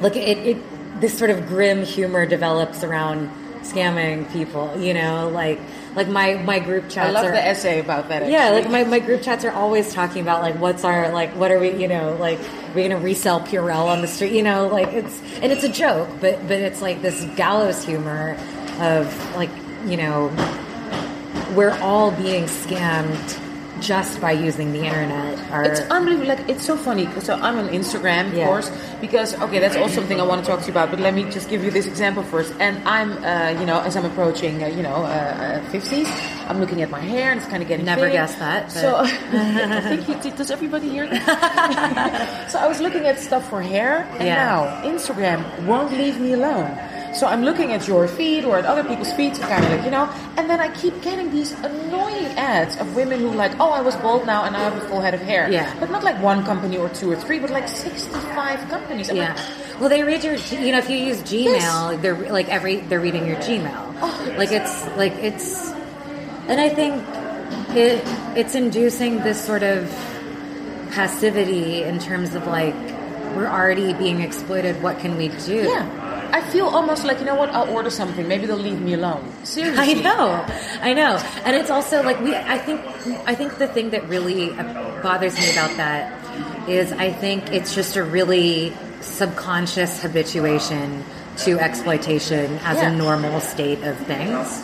like 0.00 0.16
it, 0.16 0.38
it 0.38 1.00
this 1.00 1.16
sort 1.16 1.30
of 1.30 1.46
grim 1.46 1.84
humor 1.84 2.26
develops 2.26 2.82
around 2.82 3.30
scamming 3.62 4.30
people 4.32 4.74
you 4.80 4.94
know 4.94 5.28
like 5.28 5.60
like 5.94 6.08
my 6.08 6.34
my 6.34 6.58
group 6.58 6.84
chats 6.88 7.08
I 7.08 7.10
love 7.10 7.26
are, 7.26 7.32
the 7.32 7.44
essay 7.44 7.80
about 7.80 8.08
that. 8.08 8.30
yeah 8.30 8.50
like 8.50 8.70
my, 8.70 8.84
my 8.84 8.98
group 8.98 9.20
chats 9.20 9.44
are 9.44 9.50
always 9.50 9.92
talking 9.92 10.22
about 10.22 10.42
like 10.42 10.54
what's 10.56 10.84
our 10.84 11.10
like 11.12 11.34
what 11.34 11.50
are 11.50 11.58
we 11.58 11.74
you 11.74 11.88
know 11.88 12.16
like 12.16 12.38
we're 12.74 12.88
gonna 12.88 13.00
resell 13.00 13.40
purell 13.40 13.86
on 13.86 14.00
the 14.00 14.06
street 14.06 14.32
you 14.32 14.42
know 14.42 14.68
like 14.68 14.88
it's 14.88 15.20
and 15.42 15.52
it's 15.52 15.64
a 15.64 15.68
joke 15.68 16.08
but 16.20 16.40
but 16.48 16.58
it's 16.58 16.80
like 16.80 17.02
this 17.02 17.24
gallows 17.36 17.84
humor 17.84 18.36
of 18.80 19.36
like 19.36 19.50
you 19.86 19.96
know 19.96 20.30
we're 21.54 21.76
all 21.80 22.10
being 22.10 22.44
scammed 22.44 23.38
just 23.80 24.20
by 24.20 24.32
using 24.32 24.72
the 24.72 24.80
internet 24.84 25.38
or 25.52 25.62
It's 25.62 25.78
unbelievable. 25.88 26.26
Like 26.26 26.48
it's 26.48 26.64
so 26.66 26.76
funny. 26.76 27.08
So 27.20 27.34
I'm 27.34 27.56
on 27.58 27.68
Instagram, 27.68 28.26
of 28.26 28.34
Yeah. 28.34 28.46
course, 28.48 28.72
because 29.00 29.38
okay, 29.40 29.60
that's 29.60 29.76
also 29.76 29.94
something 30.00 30.18
I 30.20 30.24
want 30.24 30.44
to 30.44 30.50
talk 30.50 30.58
to 30.62 30.66
you 30.66 30.72
about. 30.72 30.90
But 30.90 30.98
let 30.98 31.14
me 31.14 31.22
just 31.30 31.48
give 31.48 31.62
you 31.62 31.70
this 31.70 31.86
example 31.86 32.24
first. 32.24 32.52
And 32.58 32.76
I'm, 32.88 33.12
uh, 33.22 33.50
you 33.60 33.64
know, 33.64 33.78
as 33.80 33.94
I'm 33.96 34.04
approaching, 34.04 34.64
uh, 34.64 34.66
you 34.66 34.82
know, 34.82 34.96
uh, 35.06 35.62
uh, 35.62 35.70
50s, 35.70 36.08
I'm 36.48 36.58
looking 36.58 36.82
at 36.82 36.90
my 36.90 36.98
hair 36.98 37.30
and 37.30 37.38
it's 37.40 37.48
kind 37.48 37.62
of 37.62 37.68
getting 37.68 37.86
Never 37.86 38.10
guess 38.10 38.34
that, 38.42 38.64
but- 38.64 38.72
So 38.82 38.96
I 39.32 39.80
think 39.80 40.08
you 40.08 40.16
did. 40.24 40.34
Does 40.34 40.50
everybody 40.50 40.88
hear 40.88 41.06
that? 41.06 42.46
so 42.50 42.58
I 42.58 42.66
was 42.66 42.80
looking 42.80 43.06
at 43.06 43.20
stuff 43.20 43.48
for 43.48 43.62
hair, 43.62 44.08
and 44.18 44.24
Yeah. 44.26 44.42
now 44.44 44.82
Instagram 44.82 45.38
won't 45.66 45.92
leave 45.92 46.18
me 46.18 46.32
alone. 46.32 46.76
So 47.14 47.26
I'm 47.26 47.42
looking 47.42 47.72
at 47.72 47.88
your 47.88 48.06
feed 48.06 48.44
or 48.44 48.58
at 48.58 48.64
other 48.66 48.84
people's 48.84 49.12
feeds, 49.14 49.38
kind 49.38 49.64
of 49.64 49.70
like 49.70 49.84
you 49.84 49.90
know, 49.90 50.04
and 50.36 50.48
then 50.48 50.60
I 50.60 50.68
keep 50.74 51.00
getting 51.02 51.30
these 51.32 51.52
annoying 51.52 52.26
ads 52.36 52.76
of 52.76 52.94
women 52.94 53.18
who 53.20 53.30
like, 53.32 53.52
oh, 53.58 53.70
I 53.70 53.80
was 53.80 53.96
bald 53.96 54.26
now 54.26 54.44
and 54.44 54.56
I 54.56 54.60
have 54.60 54.76
a 54.76 54.86
full 54.88 55.00
head 55.00 55.14
of 55.14 55.20
hair. 55.20 55.50
Yeah. 55.50 55.74
But 55.80 55.90
not 55.90 56.04
like 56.04 56.20
one 56.22 56.44
company 56.44 56.76
or 56.76 56.88
two 56.90 57.10
or 57.10 57.16
three, 57.16 57.38
but 57.38 57.50
like 57.50 57.66
65 57.66 58.68
companies. 58.68 59.08
I'm 59.10 59.16
Yeah. 59.16 59.34
like, 59.34 59.80
Well, 59.80 59.88
they 59.88 60.02
read 60.02 60.22
your, 60.22 60.34
you 60.34 60.72
know, 60.72 60.78
if 60.78 60.88
you 60.90 60.96
use 60.96 61.22
Gmail, 61.22 62.00
they're 62.02 62.14
like 62.30 62.48
every, 62.48 62.76
they're 62.76 63.00
reading 63.00 63.26
your 63.26 63.36
Gmail. 63.36 63.94
Oh, 64.00 64.34
like 64.36 64.52
it's, 64.52 64.86
like 64.96 65.12
it's, 65.14 65.70
and 66.46 66.60
I 66.60 66.68
think 66.68 67.02
it, 67.76 68.02
it's 68.36 68.54
inducing 68.54 69.18
this 69.22 69.42
sort 69.42 69.62
of 69.62 69.88
passivity 70.92 71.82
in 71.82 71.98
terms 71.98 72.34
of 72.34 72.46
like, 72.46 72.74
we're 73.36 73.46
already 73.48 73.92
being 73.94 74.20
exploited. 74.20 74.82
What 74.82 74.98
can 75.00 75.16
we 75.16 75.28
do? 75.28 75.62
yeah. 75.68 76.04
I 76.32 76.40
feel 76.40 76.66
almost 76.66 77.04
like, 77.04 77.18
you 77.20 77.24
know 77.26 77.34
what, 77.34 77.50
I'll 77.50 77.68
order 77.70 77.90
something. 77.90 78.28
Maybe 78.28 78.46
they'll 78.46 78.56
leave 78.56 78.80
me 78.80 78.94
alone. 78.94 79.32
Seriously. 79.44 79.78
I 79.82 79.94
know, 79.94 80.46
I 80.82 80.92
know, 80.94 81.16
and 81.44 81.56
it's 81.56 81.70
also 81.70 82.02
like 82.02 82.20
we. 82.20 82.34
I 82.34 82.58
think, 82.58 82.80
I 83.26 83.34
think 83.34 83.58
the 83.58 83.66
thing 83.68 83.90
that 83.90 84.08
really 84.08 84.50
bothers 85.02 85.34
me 85.38 85.50
about 85.52 85.76
that 85.76 86.12
is 86.68 86.92
I 86.92 87.12
think 87.12 87.52
it's 87.52 87.74
just 87.74 87.96
a 87.96 88.02
really 88.04 88.72
subconscious 89.00 90.02
habituation 90.02 91.04
to 91.38 91.58
exploitation 91.58 92.58
as 92.64 92.76
Yeah. 92.78 92.90
a 92.90 92.96
normal 92.96 93.40
state 93.40 93.82
of 93.84 93.96
things, 94.06 94.62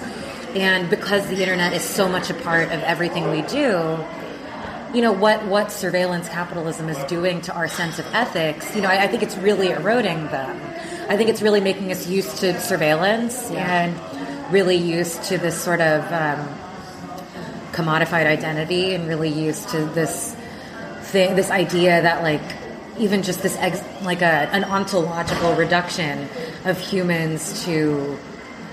and 0.55 0.89
because 0.91 1.27
the 1.29 1.41
internet 1.41 1.73
is 1.73 1.83
so 1.83 2.09
much 2.09 2.31
a 2.31 2.35
part 2.35 2.65
of 2.73 2.83
everything 2.83 3.31
we 3.31 3.43
do. 3.43 3.99
You 4.93 5.03
know 5.03 5.11
what? 5.13 5.45
What 5.47 5.73
surveillance 5.73 6.29
capitalism 6.29 6.89
is 6.89 6.97
doing 7.11 7.41
to 7.43 7.53
our 7.53 7.67
sense 7.67 7.99
of 7.99 8.07
ethics? 8.15 8.77
You 8.77 8.83
know, 8.83 8.89
I, 8.89 9.03
I 9.03 9.07
think 9.09 9.25
it's 9.25 9.37
really 9.39 9.71
eroding 9.71 10.29
them. 10.29 10.57
I 11.09 11.17
think 11.17 11.29
it's 11.29 11.43
really 11.43 11.61
making 11.61 11.93
us 11.93 12.07
used 12.09 12.39
to 12.39 12.59
surveillance 12.61 13.51
and 13.51 13.95
really 14.53 14.77
used 14.77 15.23
to 15.25 15.39
this 15.39 15.61
sort 15.61 15.81
of 15.81 16.03
um, 16.13 16.49
commodified 17.73 18.27
identity 18.27 18.95
and 18.95 19.07
really 19.07 19.29
used 19.29 19.69
to 19.71 19.85
this 19.87 20.35
thing, 21.03 21.37
this 21.37 21.51
idea 21.51 22.01
that 22.03 22.23
like 22.23 22.43
even 22.99 23.23
just 23.23 23.43
this 23.43 23.57
ex- 23.57 23.83
like 24.03 24.23
a 24.23 24.49
an 24.53 24.65
ontological 24.65 25.55
reduction 25.55 26.29
of 26.65 26.79
humans 26.79 27.65
to 27.65 28.17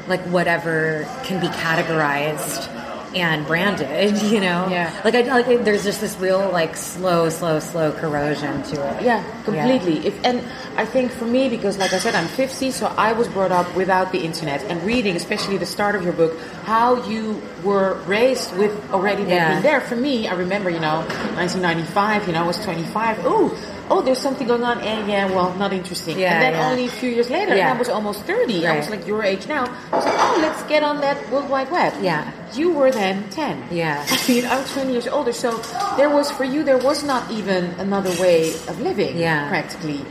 like 0.07 0.21
whatever 0.27 1.07
can 1.23 1.41
be 1.41 1.47
categorized 1.47 2.69
and 3.15 3.45
branded, 3.45 4.21
you 4.31 4.39
know? 4.39 4.67
Yeah. 4.69 4.93
Like 5.03 5.15
I 5.15 5.21
like 5.21 5.45
there's 5.63 5.83
just 5.83 6.01
this 6.01 6.17
real 6.17 6.49
like 6.51 6.75
slow, 6.75 7.29
slow, 7.29 7.59
slow 7.59 7.91
corrosion 7.91 8.63
to 8.63 8.75
it. 8.97 9.03
Yeah, 9.03 9.23
completely. 9.43 10.05
If 10.07 10.23
and 10.25 10.41
I 10.77 10.85
think 10.85 11.11
for 11.11 11.25
me, 11.25 11.49
because 11.49 11.77
like 11.77 11.93
I 11.93 11.99
said, 11.99 12.15
I'm 12.15 12.27
50, 12.27 12.71
so 12.71 12.87
I 12.97 13.11
was 13.13 13.27
brought 13.27 13.51
up 13.51 13.73
without 13.75 14.11
the 14.11 14.19
internet 14.23 14.63
and 14.63 14.81
reading, 14.83 15.15
especially 15.15 15.57
the 15.57 15.65
start 15.65 15.95
of 15.95 16.03
your 16.03 16.13
book, 16.13 16.37
how 16.63 17.03
you 17.07 17.41
were 17.63 17.95
raised 18.07 18.55
with 18.57 18.71
already 18.91 19.23
that 19.25 19.29
Yeah. 19.33 19.49
being 19.51 19.63
there. 19.63 19.81
For 19.81 19.95
me, 19.95 20.27
I 20.27 20.33
remember, 20.33 20.69
you 20.69 20.79
know, 20.79 21.03
1995, 21.35 22.27
you 22.27 22.33
know, 22.33 22.43
I 22.43 22.47
was 22.47 22.57
25. 22.63 23.25
Ooh, 23.25 23.51
oh, 23.89 24.01
there's 24.01 24.19
something 24.19 24.47
going 24.47 24.63
on, 24.63 24.79
and 24.79 25.09
yeah, 25.09 25.25
well, 25.25 25.53
not 25.55 25.73
interesting. 25.73 26.17
Yeah, 26.17 26.33
and 26.33 26.41
then 26.41 26.53
yeah. 26.53 26.69
only 26.69 26.85
a 26.85 26.89
few 26.91 27.09
years 27.09 27.29
later, 27.29 27.55
Yeah. 27.55 27.73
I 27.73 27.77
was 27.77 27.89
almost 27.89 28.23
30. 28.23 28.65
I 28.65 28.77
was 28.77 28.89
like 28.89 29.05
your 29.05 29.23
age 29.23 29.47
now. 29.47 29.65
I 29.91 29.95
was 29.95 30.05
like, 30.05 30.15
oh, 30.17 30.39
let's 30.41 30.63
get 30.63 30.83
on 30.83 31.01
that 31.01 31.17
World 31.29 31.49
Wide 31.49 31.69
Web. 31.71 31.93
Yeah. 32.01 32.31
You 32.53 32.71
were 32.73 32.91
then 32.91 33.29
10. 33.29 33.67
Yeah. 33.71 34.05
I 34.09 34.27
mean, 34.27 34.45
I'm 34.45 34.65
20 34.65 34.91
years 34.91 35.07
older, 35.07 35.31
so 35.33 35.57
there 35.97 36.09
was 36.09 36.29
for 36.31 36.43
you 36.43 36.63
there 36.63 36.77
was 36.77 37.03
not 37.03 37.31
even 37.31 37.65
another 37.79 38.11
way 38.21 38.49
of 38.67 38.79
living, 38.81 39.17
Yeah. 39.17 39.47
practically. 39.49 40.03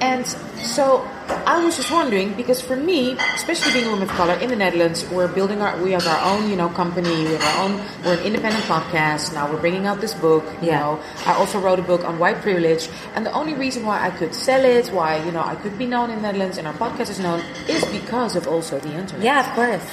And 0.00 0.26
so 0.58 1.06
I 1.46 1.62
was 1.64 1.76
just 1.76 1.92
wondering 1.92 2.34
because 2.34 2.60
for 2.60 2.74
me, 2.74 3.12
especially 3.36 3.72
being 3.72 3.86
a 3.86 3.90
woman 3.90 4.08
of 4.10 4.14
color 4.16 4.34
in 4.34 4.48
the 4.50 4.56
Netherlands, 4.56 5.06
we're 5.10 5.28
building 5.28 5.62
our 5.62 5.76
we 5.80 5.92
have 5.92 6.04
our 6.08 6.18
own 6.34 6.50
you 6.50 6.56
know 6.56 6.68
company, 6.70 7.08
we 7.24 7.34
have 7.38 7.44
our 7.54 7.64
own 7.64 7.72
we're 8.04 8.14
an 8.18 8.24
independent 8.26 8.64
podcast. 8.64 9.32
Now 9.32 9.48
we're 9.48 9.60
bringing 9.60 9.86
out 9.86 10.00
this 10.00 10.14
book. 10.14 10.42
You 10.60 10.68
Yeah. 10.74 10.80
know, 10.80 11.00
I 11.24 11.34
also 11.34 11.60
wrote 11.60 11.78
a 11.78 11.82
book 11.86 12.02
on 12.04 12.18
white 12.18 12.42
privilege, 12.42 12.88
and 13.14 13.24
the 13.24 13.30
only 13.32 13.54
reason 13.54 13.86
why 13.86 14.02
I 14.04 14.10
could 14.10 14.34
sell 14.34 14.64
it, 14.64 14.88
why 14.88 15.22
you 15.22 15.30
know 15.30 15.44
I 15.44 15.54
could 15.54 15.78
be 15.78 15.86
known 15.86 16.10
in 16.10 16.16
the 16.16 16.22
Netherlands 16.22 16.58
and 16.58 16.66
our 16.66 16.74
podcast 16.74 17.10
is 17.10 17.20
known, 17.20 17.40
is 17.68 17.84
because 17.84 18.34
of 18.34 18.48
also 18.48 18.80
the 18.80 18.90
internet. 18.92 19.22
Yeah, 19.22 19.38
of 19.46 19.54
course. 19.54 19.86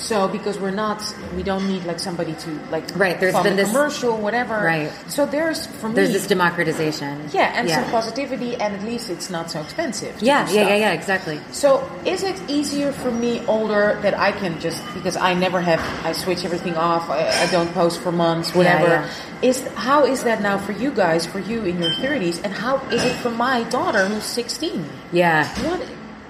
So 0.00 0.26
because 0.28 0.58
we're 0.58 0.70
not, 0.84 0.98
we 1.36 1.42
don't 1.42 1.66
need 1.68 1.84
like 1.84 2.00
somebody 2.00 2.32
to 2.34 2.50
like 2.70 2.84
Right, 2.96 3.20
there's 3.20 3.38
been 3.42 3.56
this- 3.56 3.68
commercial, 3.68 4.16
whatever. 4.16 4.56
Right. 4.56 4.90
So 5.08 5.26
there's 5.26 5.66
for 5.66 5.88
me, 5.88 5.94
There's 5.94 6.12
this 6.12 6.26
democratization. 6.26 7.28
yeah, 7.32 7.52
and 7.54 7.68
yeah. 7.68 7.82
some 7.82 7.90
positivity, 7.90 8.56
and 8.56 8.74
at 8.74 8.82
least 8.82 9.10
it's 9.10 9.28
not 9.30 9.50
so 9.50 9.60
expensive. 9.60 10.20
Yeah, 10.22 10.48
yeah, 10.50 10.68
yeah, 10.68 10.76
yeah, 10.76 10.92
exactly. 10.92 11.38
So 11.52 11.88
is 12.04 12.22
it 12.22 12.40
easier 12.48 12.92
for 12.92 13.10
me 13.10 13.44
older 13.46 13.98
that 14.02 14.18
I 14.18 14.32
can 14.32 14.58
just 14.60 14.82
because 14.94 15.16
I 15.16 15.34
never 15.34 15.60
have 15.60 15.80
I 16.04 16.12
switch 16.12 16.44
everything 16.44 16.76
off 16.76 17.08
I, 17.10 17.28
I 17.44 17.46
don't 17.50 17.72
post 17.74 18.00
for 18.00 18.10
months 18.12 18.54
whatever 18.54 18.86
yeah. 18.88 19.08
is 19.42 19.66
how 19.74 20.04
is 20.04 20.24
that 20.24 20.40
now 20.42 20.58
for 20.58 20.72
you 20.72 20.90
guys 20.90 21.26
for 21.26 21.38
you 21.38 21.64
in 21.64 21.80
your 21.80 21.90
30s 21.90 22.42
and 22.44 22.52
how 22.52 22.76
is 22.90 23.04
it 23.04 23.14
for 23.16 23.30
my 23.30 23.62
daughter 23.64 24.06
who's 24.06 24.24
16 24.24 24.84
Yeah. 25.12 25.46
what 25.68 25.80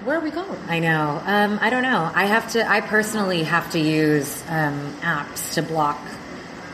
where 0.03 0.17
are 0.17 0.21
we 0.21 0.31
going 0.31 0.57
I 0.67 0.79
know. 0.79 1.21
Um, 1.25 1.59
I 1.61 1.69
don't 1.69 1.83
know. 1.83 2.09
I 2.13 2.25
have 2.25 2.51
to. 2.53 2.67
I 2.67 2.81
personally 2.81 3.43
have 3.43 3.71
to 3.71 3.79
use 3.79 4.41
um, 4.47 4.93
apps 5.01 5.53
to 5.55 5.61
block 5.63 5.99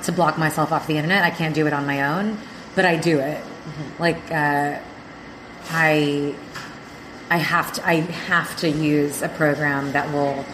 to 0.03 0.11
block 0.11 0.37
myself 0.37 0.71
off 0.71 0.87
the 0.87 0.95
internet. 0.97 1.23
I 1.23 1.31
can't 1.31 1.55
do 1.55 1.67
it 1.67 1.73
on 1.73 1.85
my 1.85 2.17
own, 2.17 2.37
but 2.75 2.85
I 2.85 2.95
do 2.95 3.19
it. 3.19 3.43
Like 3.99 4.31
uh, 4.31 4.79
I, 5.69 6.35
I 7.29 7.37
have 7.37 7.73
to. 7.73 7.87
I 7.87 7.95
have 7.95 8.55
to 8.57 8.69
use 8.69 9.21
a 9.21 9.29
program 9.29 9.91
that 9.93 10.11
will 10.13 10.45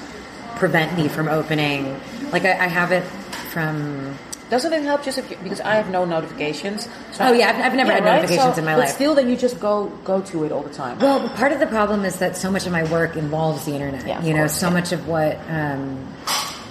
prevent 0.56 0.98
me 0.98 1.08
from 1.08 1.28
opening. 1.28 2.00
Like 2.32 2.46
I, 2.46 2.66
I 2.66 2.68
have 2.68 2.92
it 2.92 3.04
from. 3.52 4.18
Doesn't 4.50 4.72
it 4.74 4.84
help 4.84 5.04
just 5.04 5.18
if 5.18 5.30
you, 5.32 5.38
because 5.44 5.62
I 5.62 5.76
have 5.76 5.90
no 5.90 6.06
notifications 6.06 6.88
so 7.12 7.26
Oh, 7.26 7.32
yeah, 7.34 7.50
I've- 7.50 7.62
I've 7.64 7.74
never 7.76 7.92
had 7.92 8.04
notifications 8.04 8.58
in 8.58 8.66
my 8.66 8.74
but 8.76 8.82
life. 8.82 8.90
still 8.90 9.16
then 9.16 9.30
you 9.30 9.36
just 9.38 9.60
go 9.60 9.92
go 10.04 10.22
to 10.22 10.44
it 10.44 10.52
all 10.52 10.62
the 10.64 10.74
time 10.74 11.00
Well, 11.00 11.28
part 11.30 11.52
of 11.52 11.60
the 11.60 11.68
problem 11.68 12.06
is 12.06 12.18
that 12.18 12.36
so 12.38 12.52
much 12.52 12.66
of 12.66 12.72
my 12.72 12.84
work 12.86 13.16
involves 13.16 13.66
the 13.66 13.74
internet. 13.74 14.06
Yeah, 14.08 14.22
you 14.22 14.34
know, 14.34 14.42
course, 14.42 14.60
so 14.60 14.68
yeah. 14.68 14.74
much 14.74 14.92
of 14.92 15.08
what 15.08 15.38
um, 15.50 15.98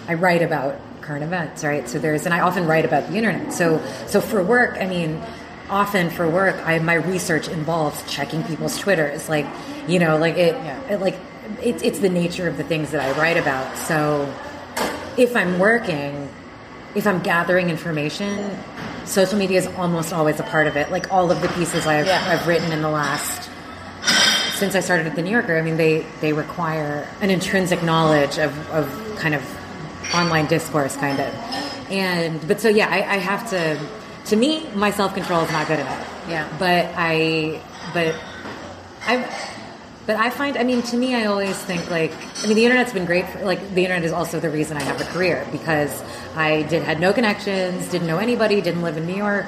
I 0.08 0.14
write 0.14 0.42
about 0.42 0.76
current 1.00 1.24
events, 1.24 1.64
right? 1.64 1.88
So 1.88 1.98
there's, 1.98 2.26
and 2.26 2.34
I 2.34 2.40
often 2.40 2.66
write 2.66 2.84
about 2.84 3.08
the 3.08 3.16
internet. 3.16 3.52
So, 3.52 3.80
so 4.06 4.20
for 4.20 4.40
work, 4.42 4.76
I 4.80 4.86
mean, 4.86 5.20
often 5.68 6.10
for 6.10 6.28
work, 6.28 6.54
I 6.64 6.78
my 6.78 6.94
research 6.94 7.48
involves 7.48 8.00
checking 8.12 8.44
people's 8.44 8.78
Twitters, 8.78 9.28
like, 9.28 9.46
you 9.88 9.98
know, 9.98 10.16
like 10.16 10.36
it, 10.36 10.54
Yeah. 10.54 10.78
it 10.94 11.00
like 11.00 11.16
it's 11.60 11.82
it's 11.82 11.98
the 11.98 12.08
nature 12.08 12.46
of 12.46 12.56
the 12.56 12.62
things 12.64 12.90
that 12.92 13.00
I 13.02 13.18
write 13.18 13.36
about. 13.36 13.76
So, 13.78 14.32
if 15.16 15.34
I'm 15.36 15.58
working, 15.58 16.28
if 16.94 17.06
I'm 17.06 17.20
gathering 17.22 17.70
information, 17.70 18.56
social 19.04 19.38
media 19.38 19.58
is 19.58 19.66
almost 19.78 20.12
always 20.12 20.38
a 20.40 20.44
part 20.44 20.66
of 20.66 20.76
it. 20.76 20.90
Like 20.90 21.12
all 21.12 21.30
of 21.30 21.40
the 21.42 21.48
pieces 21.48 21.86
I've, 21.86 22.06
Yeah. 22.06 22.24
I've 22.28 22.46
written 22.46 22.72
in 22.72 22.82
the 22.82 22.90
last 22.90 23.48
since 24.62 24.76
I 24.76 24.80
started 24.80 25.08
at 25.08 25.16
the 25.16 25.22
New 25.22 25.30
Yorker, 25.32 25.58
I 25.58 25.62
mean, 25.62 25.76
they 25.76 26.06
they 26.20 26.32
require 26.32 27.08
an 27.20 27.30
intrinsic 27.30 27.82
knowledge 27.82 28.38
of, 28.38 28.52
of 28.70 28.86
kind 29.18 29.34
of 29.34 29.42
online 30.14 30.46
discourse, 30.46 30.94
kind 30.96 31.18
of. 31.18 31.34
And 31.90 32.46
but 32.46 32.60
so 32.60 32.68
yeah, 32.68 32.88
I, 32.88 32.98
I 33.14 33.18
have 33.18 33.48
to. 33.50 33.76
To 34.26 34.36
me, 34.36 34.68
my 34.74 34.92
self 34.92 35.14
control 35.14 35.42
is 35.42 35.50
not 35.50 35.66
good 35.66 35.80
enough. 35.80 36.24
Yeah. 36.28 36.48
But 36.60 36.92
I, 36.96 37.60
but 37.92 38.14
I, 39.04 39.24
but 40.06 40.16
I 40.16 40.30
find, 40.30 40.56
I 40.56 40.64
mean, 40.64 40.82
to 40.82 40.96
me, 40.96 41.14
I 41.14 41.26
always 41.26 41.56
think 41.56 41.90
like, 41.90 42.12
I 42.42 42.46
mean, 42.46 42.56
the 42.56 42.64
internet's 42.64 42.92
been 42.92 43.04
great. 43.06 43.28
For, 43.28 43.44
like, 43.44 43.60
the 43.74 43.84
internet 43.84 44.04
is 44.04 44.12
also 44.12 44.40
the 44.40 44.50
reason 44.50 44.76
I 44.76 44.82
have 44.82 45.00
a 45.00 45.04
career 45.04 45.46
because 45.52 46.02
I 46.34 46.62
did 46.62 46.82
had 46.82 47.00
no 47.00 47.12
connections, 47.12 47.88
didn't 47.88 48.06
know 48.08 48.18
anybody, 48.18 48.60
didn't 48.60 48.82
live 48.82 48.96
in 48.96 49.06
New 49.06 49.14
York, 49.16 49.46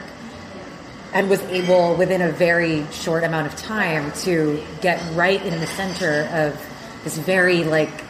and 1.12 1.29
was 1.31 1.40
able 1.43 1.95
within 1.97 2.23
a 2.23 2.31
very 2.31 2.87
short 2.93 3.25
amount 3.25 3.47
of 3.47 3.57
time 3.57 4.12
to 4.23 4.62
get 4.81 5.03
right 5.14 5.45
in 5.45 5.59
the 5.61 5.67
center 5.67 6.29
of 6.33 6.61
this 7.05 7.17
very 7.19 7.64
like 7.64 8.05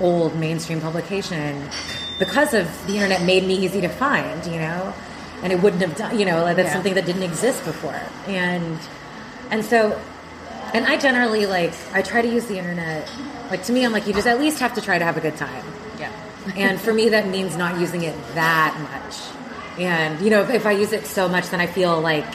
old 0.00 0.36
mainstream 0.36 0.80
publication 0.80 1.68
because 2.18 2.54
of 2.54 2.86
the 2.86 2.94
internet 2.94 3.22
made 3.22 3.44
me 3.44 3.54
easy 3.56 3.80
to 3.80 3.88
find 3.88 4.44
you 4.46 4.58
know 4.58 4.94
and 5.42 5.52
it 5.52 5.60
wouldn't 5.60 5.82
have 5.82 5.94
done 5.96 6.18
you 6.18 6.24
know 6.24 6.42
like 6.42 6.56
that's 6.56 6.68
Yeah. 6.68 6.72
something 6.74 6.94
that 6.94 7.04
didn't 7.04 7.24
exist 7.24 7.64
before 7.64 8.00
and 8.26 8.78
and 9.50 9.64
so 9.64 10.00
and 10.74 10.86
i 10.86 10.96
generally 10.96 11.46
like 11.46 11.72
i 11.92 12.02
try 12.02 12.20
to 12.22 12.28
use 12.28 12.46
the 12.46 12.58
internet 12.58 13.10
like 13.50 13.62
to 13.62 13.72
me 13.72 13.84
i'm 13.84 13.92
like 13.92 14.06
you 14.06 14.12
just 14.12 14.26
at 14.26 14.38
least 14.38 14.58
have 14.58 14.74
to 14.74 14.80
try 14.80 14.98
to 14.98 15.04
have 15.04 15.16
a 15.16 15.20
good 15.20 15.36
time. 15.36 15.64
Yeah. 15.98 16.12
And 16.56 16.80
for 16.80 16.92
me 16.92 17.08
that 17.10 17.26
means 17.28 17.56
not 17.56 17.80
using 17.80 18.02
it 18.02 18.14
that 18.34 18.76
much. 18.80 19.80
And 19.80 20.20
you 20.20 20.30
know 20.30 20.42
if, 20.42 20.50
if 20.50 20.66
i 20.66 20.72
use 20.72 20.92
it 20.92 21.06
so 21.06 21.28
much 21.28 21.48
then 21.48 21.60
i 21.60 21.66
feel 21.66 22.00
like 22.00 22.26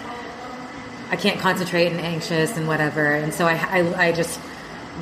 i 1.11 1.15
can't 1.15 1.39
concentrate 1.39 1.91
and 1.91 1.99
anxious 1.99 2.57
and 2.57 2.67
whatever. 2.67 3.13
And 3.13 3.33
so 3.33 3.45
i 3.45 3.53
i, 3.53 4.07
I 4.07 4.11
just 4.11 4.39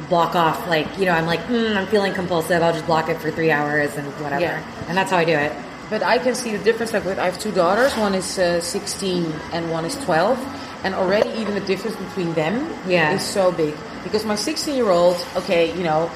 block 0.08 0.36
off 0.36 0.68
like 0.68 0.88
you 0.98 1.04
know 1.06 1.12
i'm 1.12 1.26
like 1.26 1.42
mm, 1.42 1.76
i'm 1.76 1.88
feeling 1.88 2.14
compulsive. 2.14 2.62
I'll 2.62 2.74
just 2.74 2.86
block 2.86 3.10
it 3.10 3.18
for 3.18 3.32
three 3.32 3.52
hours 3.52 3.96
and 3.96 4.08
whatever. 4.22 4.42
Yeah. 4.42 4.86
and 4.88 4.98
that's 4.98 5.12
how 5.12 5.18
i 5.18 5.26
do 5.26 5.34
it. 5.34 5.54
But 5.92 6.04
I 6.04 6.20
can 6.20 6.36
see 6.36 6.56
the 6.56 6.64
difference. 6.64 6.94
Like 6.94 7.04
with, 7.04 7.20
I 7.20 7.26
have 7.26 7.38
two 7.38 7.52
daughters. 7.52 7.94
One 7.98 8.16
is 8.16 8.40
uh, 8.40 8.62
16 8.62 9.26
and 9.52 9.70
one 9.70 9.84
is 9.84 9.94
12, 10.06 10.40
and 10.84 10.96
already 10.96 11.30
even 11.40 11.54
the 11.54 11.62
difference 11.62 11.96
between 11.98 12.34
them 12.34 12.68
Yeah. 12.88 13.14
is 13.14 13.22
so 13.24 13.52
big. 13.52 13.74
Because 14.04 14.26
my 14.26 14.36
16 14.36 14.76
year 14.76 14.90
old, 14.90 15.16
okay, 15.36 15.76
you 15.78 15.84
know, 15.84 16.10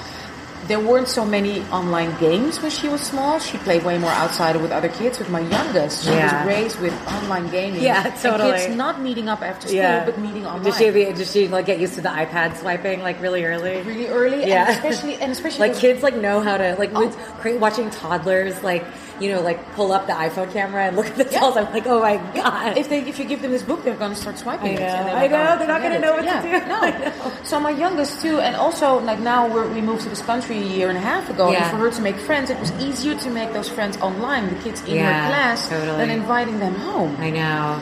there 0.67 0.79
weren't 0.79 1.07
so 1.07 1.23
many 1.23 1.61
online 1.71 2.09
games 2.17 2.59
when 2.59 2.71
she 2.71 2.87
was 2.89 2.99
small. 2.99 3.37
She 3.37 3.59
played 3.59 3.83
way 3.83 3.99
more 3.99 4.09
outside 4.09 4.55
with 4.59 4.71
other 4.71 4.89
kids. 4.89 5.19
With 5.19 5.29
my 5.29 5.41
youngest, 5.41 6.05
she 6.05 6.09
Yeah. 6.09 6.39
was 6.43 6.47
raised 6.55 6.79
with 6.81 6.93
online 7.07 7.47
gaming. 7.49 7.81
Yeah, 7.83 8.03
And 8.07 8.15
totally. 8.19 8.51
kids 8.53 8.75
not 8.75 8.99
meeting 8.99 9.29
up 9.29 9.43
after 9.43 9.67
school, 9.67 10.01
but 10.05 10.17
meeting 10.17 10.47
online. 10.47 10.63
Did 10.63 10.73
she, 10.73 10.89
be, 10.89 11.05
did 11.13 11.27
she 11.27 11.47
like 11.47 11.67
get 11.67 11.77
used 11.79 11.93
to 11.95 12.01
the 12.01 12.09
iPad 12.09 12.57
swiping 12.59 13.03
like 13.03 13.21
really 13.21 13.45
early? 13.45 13.83
really 13.83 14.07
early? 14.07 14.47
Yeah. 14.47 14.65
and 14.65 14.69
especially 14.75 15.15
and 15.21 15.31
especially 15.31 15.69
like 15.69 15.77
kids 15.77 16.01
like 16.01 16.15
know 16.15 16.39
how 16.41 16.57
to 16.57 16.75
like 16.79 16.89
Oh. 16.95 17.13
watching 17.59 17.91
toddlers 17.91 18.63
like 18.63 18.83
you 19.21 19.31
know 19.31 19.41
like 19.41 19.59
pull 19.73 19.91
up 19.91 20.07
the 20.07 20.13
iPhone 20.13 20.51
camera 20.51 20.83
and 20.85 20.95
look 20.95 21.07
at 21.07 21.15
the 21.15 21.27
Yeah. 21.31 21.39
dolls. 21.39 21.57
I'm 21.57 21.71
like, 21.73 21.85
oh 21.87 21.99
my 22.01 22.17
god. 22.33 22.77
If 22.77 22.89
they 22.89 22.99
if 22.99 23.17
you 23.19 23.25
give 23.25 23.41
them 23.41 23.51
this 23.51 23.63
book, 23.63 23.83
they're 23.83 23.95
going 23.95 24.11
to 24.13 24.19
start 24.19 24.37
swiping 24.37 24.71
I 24.71 24.71
it. 24.73 24.79
know, 24.79 24.85
and 24.85 25.07
they're 25.07 25.15
I 25.15 25.21
like, 25.21 25.31
know, 25.31 25.49
oh, 25.53 25.57
they're 25.57 25.67
not 25.67 25.81
gonna 25.81 25.99
know 25.99 26.17
it. 26.17 26.25
what 26.25 26.41
to 26.41 26.59
do. 26.59 26.67
No. 26.67 26.81
Know. 26.85 27.31
So 27.43 27.59
my 27.59 27.71
youngest 27.71 28.21
too, 28.21 28.39
and 28.39 28.55
also 28.55 28.99
like 28.99 29.19
now 29.19 29.47
we're, 29.47 29.67
we 29.73 29.81
moved 29.81 30.01
to 30.03 30.09
this 30.09 30.21
country 30.21 30.57
a 30.57 30.61
year 30.77 30.89
and 30.89 30.97
a 30.97 31.01
half 31.01 31.29
ago, 31.29 31.51
Yeah. 31.51 31.63
and 31.63 31.71
for 31.71 31.77
her 31.77 31.91
to 31.91 32.01
make 32.01 32.15
friends, 32.17 32.49
it 32.49 32.59
was 32.59 32.71
easier 32.83 33.15
to 33.15 33.29
make 33.29 33.53
those 33.53 33.69
friends 33.69 33.97
online, 33.97 34.47
the 34.53 34.61
kids 34.61 34.81
in 34.83 34.95
Yeah, 34.95 35.23
her 35.23 35.29
class, 35.29 35.69
totally. 35.69 35.97
than 35.97 36.09
inviting 36.09 36.59
them 36.59 36.75
home. 36.75 37.15
I 37.19 37.29
know. 37.29 37.81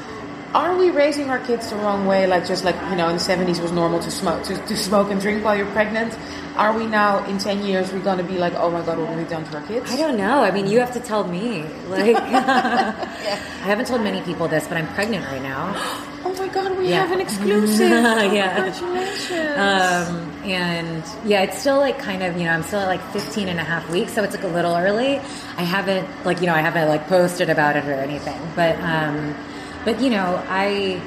Are 0.53 0.75
we 0.77 0.91
raising 0.91 1.29
our 1.31 1.39
kids 1.39 1.69
the 1.71 1.75
wrong 1.77 2.05
way? 2.05 2.27
Like 2.27 2.45
just 2.45 2.63
like 2.63 2.75
you 2.89 2.95
know, 2.95 3.07
in 3.09 3.15
the 3.15 3.19
seventies 3.19 3.59
was 3.59 3.71
normal 3.71 3.99
to 4.01 4.11
smoke 4.11 4.43
to, 4.43 4.55
to 4.55 4.77
smoke 4.77 5.09
and 5.09 5.19
drink 5.19 5.43
while 5.43 5.55
you're 5.55 5.71
pregnant. 5.71 6.15
Are 6.55 6.71
we 6.77 6.85
now 6.85 7.25
in 7.25 7.39
ten 7.39 7.65
years 7.65 7.91
we're 7.91 8.01
going 8.03 8.19
to 8.19 8.23
be 8.23 8.37
like, 8.37 8.53
oh 8.53 8.69
my 8.69 8.85
god, 8.85 8.99
what 8.99 9.09
have 9.09 9.17
we 9.17 9.23
done 9.23 9.43
to 9.45 9.57
our 9.57 9.65
kids? 9.65 9.91
I 9.91 9.97
don't 9.97 10.15
know. 10.15 10.43
I 10.43 10.51
mean, 10.51 10.67
you 10.67 10.79
have 10.79 10.93
to 10.93 10.99
tell 10.99 11.23
me. 11.27 11.63
Like, 11.89 12.15
I 12.17 12.91
haven't 13.65 13.87
told 13.87 14.01
many 14.01 14.21
people 14.21 14.47
this, 14.47 14.67
but 14.67 14.77
I'm 14.77 14.87
pregnant 14.93 15.25
right 15.25 15.41
now. 15.41 15.73
Oh 16.25 16.33
my 16.37 16.47
god, 16.47 16.77
we 16.77 16.87
Yeah. 16.87 17.01
have 17.05 17.11
an 17.11 17.19
exclusive. 17.19 17.89
Yeah. 18.33 18.71
Congratulations. 18.71 19.57
Um, 19.57 20.31
and 20.45 21.03
yeah, 21.25 21.41
it's 21.41 21.57
still 21.59 21.77
like 21.77 21.99
kind 21.99 22.23
of, 22.23 22.37
you 22.37 22.45
know, 22.45 22.51
I'm 22.51 22.63
still 22.63 22.79
at 22.79 22.87
like 22.87 23.03
15 23.11 23.49
and 23.49 23.59
a 23.59 23.63
half 23.63 23.87
weeks, 23.89 24.13
so 24.13 24.23
it's 24.23 24.33
like 24.33 24.45
a 24.45 24.47
little 24.47 24.73
early. 24.73 25.17
I 25.57 25.63
haven't, 25.63 26.07
like, 26.25 26.39
you 26.39 26.47
know, 26.47 26.55
I 26.55 26.61
haven't 26.61 26.87
like 26.87 27.07
posted 27.07 27.49
about 27.49 27.75
it 27.75 27.83
or 27.85 27.91
anything, 27.93 28.39
but, 28.55 28.79
um, 28.79 29.35
but 29.85 30.01
you 30.01 30.09
know, 30.09 30.43
I, 30.49 31.01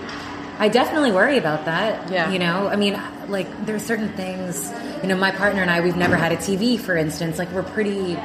I 0.58 0.68
definitely 0.68 1.12
worry 1.12 1.38
about 1.38 1.64
that. 1.66 2.10
Yeah. 2.10 2.30
You 2.30 2.38
know, 2.38 2.68
I 2.68 2.76
mean, 2.76 3.00
like 3.28 3.48
there's 3.66 3.84
certain 3.84 4.08
things. 4.10 4.72
You 5.02 5.08
know, 5.08 5.16
my 5.16 5.30
partner 5.30 5.62
and 5.62 5.70
I, 5.70 5.80
we've 5.80 5.96
never 5.96 6.16
had 6.16 6.32
a 6.32 6.36
TV, 6.36 6.78
for 6.78 6.96
instance. 6.96 7.38
Like 7.38 7.50
we're 7.52 7.62
pretty, 7.62 8.16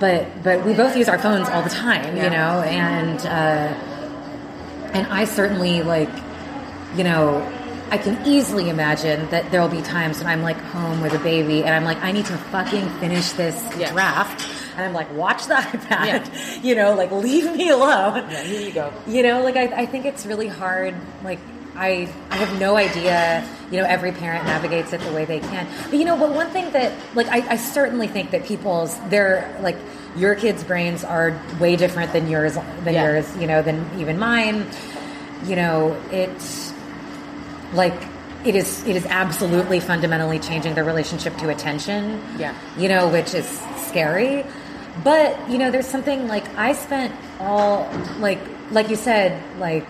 but 0.00 0.26
but 0.42 0.64
we 0.64 0.74
both 0.74 0.96
use 0.96 1.08
our 1.08 1.18
phones 1.18 1.48
all 1.48 1.62
the 1.62 1.70
time. 1.70 2.16
Yeah. 2.16 2.24
You 2.24 2.30
know, 2.30 2.60
and 2.62 3.20
uh, 3.26 4.90
and 4.92 5.06
I 5.08 5.24
certainly 5.24 5.82
like, 5.82 6.10
you 6.96 7.04
know. 7.04 7.54
I 7.90 7.96
can 7.96 8.26
easily 8.26 8.68
imagine 8.68 9.30
that 9.30 9.50
there 9.50 9.62
will 9.62 9.70
be 9.70 9.80
times 9.80 10.18
when 10.18 10.26
I'm 10.26 10.42
like 10.42 10.58
home 10.58 11.00
with 11.00 11.14
a 11.14 11.18
baby 11.20 11.64
and 11.64 11.74
I'm 11.74 11.84
like, 11.84 11.96
I 12.02 12.12
need 12.12 12.26
to 12.26 12.36
fucking 12.36 12.86
finish 13.00 13.30
this 13.32 13.54
Yeah. 13.78 13.90
draft. 13.92 14.46
And 14.78 14.86
I'm 14.86 14.94
like, 14.94 15.12
watch 15.14 15.46
the 15.46 15.54
iPad. 15.56 16.06
Yeah. 16.06 16.60
You 16.62 16.74
know, 16.76 16.94
like 16.94 17.10
leave 17.10 17.52
me 17.56 17.68
alone. 17.70 18.30
Yeah, 18.30 18.42
here 18.44 18.60
you 18.60 18.72
go. 18.72 18.92
You 19.08 19.22
know, 19.24 19.42
like 19.42 19.56
I, 19.56 19.64
I 19.82 19.86
think 19.86 20.06
it's 20.06 20.24
really 20.24 20.46
hard. 20.46 20.94
Like 21.24 21.40
I, 21.74 22.08
I 22.30 22.36
have 22.36 22.60
no 22.60 22.76
idea. 22.76 23.46
You 23.72 23.78
know, 23.78 23.84
every 23.84 24.12
parent 24.12 24.44
navigates 24.44 24.92
it 24.92 25.00
the 25.00 25.12
way 25.12 25.24
they 25.24 25.40
can. 25.40 25.66
But 25.90 25.98
you 25.98 26.04
know, 26.04 26.16
but 26.16 26.32
one 26.32 26.48
thing 26.50 26.70
that, 26.72 26.92
like, 27.14 27.26
I, 27.28 27.38
I 27.50 27.56
certainly 27.56 28.06
think 28.06 28.30
that 28.30 28.44
people's, 28.46 28.96
their 29.10 29.56
like 29.62 29.76
your 30.16 30.34
kids' 30.36 30.62
brains 30.64 31.02
are 31.04 31.38
way 31.60 31.74
different 31.76 32.12
than 32.12 32.28
yours, 32.28 32.54
than 32.84 32.94
Yeah. 32.94 33.04
yours. 33.04 33.36
You 33.36 33.46
know, 33.48 33.62
than 33.62 33.84
even 33.98 34.16
mine. 34.18 34.64
You 35.44 35.56
know, 35.56 36.00
it's 36.12 36.72
like 37.72 37.94
it 38.44 38.54
is. 38.54 38.84
It 38.86 38.94
is 38.96 39.04
absolutely 39.06 39.80
fundamentally 39.80 40.38
changing 40.38 40.74
their 40.74 40.84
relationship 40.84 41.36
to 41.38 41.48
attention. 41.50 42.20
Yeah. 42.38 42.54
You 42.78 42.88
know, 42.88 43.08
which 43.08 43.34
is 43.34 43.46
scary. 43.86 44.44
But 45.04 45.50
you 45.50 45.58
know, 45.58 45.70
there's 45.70 45.86
something 45.86 46.28
like 46.28 46.48
I 46.56 46.72
spent 46.72 47.14
all 47.40 47.90
like 48.18 48.40
like 48.70 48.88
you 48.90 48.96
said 48.96 49.40
like 49.58 49.86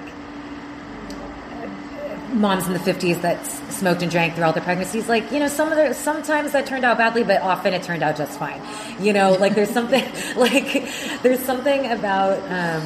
moms 2.33 2.67
in 2.67 2.75
the 2.75 2.79
50s 2.79 3.23
that 3.23 3.45
smoked 3.73 4.03
and 4.03 4.11
drank 4.11 4.35
throughout 4.35 4.55
their 4.55 4.63
pregnancies 4.63 5.09
like 5.09 5.33
you 5.33 5.39
know 5.39 5.49
some 5.49 5.73
of 5.73 5.77
the 5.77 5.95
sometimes 5.95 6.53
that 6.53 6.67
turned 6.67 6.85
out 6.85 6.99
badly 6.99 7.25
but 7.25 7.41
often 7.41 7.73
it 7.73 7.83
turned 7.83 8.03
out 8.03 8.17
just 8.17 8.39
fine. 8.39 8.61
You 9.01 9.13
know 9.13 9.33
like 9.33 9.55
there's 9.55 9.71
something 9.71 10.05
like 10.37 10.85
there's 11.23 11.41
something 11.41 11.91
about 11.91 12.39
um 12.51 12.85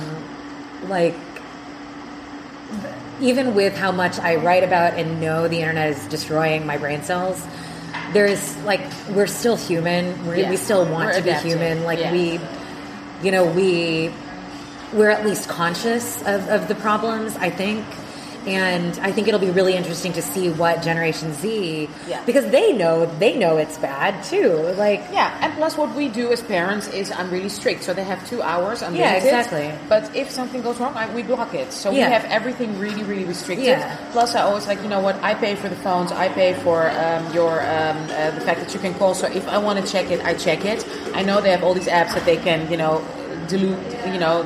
like 0.89 1.15
even 3.21 3.55
with 3.55 3.77
how 3.77 3.93
much 3.93 4.19
I 4.19 4.37
write 4.37 4.65
about 4.65 4.95
and 4.95 5.21
know 5.21 5.47
the 5.49 5.59
internet 5.59 5.91
is 5.91 6.07
destroying 6.07 6.67
my 6.67 6.77
brain 6.77 7.03
cells, 7.03 7.47
there's 8.13 8.57
like 8.59 8.81
we're 9.11 9.27
still 9.27 9.57
human. 9.57 10.27
We're, 10.27 10.37
Yeah. 10.37 10.51
We 10.51 10.57
still 10.57 10.85
want 10.87 11.07
We're 11.11 11.17
to 11.19 11.23
be 11.23 11.33
human. 11.33 11.85
Like 11.85 11.99
Yeah. 11.99 12.13
we, 12.13 12.41
you 13.23 13.31
know, 13.31 13.45
we 13.45 14.13
we're 14.93 15.11
at 15.11 15.25
least 15.25 15.49
conscious 15.49 16.21
of, 16.23 16.49
of 16.49 16.69
the 16.69 16.75
problems. 16.75 17.37
I 17.37 17.51
think. 17.51 17.85
And 18.47 18.99
I 19.01 19.13
think 19.13 19.29
it'll 19.29 19.41
be 19.41 19.51
really 19.51 19.75
interesting 19.75 20.13
to 20.15 20.23
see 20.23 20.51
what 20.51 20.83
Generation 20.83 21.33
Z, 21.35 21.89
Yeah. 22.09 22.23
because 22.27 22.47
they 22.51 22.73
know 22.73 23.07
they 23.19 23.37
know 23.37 23.57
it's 23.57 23.79
bad 23.79 24.25
too. 24.25 24.53
Like, 24.77 25.01
Yeah, 25.13 25.31
and 25.41 25.53
plus 25.55 25.77
what 25.77 25.95
we 25.95 26.09
do 26.09 26.33
as 26.33 26.43
parents 26.43 26.89
is 26.89 27.13
I'm 27.13 27.31
really 27.31 27.49
strict. 27.49 27.85
So 27.85 27.95
they 27.95 28.03
have 28.05 28.27
two 28.29 28.43
hours. 28.43 28.83
I'm 28.83 28.97
Yeah, 28.97 29.15
exactly. 29.15 29.71
But 29.89 30.11
if 30.17 30.31
something 30.31 30.61
goes 30.63 30.81
wrong, 30.81 30.95
I, 30.97 31.13
we 31.15 31.23
block 31.23 31.55
it. 31.55 31.73
So 31.73 31.91
Yeah. 31.91 32.07
we 32.09 32.13
have 32.13 32.25
everything 32.27 32.79
really, 32.79 33.03
really 33.05 33.25
restricted. 33.25 33.67
Yeah. 33.67 33.97
Plus, 34.13 34.35
I 34.35 34.43
always 34.43 34.67
like, 34.67 34.83
you 34.83 34.89
know 34.89 35.01
what? 35.01 35.17
I 35.23 35.35
pay 35.35 35.55
for 35.55 35.69
the 35.69 35.77
phones. 35.77 36.11
I 36.11 36.29
pay 36.29 36.55
for 36.55 36.91
um, 36.91 37.33
your 37.33 37.61
um, 37.63 37.97
uh, 38.11 38.31
the 38.33 38.41
fact 38.41 38.59
that 38.61 38.75
you 38.75 38.81
can 38.81 38.95
call. 38.95 39.15
So 39.15 39.27
if 39.29 39.47
I 39.49 39.59
want 39.59 39.85
to 39.85 39.87
check 39.91 40.11
it, 40.11 40.25
I 40.25 40.35
check 40.35 40.65
it. 40.65 40.85
I 41.15 41.23
know 41.23 41.41
they 41.41 41.51
have 41.51 41.63
all 41.63 41.75
these 41.75 41.87
apps 41.89 42.15
that 42.15 42.25
they 42.25 42.37
can, 42.39 42.69
you 42.71 42.77
know, 42.77 43.05
dilute. 43.49 43.79
You 44.13 44.19
know, 44.19 44.45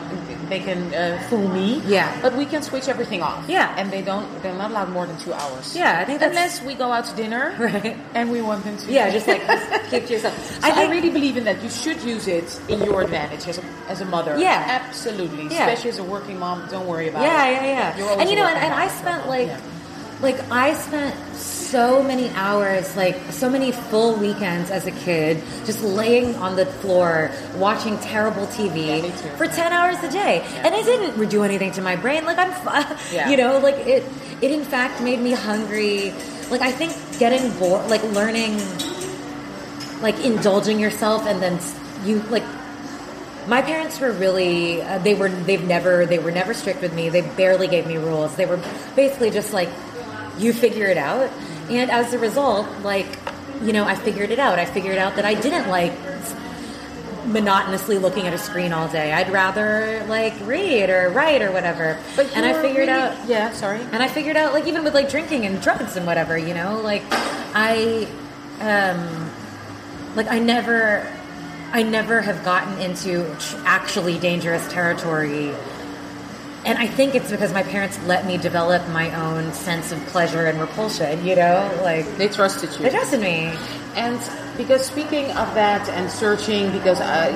they 0.49 0.61
can 0.61 0.93
uh, 0.95 1.23
fool 1.29 1.49
me. 1.49 1.81
Yeah. 1.87 2.11
But 2.23 2.35
we 2.37 2.45
can 2.47 2.63
switch 2.63 2.89
everything 2.89 3.23
off. 3.23 3.49
Yeah. 3.49 3.75
And 3.79 3.91
they 3.91 4.03
don't. 4.03 4.27
They're 4.43 4.55
not 4.57 4.71
allowed 4.71 4.91
more 4.91 5.07
than 5.07 5.17
two 5.19 5.33
hours. 5.33 5.75
Yeah, 5.77 5.99
I 6.01 6.05
think 6.05 6.21
that's- 6.21 6.37
unless 6.37 6.63
we 6.63 6.75
go 6.75 6.93
out 6.93 7.05
to 7.07 7.15
dinner. 7.17 7.55
Right. 7.67 7.97
And 8.15 8.31
we 8.31 8.41
want 8.43 8.63
them 8.65 8.77
to. 8.79 8.93
yeah, 8.93 9.11
just 9.11 9.27
like 9.27 9.45
just 9.47 9.91
keep 9.91 10.07
to 10.07 10.13
yourself. 10.15 10.35
So 10.39 10.61
I, 10.69 10.71
think- 10.73 10.93
really 10.93 11.11
believe 11.11 11.37
in 11.37 11.45
that. 11.45 11.63
You 11.63 11.69
should 11.71 12.01
use 12.03 12.29
it 12.29 12.61
in 12.69 12.81
your 12.83 13.03
advantage 13.03 13.47
as 13.49 13.59
a, 13.59 13.65
as 13.89 14.01
a 14.01 14.05
mother. 14.05 14.39
Yeah. 14.39 14.65
absolutely. 14.69 15.45
Yeah. 15.45 15.67
Especially 15.67 15.91
as 15.91 15.99
a 15.99 16.05
working 16.05 16.39
mom. 16.39 16.69
Don't 16.71 16.87
worry 16.87 17.09
about 17.09 17.23
yeah, 17.23 17.47
it. 17.47 17.53
yeah, 17.53 17.97
yeah. 17.99 18.05
Always 18.05 18.21
And 18.21 18.31
you 18.31 18.37
know, 18.37 18.47
and, 18.47 18.57
and 18.59 18.73
I 18.75 18.89
spent 18.89 19.27
like, 19.29 19.49
Yeah. 19.49 19.61
Like 20.21 20.39
I 20.51 20.75
spent 20.75 21.15
so 21.37 22.03
many 22.03 22.31
hours, 22.31 22.97
like 22.97 23.17
so 23.31 23.51
many 23.51 23.73
full 23.73 24.17
weekends 24.17 24.71
as 24.71 24.87
a 24.87 24.91
kid, 24.91 25.43
just 25.65 25.83
laying 25.83 26.35
on 26.37 26.57
the 26.57 26.65
floor 26.67 27.31
watching 27.57 27.99
terrible 27.99 28.47
TV 28.49 29.03
Yeah, 29.03 29.37
for 29.37 29.47
ten 29.47 29.73
hours 29.73 30.03
a 30.03 30.11
day, 30.11 30.41
and 30.65 30.75
it 30.75 30.85
didn't 30.85 31.29
do 31.29 31.43
anything 31.43 31.73
to 31.73 31.83
my 31.83 31.97
brain. 31.97 32.25
Like 32.25 32.39
I'm, 32.39 32.51
Yeah. 33.13 33.29
you 33.31 33.37
know, 33.37 33.59
like 33.59 33.77
it, 33.87 34.05
it 34.41 34.51
in 34.51 34.65
fact 34.65 35.03
made 35.03 35.21
me 35.21 35.33
hungry. 35.33 36.15
Like 36.51 36.63
I 36.63 36.71
think 36.71 36.93
getting 37.19 37.51
bored, 37.59 37.91
like 37.91 38.03
learning, 38.13 38.59
like 40.01 40.19
indulging 40.25 40.79
yourself, 40.81 41.27
and 41.27 41.43
then 41.43 41.59
you 42.05 42.21
like 42.31 42.45
my 43.49 43.63
parents 43.63 44.01
were 44.01 44.13
really 44.13 44.83
uh, 44.83 44.99
they 44.99 45.15
were 45.15 45.29
they've 45.29 45.65
never 45.65 46.07
they 46.07 46.19
were 46.19 46.31
never 46.33 46.53
strict 46.53 46.83
with 46.83 46.93
me 46.93 47.09
they 47.09 47.21
barely 47.23 47.69
gave 47.69 47.87
me 47.87 47.97
rules 47.97 48.35
they 48.35 48.45
were 48.45 48.61
basically 48.97 49.31
just 49.31 49.53
like 49.53 49.69
you 50.39 50.53
figure 50.53 50.87
it 50.87 50.99
out 50.99 51.31
and 51.71 51.91
as 51.91 52.13
a 52.13 52.19
result 52.19 52.67
like 52.83 53.07
you 53.63 53.73
know 53.73 53.85
i 53.85 53.95
figured 53.95 54.31
it 54.31 54.39
out 54.39 54.59
i 54.59 54.65
figured 54.65 54.99
out 54.99 55.17
that 55.17 55.25
i 55.25 55.35
didn't 55.35 55.69
like 55.69 55.93
monotonously 57.27 57.99
looking 57.99 58.27
at 58.27 58.33
a 58.33 58.39
screen 58.39 58.73
all 58.73 58.87
day 58.89 59.13
i'd 59.13 59.31
rather 59.33 60.05
like 60.09 60.33
read 60.43 60.89
or 60.91 61.09
write 61.11 61.43
or 61.43 61.51
whatever 61.51 61.99
But 62.15 62.31
and 62.37 62.47
i 62.47 62.53
figured 62.53 62.87
really- 62.89 62.91
out 62.93 63.29
Yeah, 63.29 63.51
sorry. 63.53 63.81
and 63.93 64.01
I 64.03 64.07
figured 64.09 64.37
out, 64.37 64.53
like, 64.53 64.67
even 64.69 64.85
with 64.85 64.95
like 64.95 65.09
drinking 65.11 65.45
and 65.47 65.61
drugs 65.61 65.97
and 65.97 66.07
whatever, 66.07 66.39
you 66.39 66.55
know, 66.55 66.81
like, 66.85 67.03
I, 67.11 68.07
um, 68.61 69.31
like, 70.15 70.29
I 70.29 70.39
never, 70.39 71.05
I 71.73 71.83
never 71.83 72.21
have 72.21 72.45
gotten 72.45 72.79
into 72.81 73.27
actually 73.65 74.19
dangerous 74.21 74.67
territory. 74.71 75.53
And 76.67 76.79
I 76.79 76.89
think 76.89 77.15
it's 77.15 77.31
because 77.31 77.53
my 77.53 77.63
parents 77.63 77.97
let 78.07 78.27
me 78.27 78.37
develop 78.39 78.87
my 78.89 79.15
own 79.15 79.53
sense 79.53 79.93
of 79.93 80.05
pleasure 80.07 80.47
and 80.47 80.61
repulsion, 80.61 81.25
you 81.25 81.37
know, 81.37 81.71
like, 81.83 82.05
They 82.17 82.27
trusted 82.29 82.73
you. 82.73 82.79
they 82.79 82.91
trusted 82.91 83.21
me. 83.21 83.53
And 83.95 84.19
because 84.57 84.85
speaking 84.85 85.27
of 85.33 85.55
that 85.55 85.89
and 85.91 86.11
searching, 86.11 86.73
because 86.73 87.01
uh, 87.01 87.31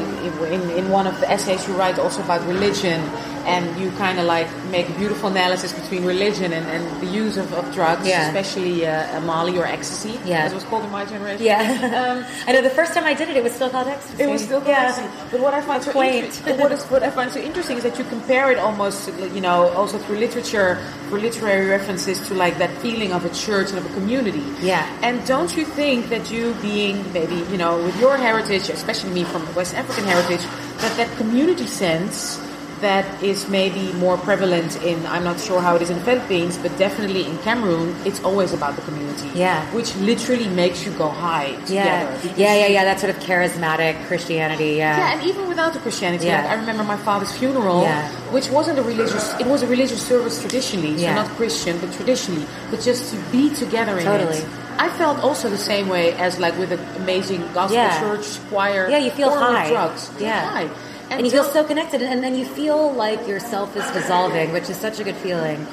in, 0.50 0.70
in 0.70 0.88
one 0.90 1.06
of 1.06 1.18
the 1.20 1.30
essays 1.30 1.66
you 1.66 1.74
write 1.74 1.98
also 1.98 2.22
about 2.22 2.46
religion, 2.46 3.00
and 3.46 3.80
you 3.80 3.90
kind 3.92 4.18
of 4.18 4.26
like 4.26 4.48
make 4.66 4.88
a 4.88 4.92
beautiful 4.92 5.30
analysis 5.30 5.72
between 5.72 6.04
religion 6.04 6.52
and, 6.52 6.66
and 6.66 7.00
the 7.00 7.06
use 7.06 7.36
of, 7.36 7.52
of 7.54 7.72
drugs, 7.74 8.06
Yeah. 8.06 8.28
especially 8.28 8.86
uh, 8.86 9.20
Molly 9.22 9.58
or 9.58 9.64
ecstasy, 9.66 10.20
Yeah. 10.24 10.44
as 10.44 10.52
it 10.52 10.54
was 10.54 10.64
called 10.64 10.84
in 10.84 10.90
my 10.90 11.04
generation. 11.04 11.44
Yeah. 11.44 11.60
Um, 12.00 12.24
I 12.46 12.52
know 12.52 12.62
the 12.62 12.70
first 12.70 12.92
time 12.94 13.04
I 13.04 13.14
did 13.14 13.28
it, 13.28 13.36
it 13.36 13.42
was 13.42 13.54
still 13.54 13.70
called 13.70 13.88
ecstasy. 13.88 14.22
It 14.22 14.28
was 14.28 14.44
still 14.44 14.62
yeah. 14.66 14.92
crazy. 14.92 15.08
But 15.30 15.40
what 15.40 15.54
I 15.54 15.62
find 15.62 15.82
so 15.82 15.90
interesting, 16.02 16.58
what, 16.58 16.72
is, 16.72 16.84
what 16.84 17.02
I 17.02 17.10
find 17.10 17.30
so 17.30 17.40
interesting 17.40 17.78
is 17.78 17.82
that 17.82 17.98
you 17.98 18.04
compare 18.04 18.52
it 18.52 18.58
almost, 18.58 19.08
you 19.34 19.40
know, 19.40 19.68
also 19.70 19.98
through 19.98 20.18
literature, 20.18 20.78
for 21.08 21.18
literary 21.18 21.66
references 21.66 22.20
to 22.28 22.34
like 22.34 22.58
that 22.58 22.70
feeling 22.78 23.12
of 23.12 23.24
a 23.24 23.30
church 23.30 23.70
and 23.70 23.78
of 23.78 23.86
a 23.90 23.94
community. 23.94 24.44
Yeah. 24.60 24.86
And 25.02 25.26
don't 25.26 25.56
you 25.56 25.64
think 25.64 26.08
that 26.10 26.30
you 26.30 26.54
being 26.62 27.02
maybe, 27.12 27.36
you 27.50 27.58
know, 27.58 27.82
with 27.82 27.98
your 28.00 28.16
heritage, 28.16 28.68
especially 28.68 29.10
me 29.10 29.24
from 29.24 29.42
West 29.54 29.74
African 29.74 30.04
heritage, 30.04 30.42
that 30.82 30.96
that 30.96 31.10
community 31.16 31.66
sense 31.66 32.40
that 32.80 33.04
is 33.22 33.46
maybe 33.48 33.92
more 33.94 34.16
prevalent 34.16 34.82
in, 34.82 35.04
I'm 35.06 35.22
not 35.22 35.38
sure 35.38 35.60
how 35.60 35.76
it 35.76 35.82
is 35.82 35.90
in 35.90 35.98
the 35.98 36.04
Philippines, 36.04 36.56
but 36.56 36.74
definitely 36.78 37.26
in 37.26 37.36
Cameroon, 37.38 37.94
it's 38.06 38.24
always 38.24 38.54
about 38.54 38.74
the 38.76 38.80
community. 38.82 39.28
Yeah. 39.34 39.60
Which 39.74 39.94
literally 39.96 40.48
makes 40.48 40.86
you 40.86 40.92
go 40.92 41.08
high 41.08 41.52
together. 41.66 41.74
Yeah. 41.74 42.16
because 42.22 42.38
Yeah, 42.38 42.54
yeah, 42.54 42.66
yeah. 42.68 42.84
That 42.84 42.98
sort 42.98 43.14
of 43.14 43.22
charismatic 43.22 44.02
Christianity. 44.06 44.76
Yeah. 44.76 44.96
yeah, 44.96 45.12
and 45.12 45.22
even 45.28 45.46
without 45.46 45.74
the 45.74 45.78
Christianity, 45.80 46.26
Yeah. 46.26 46.40
like 46.40 46.52
I 46.52 46.54
remember 46.54 46.82
my 46.84 46.96
father's 46.96 47.32
funeral, 47.32 47.82
Yeah. 47.82 48.08
which 48.32 48.48
wasn't 48.48 48.78
a 48.78 48.82
religious. 48.82 49.34
It 49.38 49.46
was 49.46 49.62
a 49.62 49.66
religious 49.66 50.00
service 50.00 50.40
traditionally, 50.40 50.96
so 50.96 51.02
Yeah. 51.02 51.14
not 51.16 51.28
Christian, 51.36 51.76
but 51.80 51.92
traditionally. 51.92 52.46
But 52.70 52.80
just 52.80 53.12
to 53.12 53.16
be 53.30 53.50
together 53.50 53.98
in 53.98 54.06
Totally. 54.06 54.38
it, 54.38 54.46
I 54.80 54.88
felt 55.00 55.18
also 55.20 55.50
the 55.50 55.58
same 55.72 55.88
way 55.88 56.12
as 56.14 56.38
like 56.38 56.56
with 56.56 56.72
an 56.72 56.80
amazing 57.02 57.40
gospel 57.52 57.76
Yeah. 57.76 58.00
church 58.00 58.26
choir. 58.48 58.88
Yeah, 58.88 58.96
you 59.06 59.10
feel 59.10 59.30
high. 59.30 59.68
drugs. 59.68 60.10
Yeah. 60.18 60.40
high. 60.56 60.68
and 61.10 61.26
you 61.26 61.30
feel 61.30 61.44
so 61.44 61.64
connected, 61.64 62.00
and 62.02 62.22
then 62.24 62.34
you 62.40 62.44
feel 62.46 62.92
like 62.92 63.26
yourself 63.26 63.76
is 63.76 63.84
dissolving, 63.90 64.52
which 64.52 64.70
is 64.70 64.76
such 64.86 65.00
a 65.00 65.04
good 65.04 65.16
feeling. 65.16 65.66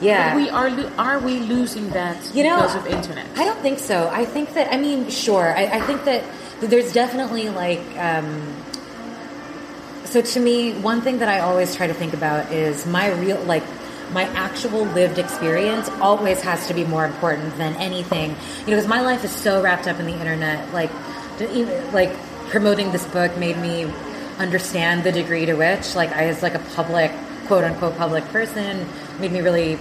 Yeah, 0.00 0.34
We 0.36 0.48
are 0.48 0.70
lo- 0.70 0.90
are 0.98 1.18
we 1.18 1.34
losing 1.40 1.90
that 1.90 2.16
you 2.34 2.42
know, 2.44 2.56
because 2.56 2.76
of 2.76 2.86
internet? 2.86 3.26
I 3.36 3.44
don't 3.44 3.60
think 3.66 3.78
so. 3.80 4.08
I 4.20 4.24
think 4.24 4.54
that 4.54 4.72
I 4.72 4.76
mean, 4.78 5.10
sure. 5.10 5.48
I, 5.56 5.64
I 5.78 5.80
think 5.80 6.04
that 6.04 6.22
there's 6.60 6.92
definitely 6.92 7.48
like. 7.50 7.82
Um, 7.98 8.26
so 10.04 10.22
to 10.22 10.40
me, 10.40 10.72
one 10.80 11.00
thing 11.02 11.18
that 11.18 11.28
I 11.28 11.40
always 11.40 11.76
try 11.76 11.86
to 11.86 11.94
think 11.94 12.14
about 12.14 12.50
is 12.50 12.86
my 12.86 13.10
real 13.12 13.38
like 13.44 13.64
my 14.12 14.24
actual 14.24 14.84
lived 14.84 15.18
experience 15.18 15.88
always 16.00 16.40
has 16.42 16.66
to 16.68 16.74
be 16.74 16.84
more 16.84 17.04
important 17.04 17.56
than 17.56 17.74
anything. 17.76 18.30
You 18.30 18.36
know, 18.36 18.76
because 18.76 18.86
my 18.86 19.00
life 19.00 19.24
is 19.24 19.30
so 19.30 19.62
wrapped 19.62 19.86
up 19.86 19.98
in 20.00 20.06
the 20.06 20.18
internet. 20.18 20.72
Like, 20.72 20.90
like 21.92 22.14
promoting 22.48 22.92
this 22.92 23.06
book 23.06 23.36
made 23.36 23.58
me 23.58 23.90
understand 24.38 25.04
the 25.04 25.12
degree 25.12 25.46
to 25.46 25.54
which, 25.54 25.94
like, 25.94 26.10
I 26.12 26.26
was 26.26 26.42
like 26.42 26.54
a 26.54 26.62
public, 26.74 27.12
quote 27.46 27.64
unquote, 27.64 27.96
public 27.96 28.24
person, 28.26 28.86
made 29.20 29.32
me 29.32 29.40
really 29.40 29.78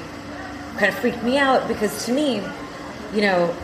kind 0.77 0.89
of 0.89 0.95
freaked 0.95 1.23
me 1.23 1.37
out 1.37 1.67
because 1.67 2.05
to 2.05 2.11
me, 2.11 2.41
you 3.13 3.21
know, 3.21 3.55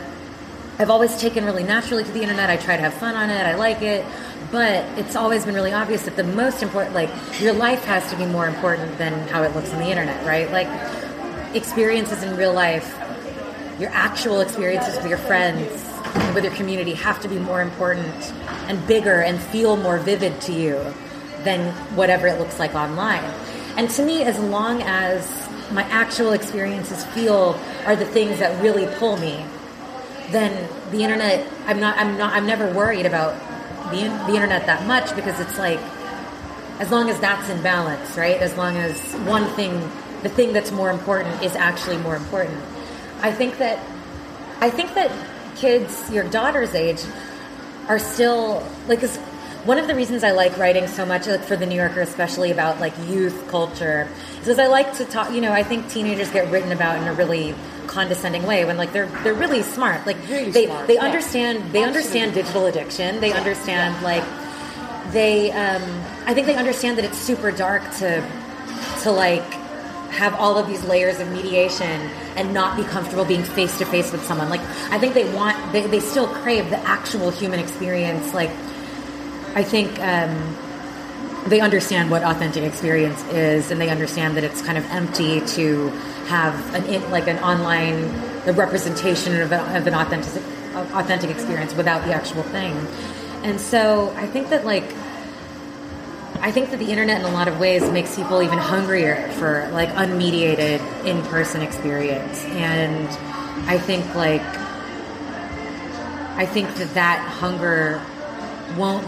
I've 0.80 0.90
always 0.90 1.16
taken 1.18 1.46
really 1.46 1.64
naturally 1.64 2.04
to 2.04 2.12
the 2.12 2.22
internet. 2.22 2.50
I 2.50 2.58
try 2.58 2.76
to 2.76 2.82
have 2.82 2.94
fun 2.96 3.16
on 3.16 3.30
it. 3.30 3.46
I 3.46 3.56
like 3.56 3.82
it. 3.82 4.06
But 4.52 4.86
it's 5.00 5.16
always 5.16 5.46
been 5.46 5.56
really 5.56 5.74
obvious 5.74 6.04
that 6.04 6.16
the 6.16 6.24
most 6.24 6.62
important, 6.62 6.94
like, 6.94 7.10
your 7.40 7.54
life 7.54 7.84
has 7.86 8.10
to 8.12 8.18
be 8.18 8.26
more 8.26 8.48
important 8.48 8.98
than 8.98 9.28
how 9.30 9.44
it 9.44 9.56
looks 9.56 9.72
on 9.72 9.80
the 9.80 9.88
internet, 9.88 10.26
right? 10.26 10.52
Like, 10.52 10.68
experiences 11.56 12.24
in 12.24 12.36
real 12.38 12.54
life, 12.54 12.96
your 13.80 13.90
actual 13.92 14.42
experiences 14.42 14.96
with 14.98 15.08
your 15.08 15.18
friends, 15.18 15.70
with 16.36 16.44
your 16.44 16.54
community 16.54 16.94
have 16.94 17.20
to 17.22 17.28
be 17.28 17.40
more 17.40 17.62
important 17.62 18.34
and 18.68 18.86
bigger 18.88 19.22
and 19.22 19.40
feel 19.40 19.78
more 19.78 19.98
vivid 19.98 20.40
to 20.42 20.54
you 20.54 20.94
than 21.44 21.74
whatever 21.96 22.28
it 22.28 22.40
looks 22.40 22.60
like 22.60 22.76
online. 22.76 23.24
And 23.78 23.90
to 23.92 24.06
me, 24.06 24.24
as 24.24 24.38
long 24.40 24.82
as 24.84 25.50
my 25.72 25.84
actual 25.84 26.34
experiences 26.34 27.04
feel 27.06 27.60
are 27.86 27.96
the 27.96 28.06
things 28.06 28.40
that 28.40 28.62
really 28.62 28.88
pull 28.98 29.18
me, 29.18 29.44
then 30.34 30.70
the 30.92 31.04
internet, 31.04 31.48
I'm 31.66 31.80
not, 31.80 31.98
I'm 31.98 32.18
not, 32.18 32.34
I'm 32.34 32.46
never 32.46 32.72
worried 32.74 33.06
about 33.06 33.40
the, 33.92 34.02
the 34.28 34.34
internet 34.34 34.66
that 34.66 34.86
much 34.88 35.16
because 35.16 35.40
it's 35.40 35.58
like, 35.58 35.80
as 36.80 36.92
long 36.92 37.10
as 37.10 37.20
that's 37.20 37.50
in 37.50 37.62
balance, 37.62 38.18
right? 38.18 38.38
As 38.38 38.58
long 38.58 38.78
as 38.78 39.00
one 39.28 39.46
thing, 39.56 39.80
the 40.24 40.30
thing 40.30 40.54
that's 40.54 40.72
more 40.72 40.90
important 40.90 41.44
is 41.44 41.56
actually 41.56 41.98
more 41.98 42.16
important. 42.16 42.60
I 43.22 43.32
think 43.32 43.58
that, 43.60 43.80
I 44.60 44.70
think 44.70 44.94
that 44.96 45.12
kids 45.56 46.10
your 46.12 46.24
daughter's 46.30 46.74
age 46.74 47.02
are 47.88 48.00
still 48.00 48.68
like, 48.88 49.02
one 49.66 49.78
of 49.78 49.88
the 49.88 49.96
reasons 49.96 50.24
I 50.24 50.32
like 50.32 50.58
writing 50.58 50.88
so 50.88 51.06
much 51.06 51.26
like 51.28 51.42
for 51.42 51.56
the 51.56 51.66
New 51.66 51.76
Yorker, 51.76 52.02
especially 52.02 52.52
about 52.52 52.82
like 52.82 52.94
youth 53.08 53.48
culture, 53.48 54.10
is 54.34 54.40
because 54.40 54.60
I 54.60 54.68
like 54.68 54.94
to 54.98 55.06
talk. 55.06 55.32
You 55.32 55.40
know, 55.40 55.54
I 55.54 55.64
think 55.64 55.90
teenagers 55.90 56.30
get 56.32 56.52
written 56.52 56.74
about 56.74 57.02
in 57.02 57.08
a 57.08 57.14
really 57.14 57.56
condescending 57.94 58.44
way 58.44 58.66
when 58.66 58.78
like 58.78 58.92
they're 58.92 59.08
they're 59.24 59.34
really 59.34 59.62
smart. 59.62 60.06
Like 60.06 60.18
Really 60.28 60.52
they 60.52 60.66
smart, 60.66 60.88
they 60.88 60.96
yeah. 60.96 61.06
understand 61.06 61.72
they 61.72 61.84
understand 61.84 62.34
digital 62.34 62.66
addiction. 62.66 63.20
They 63.22 63.32
understand 63.34 64.02
like 64.04 64.24
they. 65.12 65.52
Um, 65.52 65.82
I 66.26 66.34
think 66.34 66.48
they 66.48 66.56
understand 66.56 66.98
that 66.98 67.06
it's 67.06 67.18
super 67.18 67.52
dark 67.52 67.84
to 67.98 68.22
to 69.04 69.12
like 69.12 69.44
have 70.14 70.36
all 70.36 70.58
of 70.58 70.68
these 70.68 70.84
layers 70.86 71.20
of 71.20 71.28
mediation 71.32 72.00
and 72.36 72.54
not 72.54 72.78
be 72.78 72.84
comfortable 72.84 73.26
being 73.26 73.44
face 73.44 73.78
to 73.80 73.86
face 73.86 74.12
with 74.12 74.24
someone. 74.24 74.50
Like 74.50 74.62
I 74.92 74.98
think 75.00 75.14
they 75.14 75.32
want 75.34 75.58
they, 75.72 75.86
they 75.88 76.00
still 76.00 76.28
crave 76.28 76.70
the 76.70 76.80
actual 76.80 77.32
human 77.32 77.60
experience. 77.60 78.34
Like 78.34 78.52
I 79.56 79.64
think 79.64 80.00
um, 80.00 80.34
they 81.48 81.60
understand 81.60 82.10
what 82.10 82.24
authentic 82.24 82.64
experience 82.64 83.22
is, 83.26 83.72
and 83.72 83.80
they 83.80 83.90
understand 83.90 84.38
that 84.38 84.44
it's 84.44 84.62
kind 84.62 84.78
of 84.78 84.86
empty 84.92 85.42
to 85.42 85.90
have 86.28 86.76
an 86.76 86.86
in, 86.86 87.12
like 87.12 87.28
an 87.28 87.38
online 87.40 88.12
the 88.46 88.54
representation 88.54 89.40
of, 89.42 89.52
a, 89.52 89.78
of 89.78 89.88
an 89.88 89.94
authentic 89.94 90.42
authentic 90.74 91.30
experience 91.30 91.74
without 91.76 92.06
the 92.06 92.14
actual 92.14 92.44
thing. 92.44 92.74
And 93.44 93.60
so 93.60 94.14
I 94.16 94.26
think 94.26 94.50
that 94.50 94.66
like 94.66 94.86
I 96.40 96.52
think 96.52 96.72
that 96.72 96.80
the 96.80 96.90
internet 96.90 97.22
in 97.22 97.26
a 97.26 97.32
lot 97.32 97.48
of 97.48 97.60
ways 97.60 97.90
makes 97.90 98.16
people 98.16 98.42
even 98.42 98.58
hungrier 98.58 99.30
for 99.34 99.70
like 99.72 99.90
unmediated 99.90 101.06
in-person 101.06 101.62
experience. 101.62 102.44
And 102.46 103.08
I 103.70 103.78
think 103.78 104.16
like 104.16 104.42
I 106.36 106.46
think 106.46 106.74
that 106.76 106.94
that 106.96 107.20
hunger 107.20 108.02
won't 108.78 109.06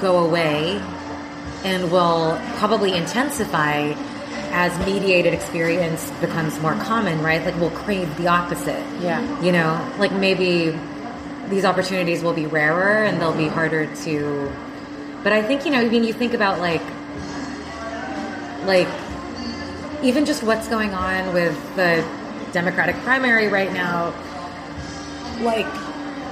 go 0.00 0.24
away 0.26 0.82
and 1.64 1.90
will 1.90 2.40
probably 2.56 2.94
intensify 2.94 3.94
as 4.50 4.86
mediated 4.86 5.34
experience 5.34 6.10
becomes 6.20 6.58
more 6.60 6.74
common, 6.74 7.22
right? 7.22 7.44
Like 7.44 7.56
we'll 7.56 7.70
crave 7.70 8.16
the 8.16 8.28
opposite. 8.28 8.82
Yeah. 9.00 9.42
You 9.42 9.52
know, 9.52 9.94
like 9.98 10.12
maybe 10.12 10.78
these 11.48 11.64
opportunities 11.64 12.22
will 12.22 12.32
be 12.32 12.46
rarer 12.46 13.04
and 13.04 13.20
they'll 13.20 13.36
be 13.36 13.48
harder 13.48 13.86
to 14.04 14.50
but 15.22 15.32
I 15.32 15.42
think, 15.42 15.64
you 15.64 15.72
know, 15.72 15.80
I 15.80 15.88
mean 15.88 16.04
you 16.04 16.12
think 16.12 16.34
about 16.34 16.60
like 16.60 16.82
like 18.64 18.88
even 20.02 20.24
just 20.24 20.42
what's 20.42 20.68
going 20.68 20.94
on 20.94 21.34
with 21.34 21.76
the 21.76 22.06
Democratic 22.52 22.96
primary 23.02 23.48
right 23.48 23.72
now, 23.72 24.14
like 25.40 25.66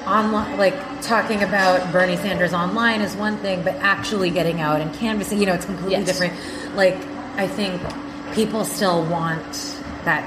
online, 0.07 0.57
like 0.57 0.75
talking 1.03 1.43
about 1.43 1.91
Bernie 1.93 2.17
Sanders 2.17 2.53
online 2.55 3.01
is 3.01 3.15
one 3.17 3.37
thing, 3.39 3.63
but 3.63 3.75
actually 3.77 4.31
getting 4.31 4.61
out 4.61 4.81
and 4.81 4.93
canvassing, 4.95 5.39
you 5.41 5.47
know, 5.47 5.55
it's 5.55 5.65
completely 5.67 5.97
Yes. 5.97 6.07
different. 6.07 6.35
Like, 6.77 6.97
I 7.37 7.47
think 7.47 7.81
people 8.35 8.65
still 8.65 9.03
want 9.05 9.75
that 10.05 10.25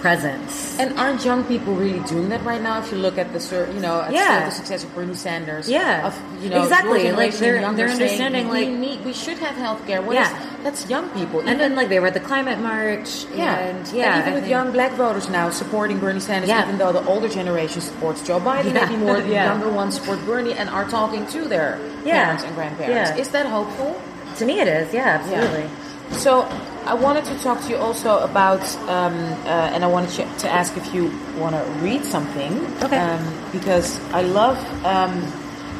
presence. 0.00 0.76
And 0.80 0.98
aren't 0.98 1.24
young 1.24 1.44
people 1.44 1.74
really 1.74 2.00
doing 2.00 2.28
that 2.30 2.44
right 2.44 2.60
now? 2.60 2.80
If 2.80 2.90
you 2.90 2.98
look 2.98 3.18
at 3.18 3.32
the, 3.32 3.68
you 3.72 3.80
know, 3.80 4.02
at 4.02 4.12
Yeah. 4.12 4.44
the 4.46 4.50
success 4.50 4.82
of 4.82 4.92
Bernie 4.96 5.14
Sanders, 5.14 5.68
Yeah. 5.68 6.06
of 6.06 6.20
you 6.42 6.50
know, 6.50 6.62
Exactly. 6.62 7.12
Like, 7.12 7.32
they're- 7.34 7.60
they're 7.72 7.88
saying, 7.88 8.00
understanding, 8.00 8.48
we 8.48 8.64
like- 8.66 8.68
need, 8.68 9.04
we 9.04 9.12
should 9.12 9.38
have 9.38 9.54
healthcare. 9.54 10.02
What 10.02 10.16
Yeah. 10.16 10.26
is- 10.26 10.32
that's 10.62 10.88
young 10.88 11.08
people. 11.10 11.40
and 11.40 11.58
then, 11.60 11.74
like, 11.74 11.88
they 11.88 11.98
were 12.00 12.06
at 12.08 12.14
the 12.14 12.20
climate 12.20 12.58
march. 12.58 13.24
Yeah, 13.34 13.58
And, 13.58 13.88
yeah. 13.88 14.18
even 14.18 14.30
I 14.32 14.34
with 14.34 14.42
think- 14.44 14.50
young 14.50 14.70
black 14.72 14.92
voters 14.92 15.28
now 15.28 15.50
supporting 15.50 15.98
Bernie 15.98 16.20
Sanders, 16.20 16.48
Yeah. 16.48 16.62
even 16.64 16.78
though 16.78 16.92
the 16.92 17.04
older 17.06 17.28
generation 17.28 17.80
supports 17.80 18.22
Joe 18.22 18.40
Biden, 18.40 18.72
Yeah. 18.74 18.84
maybe 18.86 18.96
more 18.96 19.20
the 19.28 19.28
Yeah. 19.28 19.46
younger 19.46 19.68
ones 19.70 19.94
support 19.96 20.18
Bernie 20.26 20.52
and 20.54 20.68
are 20.70 20.84
talking 20.84 21.26
to 21.34 21.40
their 21.48 21.78
Yeah. 22.04 22.22
parents 22.24 22.44
and 22.44 22.54
grandparents. 22.54 23.10
Yeah. 23.10 23.16
Is 23.22 23.28
that 23.28 23.46
hopeful? 23.46 24.00
To 24.38 24.44
me, 24.46 24.60
it 24.60 24.68
is. 24.68 24.92
Yeah, 24.94 25.18
absolutely. 25.20 25.64
So 26.12 26.46
I 26.86 26.94
wanted 26.94 27.24
to 27.26 27.34
talk 27.42 27.60
to 27.62 27.68
you 27.70 27.76
also 27.76 28.18
about, 28.18 28.60
um, 28.88 29.14
uh, 29.46 29.72
and 29.74 29.82
I 29.84 29.86
wanted 29.86 30.26
to 30.38 30.48
ask 30.48 30.76
if 30.76 30.94
you 30.94 31.10
want 31.38 31.54
to 31.56 31.62
read 31.80 32.04
something. 32.04 32.52
Okay. 32.82 32.98
Um, 32.98 33.20
because 33.52 33.98
I 34.12 34.22
love 34.22 34.58
um, 34.84 35.12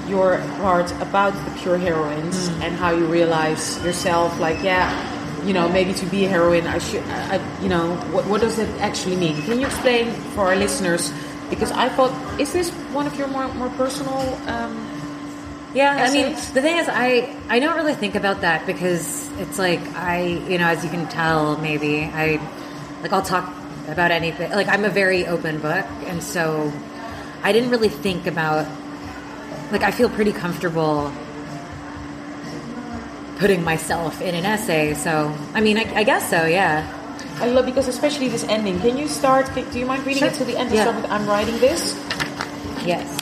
your 0.09 0.39
part 0.61 0.91
about 1.01 1.33
the 1.45 1.51
pure 1.61 1.79
heroines 1.79 2.49
Mm. 2.49 2.63
and 2.65 2.77
how 2.77 2.91
you 2.91 3.07
realize 3.07 3.79
yourself, 3.85 4.39
like, 4.41 4.63
yeah, 4.63 4.91
you 5.47 5.53
know, 5.53 5.69
maybe 5.69 5.93
to 5.95 6.07
be 6.07 6.25
a 6.25 6.29
heroine, 6.29 6.67
I 6.67 6.79
should, 6.79 7.03
I, 7.31 7.41
you 7.63 7.69
know, 7.69 7.95
what, 8.13 8.27
what 8.27 8.41
does 8.41 8.59
it 8.59 8.69
actually 8.81 9.17
mean? 9.17 9.41
Can 9.43 9.61
you 9.61 9.67
explain 9.67 10.13
for 10.35 10.47
our 10.49 10.57
listeners? 10.57 11.13
Because 11.51 11.71
I 11.73 11.89
thought, 11.89 12.13
is 12.41 12.53
this 12.53 12.71
one 12.95 13.07
of 13.07 13.15
your 13.19 13.29
more, 13.29 13.49
more 13.55 13.69
personal? 13.71 14.19
Um, 14.49 14.75
Yeah, 15.75 16.05
I 16.05 16.13
mean, 16.13 16.37
the 16.53 16.61
thing 16.61 16.77
is, 16.77 16.85
I 16.87 17.33
I 17.49 17.57
don't 17.59 17.73
really 17.81 17.95
think 17.97 18.13
about 18.15 18.43
that 18.45 18.67
because 18.69 19.25
it's 19.41 19.57
like 19.57 19.81
I, 19.97 20.37
you 20.45 20.59
know, 20.61 20.69
as 20.69 20.85
you 20.85 20.91
can 20.93 21.09
tell, 21.09 21.57
maybe 21.65 22.05
I 22.13 22.37
like 23.01 23.09
I'll 23.09 23.25
talk 23.25 23.49
about 23.89 24.11
anything. 24.13 24.53
Like 24.53 24.69
I'm 24.69 24.85
a 24.85 24.93
very 24.93 25.25
open 25.25 25.65
book, 25.65 25.89
and 26.13 26.21
so 26.23 26.69
I 27.41 27.53
didn't 27.57 27.71
really 27.73 27.89
think 27.89 28.29
about. 28.29 28.69
Like 29.73 29.83
I 29.83 29.91
feel 29.91 30.11
pretty 30.11 30.33
comfortable 30.33 31.11
putting 33.39 33.65
myself 33.65 34.21
in 34.21 34.35
an 34.35 34.45
essay. 34.45 34.95
So 34.95 35.35
I 35.55 35.61
mean, 35.61 35.79
I, 35.79 35.93
I 35.97 36.05
guess 36.05 36.29
so. 36.29 36.47
Yeah. 36.47 36.87
I 37.41 37.47
love 37.47 37.65
because 37.67 37.89
especially 37.89 38.29
this 38.29 38.45
ending. 38.45 38.79
Can 38.81 38.97
you 38.99 39.09
start? 39.09 39.51
Do 39.55 39.79
you 39.79 39.87
mind 39.87 40.07
reading 40.07 40.21
Sure. 40.21 40.29
it 40.29 40.35
to 40.35 40.45
the 40.45 40.57
end? 40.57 40.71
Yeah. 40.71 40.83
start 40.83 41.03
with, 41.03 41.11
I'm 41.11 41.27
writing 41.27 41.59
this. 41.59 41.95
Yes. 42.85 43.19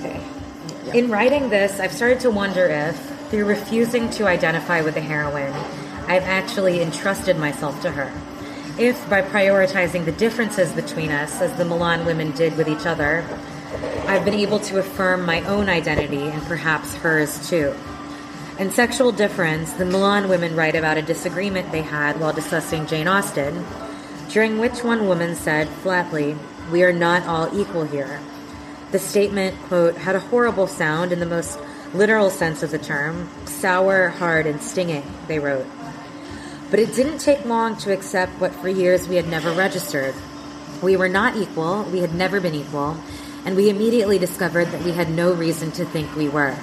Okay. 0.00 0.98
In 0.98 1.10
writing 1.10 1.50
this, 1.50 1.78
I've 1.78 1.92
started 1.92 2.20
to 2.20 2.30
wonder 2.30 2.64
if, 2.66 2.96
through 3.30 3.44
refusing 3.44 4.08
to 4.10 4.26
identify 4.26 4.80
with 4.80 4.94
the 4.94 5.00
heroine, 5.00 5.52
I've 6.08 6.22
actually 6.22 6.80
entrusted 6.80 7.36
myself 7.38 7.80
to 7.82 7.90
her. 7.90 8.10
If, 8.78 9.08
by 9.10 9.22
prioritizing 9.22 10.04
the 10.04 10.12
differences 10.12 10.72
between 10.72 11.10
us, 11.10 11.40
as 11.40 11.52
the 11.58 11.64
Milan 11.64 12.04
women 12.06 12.30
did 12.32 12.56
with 12.56 12.68
each 12.68 12.86
other, 12.86 13.24
I've 14.06 14.24
been 14.24 14.34
able 14.34 14.60
to 14.60 14.78
affirm 14.78 15.24
my 15.24 15.42
own 15.42 15.68
identity 15.68 16.22
and 16.22 16.42
perhaps 16.44 16.94
hers 16.94 17.48
too. 17.48 17.74
In 18.58 18.70
Sexual 18.70 19.12
Difference, 19.12 19.72
the 19.74 19.84
Milan 19.84 20.28
women 20.28 20.56
write 20.56 20.74
about 20.74 20.96
a 20.96 21.02
disagreement 21.02 21.72
they 21.72 21.82
had 21.82 22.18
while 22.18 22.32
discussing 22.32 22.86
Jane 22.86 23.06
Austen, 23.06 23.66
during 24.30 24.58
which 24.58 24.82
one 24.82 25.06
woman 25.06 25.34
said 25.34 25.68
flatly, 25.68 26.36
We 26.72 26.82
are 26.82 26.92
not 26.92 27.26
all 27.26 27.58
equal 27.58 27.84
here. 27.84 28.20
The 28.92 28.98
statement, 28.98 29.60
quote, 29.64 29.96
had 29.96 30.16
a 30.16 30.20
horrible 30.20 30.66
sound 30.66 31.12
in 31.12 31.20
the 31.20 31.26
most 31.26 31.58
literal 31.92 32.30
sense 32.30 32.62
of 32.62 32.70
the 32.70 32.78
term 32.78 33.28
sour, 33.44 34.08
hard, 34.08 34.46
and 34.46 34.62
stinging, 34.62 35.02
they 35.28 35.38
wrote. 35.38 35.66
But 36.70 36.80
it 36.80 36.94
didn't 36.94 37.18
take 37.18 37.44
long 37.44 37.76
to 37.78 37.92
accept 37.92 38.40
what 38.40 38.54
for 38.54 38.68
years 38.68 39.08
we 39.08 39.16
had 39.16 39.28
never 39.28 39.52
registered. 39.52 40.14
We 40.82 40.96
were 40.96 41.08
not 41.08 41.36
equal, 41.36 41.84
we 41.84 42.00
had 42.00 42.14
never 42.14 42.40
been 42.40 42.54
equal, 42.54 42.96
and 43.46 43.56
we 43.56 43.70
immediately 43.70 44.18
discovered 44.18 44.66
that 44.66 44.82
we 44.82 44.90
had 44.92 45.08
no 45.08 45.32
reason 45.32 45.70
to 45.70 45.86
think 45.86 46.14
we 46.14 46.28
were. 46.28 46.54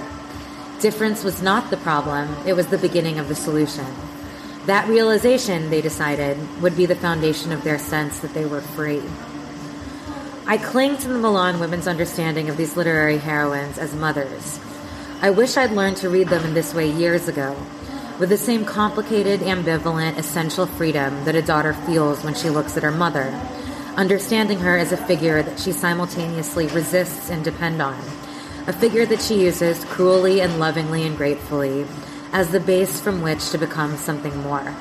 Difference 0.82 1.24
was 1.24 1.42
not 1.42 1.72
the 1.72 1.78
problem, 1.78 2.30
it 2.46 2.54
was 2.54 2.68
the 2.68 2.78
beginning 2.78 3.18
of 3.18 3.30
the 3.30 3.36
solution. 3.36 3.88
That 4.66 4.88
realization, 4.88 5.70
they 5.70 5.82
decided, 5.82 6.38
would 6.62 6.76
be 6.76 6.86
the 6.86 6.96
foundation 6.96 7.52
of 7.54 7.64
their 7.64 7.80
sense 7.80 8.20
that 8.20 8.34
they 8.34 8.46
were 8.46 8.62
free. 8.62 9.02
I 10.46 10.58
cling 10.58 10.98
to 10.98 11.08
the 11.08 11.18
Milan 11.18 11.62
women's 11.62 11.88
understanding 11.88 12.50
of 12.50 12.58
these 12.58 12.76
literary 12.76 13.18
heroines 13.18 13.78
as 13.78 13.96
mothers. 13.96 14.60
I 15.22 15.30
wish 15.30 15.56
I'd 15.56 15.72
learned 15.72 15.98
to 15.98 16.10
read 16.10 16.28
them 16.28 16.44
in 16.44 16.54
this 16.54 16.74
way 16.74 16.92
years 16.92 17.30
ago. 17.30 17.56
with 18.20 18.30
the 18.30 18.38
same 18.38 18.64
complicated, 18.64 19.40
ambivalent, 19.42 20.18
essential 20.18 20.66
freedom 20.66 21.26
that 21.26 21.36
a 21.36 21.42
daughter 21.42 21.74
feels 21.74 22.24
when 22.24 22.36
she 22.36 22.50
looks 22.50 22.78
at 22.78 22.84
her 22.84 22.92
mother, 22.92 23.34
understanding 23.96 24.60
her 24.60 24.78
as 24.78 24.92
a 24.92 24.98
figure 24.98 25.44
that 25.44 25.60
she 25.60 25.72
simultaneously 25.72 26.68
resists 26.68 27.30
and 27.30 27.44
depends 27.44 27.82
on, 27.82 28.00
a 28.68 28.74
figure 28.74 29.06
that 29.06 29.22
she 29.22 29.44
uses 29.44 29.84
cruelly 29.86 30.42
and 30.42 30.60
lovingly 30.60 31.06
and 31.06 31.18
gratefully 31.18 31.86
as 32.32 32.50
the 32.50 32.60
base 32.60 33.00
from 33.00 33.22
which 33.22 33.50
to 33.52 33.58
become 33.58 33.96
something 33.98 34.36
more. 34.42 34.74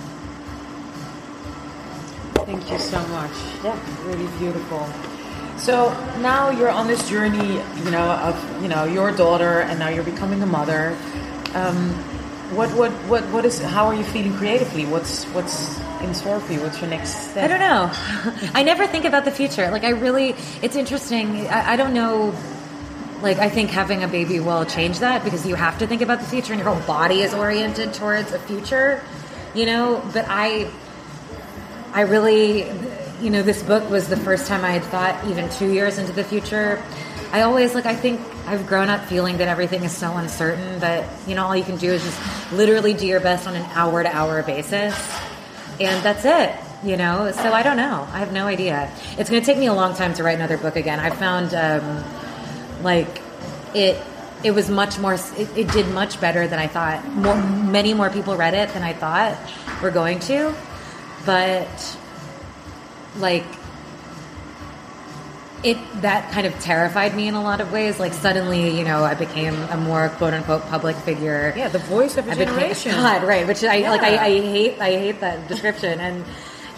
Thank 2.46 2.70
you 2.70 2.78
so 2.78 3.06
much. 3.08 3.32
Yeah, 3.62 3.78
really 4.06 4.26
beautiful. 4.38 4.88
So 5.58 5.90
now 6.20 6.50
you're 6.50 6.70
on 6.70 6.88
this 6.88 7.08
journey, 7.08 7.60
you 7.84 7.90
know, 7.90 8.02
of 8.02 8.62
you 8.62 8.68
know 8.68 8.84
your 8.84 9.12
daughter, 9.12 9.60
and 9.60 9.78
now 9.78 9.88
you're 9.88 10.02
becoming 10.02 10.42
a 10.42 10.46
mother. 10.46 10.96
Um, 11.54 11.94
what 12.54 12.70
what 12.76 12.90
what 13.08 13.22
what 13.32 13.44
is? 13.44 13.60
How 13.60 13.86
are 13.86 13.94
you 13.94 14.04
feeling 14.04 14.34
creatively? 14.34 14.84
What's 14.86 15.24
what's 15.26 15.80
in 16.00 16.14
store 16.14 16.40
for 16.40 16.52
you? 16.52 16.60
What's 16.60 16.80
your 16.80 16.90
next 16.90 17.30
step? 17.30 17.44
I 17.44 17.48
don't 17.48 17.60
know. 17.60 17.90
I 18.54 18.62
never 18.62 18.86
think 18.86 19.04
about 19.04 19.24
the 19.24 19.30
future. 19.30 19.70
Like 19.70 19.84
I 19.84 19.90
really, 19.90 20.34
it's 20.60 20.76
interesting. 20.76 21.46
I, 21.48 21.72
I 21.72 21.76
don't 21.76 21.94
know. 21.94 22.34
Like 23.22 23.38
I 23.38 23.48
think 23.48 23.70
having 23.70 24.02
a 24.02 24.08
baby 24.08 24.40
will 24.40 24.64
change 24.64 24.98
that 24.98 25.24
because 25.24 25.46
you 25.46 25.54
have 25.54 25.78
to 25.78 25.86
think 25.86 26.02
about 26.02 26.20
the 26.20 26.26
future, 26.26 26.52
and 26.52 26.62
your 26.62 26.74
whole 26.74 26.86
body 26.86 27.20
is 27.22 27.32
oriented 27.34 27.94
towards 27.94 28.32
a 28.32 28.38
future. 28.38 29.02
You 29.54 29.66
know, 29.66 30.02
but 30.12 30.26
I, 30.28 30.70
I 31.92 32.02
really, 32.02 32.66
you 33.20 33.28
know, 33.30 33.42
this 33.42 33.62
book 33.62 33.88
was 33.90 34.08
the 34.08 34.16
first 34.16 34.46
time 34.46 34.64
I 34.64 34.70
had 34.70 34.82
thought 34.84 35.26
even 35.26 35.50
two 35.50 35.72
years 35.72 35.98
into 35.98 36.12
the 36.12 36.24
future. 36.24 36.82
I 37.32 37.42
always 37.42 37.74
like. 37.74 37.86
I 37.86 37.96
think 37.96 38.20
I've 38.46 38.66
grown 38.66 38.88
up 38.88 39.04
feeling 39.06 39.38
that 39.38 39.48
everything 39.48 39.84
is 39.84 39.96
so 39.96 40.16
uncertain 40.16 40.78
that 40.80 41.08
you 41.26 41.34
know 41.34 41.46
all 41.46 41.56
you 41.56 41.64
can 41.64 41.76
do 41.76 41.90
is 41.90 42.04
just 42.04 42.52
literally 42.52 42.94
do 42.94 43.06
your 43.06 43.20
best 43.20 43.48
on 43.48 43.56
an 43.56 43.64
hour 43.72 44.02
to 44.02 44.14
hour 44.14 44.42
basis. 44.42 44.94
And 45.80 46.04
that's 46.04 46.24
it 46.24 46.54
you 46.84 46.96
know? 46.96 47.30
So 47.32 47.52
i 47.52 47.62
don't 47.62 47.76
know. 47.76 48.06
I 48.12 48.18
have 48.18 48.32
no 48.32 48.46
idea. 48.46 48.90
It's 49.18 49.30
going 49.30 49.40
to 49.42 49.46
take 49.46 49.58
me 49.58 49.66
a 49.66 49.74
long 49.74 49.94
time 49.94 50.14
to 50.14 50.22
write 50.22 50.36
another 50.36 50.58
book 50.58 50.76
again. 50.76 51.00
I 51.00 51.10
found 51.10 51.54
um, 51.54 52.04
like 52.82 53.22
it 53.74 54.02
it 54.44 54.50
was 54.50 54.68
much 54.68 54.98
more 54.98 55.14
it, 55.14 55.56
it, 55.56 55.70
did 55.70 55.86
much 55.94 56.20
better 56.20 56.48
than 56.48 56.58
i 56.58 56.66
thought. 56.66 57.06
More 57.14 57.36
many 57.36 57.94
more 57.94 58.10
people 58.10 58.36
read 58.36 58.54
it 58.54 58.70
than 58.70 58.82
i 58.82 58.92
thought 58.92 59.38
were 59.80 59.90
going 59.90 60.18
to. 60.20 60.54
But 61.24 61.96
like 63.18 63.46
it 65.62 65.78
that 66.02 66.30
kind 66.32 66.46
of 66.46 66.58
terrified 66.60 67.14
me 67.14 67.28
in 67.28 67.34
a 67.34 67.42
lot 67.42 67.60
of 67.60 67.72
ways. 67.72 68.00
Like 68.00 68.12
suddenly, 68.12 68.76
you 68.76 68.84
know, 68.84 69.04
I 69.04 69.14
became 69.14 69.54
a 69.54 69.76
more 69.76 70.08
quote 70.10 70.34
unquote 70.34 70.62
public 70.66 70.96
figure. 70.96 71.52
Yeah, 71.56 71.68
the 71.68 71.78
voice 71.78 72.16
of 72.16 72.26
a 72.26 72.32
I 72.32 72.34
became- 72.34 72.54
generation. 72.54 72.92
God, 72.92 73.22
right? 73.24 73.46
Which 73.46 73.62
I 73.64 73.78
like. 73.88 74.02
I, 74.02 74.16
I 74.16 74.40
hate. 74.40 74.80
I 74.80 74.90
hate 74.90 75.20
that 75.20 75.48
description. 75.48 76.00
And 76.00 76.24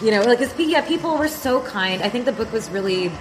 you 0.03 0.11
know, 0.11 0.23
like, 0.23 0.41
it's, 0.41 0.59
yeah, 0.59 0.81
people 0.81 1.17
were 1.17 1.29
so 1.29 1.61
kind. 1.63 2.03
I 2.03 2.09
think 2.09 2.25
the 2.25 2.33
book 2.33 2.53
was 2.53 2.69
really, 2.69 3.13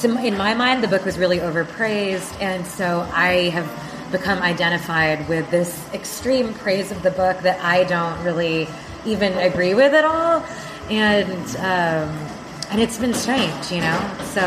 to, 0.00 0.24
in 0.24 0.36
my 0.36 0.52
mind, 0.52 0.84
the 0.84 0.88
book 0.88 1.04
was 1.06 1.18
really 1.18 1.38
overpraised, 1.38 2.40
and 2.40 2.66
so 2.66 3.08
I 3.12 3.48
have 3.48 3.66
become 4.12 4.40
identified 4.40 5.26
with 5.26 5.50
this 5.50 5.84
extreme 5.94 6.52
praise 6.52 6.92
of 6.92 7.02
the 7.02 7.10
book 7.10 7.40
that 7.40 7.58
I 7.64 7.84
don't 7.84 8.22
really 8.22 8.68
even 9.06 9.32
agree 9.38 9.74
with 9.74 9.94
at 9.94 10.04
all. 10.04 10.44
And 10.90 11.56
um, 11.56 12.28
and 12.70 12.80
it's 12.80 12.98
been 12.98 13.14
strange, 13.14 13.70
you 13.70 13.80
know. 13.80 13.98
So 14.34 14.42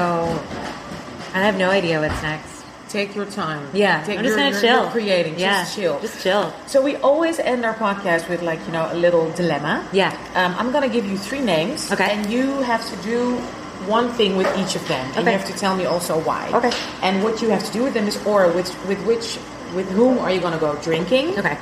I 1.34 1.40
have 1.42 1.58
no 1.58 1.70
idea 1.70 2.00
what's 2.00 2.22
next. 2.22 2.64
Take 2.90 3.16
your 3.16 3.26
time. 3.28 3.70
Yeah, 3.72 4.04
Take 4.04 4.18
I'm 4.18 4.26
just 4.26 4.36
gonna 4.36 4.60
chill. 4.60 4.82
You're 4.84 4.92
creating. 4.92 5.38
Yeah, 5.38 5.62
Just 5.64 5.76
chill. 5.76 6.00
just 6.00 6.24
chill. 6.24 6.52
So 6.66 6.82
we 6.82 6.96
always 6.98 7.38
end 7.38 7.64
our 7.64 7.76
podcast 7.76 8.28
with 8.30 8.42
like 8.42 8.60
you 8.66 8.72
know 8.74 8.90
a 8.92 8.96
little 8.96 9.30
dilemma. 9.34 9.88
Yeah. 9.94 10.10
Um, 10.34 10.56
I'm 10.58 10.72
gonna 10.72 10.90
give 10.90 11.06
you 11.06 11.16
three 11.18 11.42
names. 11.42 11.92
Okay. 11.92 12.10
And 12.12 12.26
you 12.32 12.62
have 12.64 12.84
to 12.90 12.96
do 13.04 13.36
one 13.86 14.10
thing 14.14 14.36
with 14.38 14.48
each 14.58 14.76
of 14.76 14.86
them, 14.88 15.06
and 15.10 15.20
Okay. 15.20 15.32
you 15.34 15.38
have 15.38 15.48
to 15.48 15.54
tell 15.54 15.76
me 15.76 15.86
also 15.86 16.20
why. 16.20 16.50
Okay. 16.52 16.72
And 17.04 17.24
what 17.24 17.42
you 17.44 17.50
have 17.50 17.64
to 17.64 17.72
do 17.72 17.84
with 17.84 17.94
them 17.94 18.08
is, 18.08 18.18
or 18.26 18.48
with 18.52 18.70
with 18.88 19.00
which 19.06 19.38
with 19.76 19.88
whom 19.92 20.18
are 20.18 20.32
you 20.32 20.42
gonna 20.42 20.58
go 20.58 20.74
drinking? 20.82 21.38
Okay. 21.38 21.58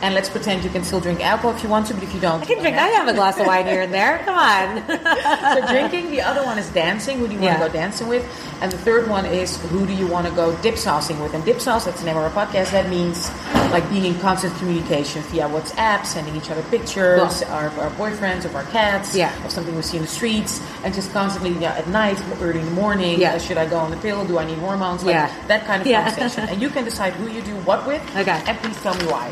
And 0.00 0.14
let's 0.14 0.30
pretend 0.30 0.62
you 0.62 0.70
can 0.70 0.84
still 0.84 1.00
drink 1.00 1.20
alcohol 1.20 1.50
if 1.56 1.62
you 1.64 1.68
want 1.68 1.88
to, 1.88 1.94
but 1.94 2.04
if 2.04 2.14
you 2.14 2.20
don't, 2.20 2.40
I 2.40 2.44
can 2.44 2.60
drink. 2.60 2.76
I 2.76 2.86
have 2.86 3.08
a 3.08 3.12
glass 3.14 3.38
of 3.40 3.46
wine 3.48 3.66
here 3.66 3.82
and 3.82 3.92
there. 3.92 4.18
Come 4.24 4.38
on. 4.38 4.86
so 4.86 5.66
drinking. 5.66 6.12
The 6.12 6.20
other 6.22 6.44
one 6.44 6.56
is 6.56 6.68
dancing. 6.70 7.18
Who 7.18 7.26
do 7.26 7.34
you 7.34 7.40
want 7.40 7.58
Yeah. 7.58 7.64
to 7.64 7.66
go 7.66 7.72
dancing 7.72 8.06
with? 8.06 8.24
And 8.62 8.70
the 8.70 8.78
third 8.78 9.08
one 9.08 9.26
is 9.26 9.56
who 9.70 9.86
do 9.86 9.92
you 9.92 10.06
want 10.06 10.26
to 10.28 10.32
go 10.34 10.54
dip 10.62 10.76
saucing 10.76 11.20
with? 11.20 11.34
And 11.34 11.44
dip 11.44 11.60
sauce, 11.60 11.84
that's 11.86 11.98
the 11.98 12.06
name 12.06 12.16
of 12.16 12.22
our 12.22 12.30
podcast. 12.46 12.70
That 12.70 12.88
means 12.88 13.28
like 13.72 13.88
being 13.90 14.04
in 14.04 14.18
constant 14.20 14.56
communication 14.58 15.20
via 15.22 15.48
WhatsApp, 15.48 16.06
sending 16.06 16.36
each 16.36 16.50
other 16.50 16.62
pictures, 16.70 17.42
Cool. 17.42 17.52
our, 17.52 17.68
our 17.80 17.90
boyfriends, 17.90 18.44
of 18.44 18.54
our 18.54 18.64
cats, 18.64 19.16
Yeah. 19.16 19.32
of 19.44 19.50
something 19.50 19.74
we 19.74 19.82
see 19.82 19.96
in 19.96 20.04
the 20.04 20.08
streets, 20.08 20.60
and 20.84 20.94
just 20.94 21.12
constantly 21.12 21.50
yeah, 21.60 21.72
at 21.74 21.88
night, 21.88 22.22
early 22.40 22.60
in 22.60 22.66
the 22.66 22.70
morning. 22.72 23.20
Yeah. 23.20 23.32
uh, 23.34 23.38
should 23.38 23.58
I 23.58 23.66
go 23.66 23.76
on 23.78 23.90
the 23.90 23.96
pill? 23.96 24.24
Do 24.24 24.38
I 24.38 24.44
need 24.44 24.58
hormones? 24.58 25.02
Like 25.04 25.14
Yeah. 25.14 25.32
that 25.48 25.66
kind 25.66 25.80
of 25.82 25.86
Yeah. 25.88 26.04
conversation. 26.10 26.48
and 26.48 26.62
you 26.62 26.70
can 26.70 26.84
decide 26.84 27.14
who 27.14 27.28
you 27.28 27.42
do 27.42 27.56
what 27.66 27.84
with. 27.86 28.00
Okay. 28.16 28.40
And 28.46 28.56
please 28.58 28.80
tell 28.80 28.94
me 28.94 29.04
why. 29.06 29.30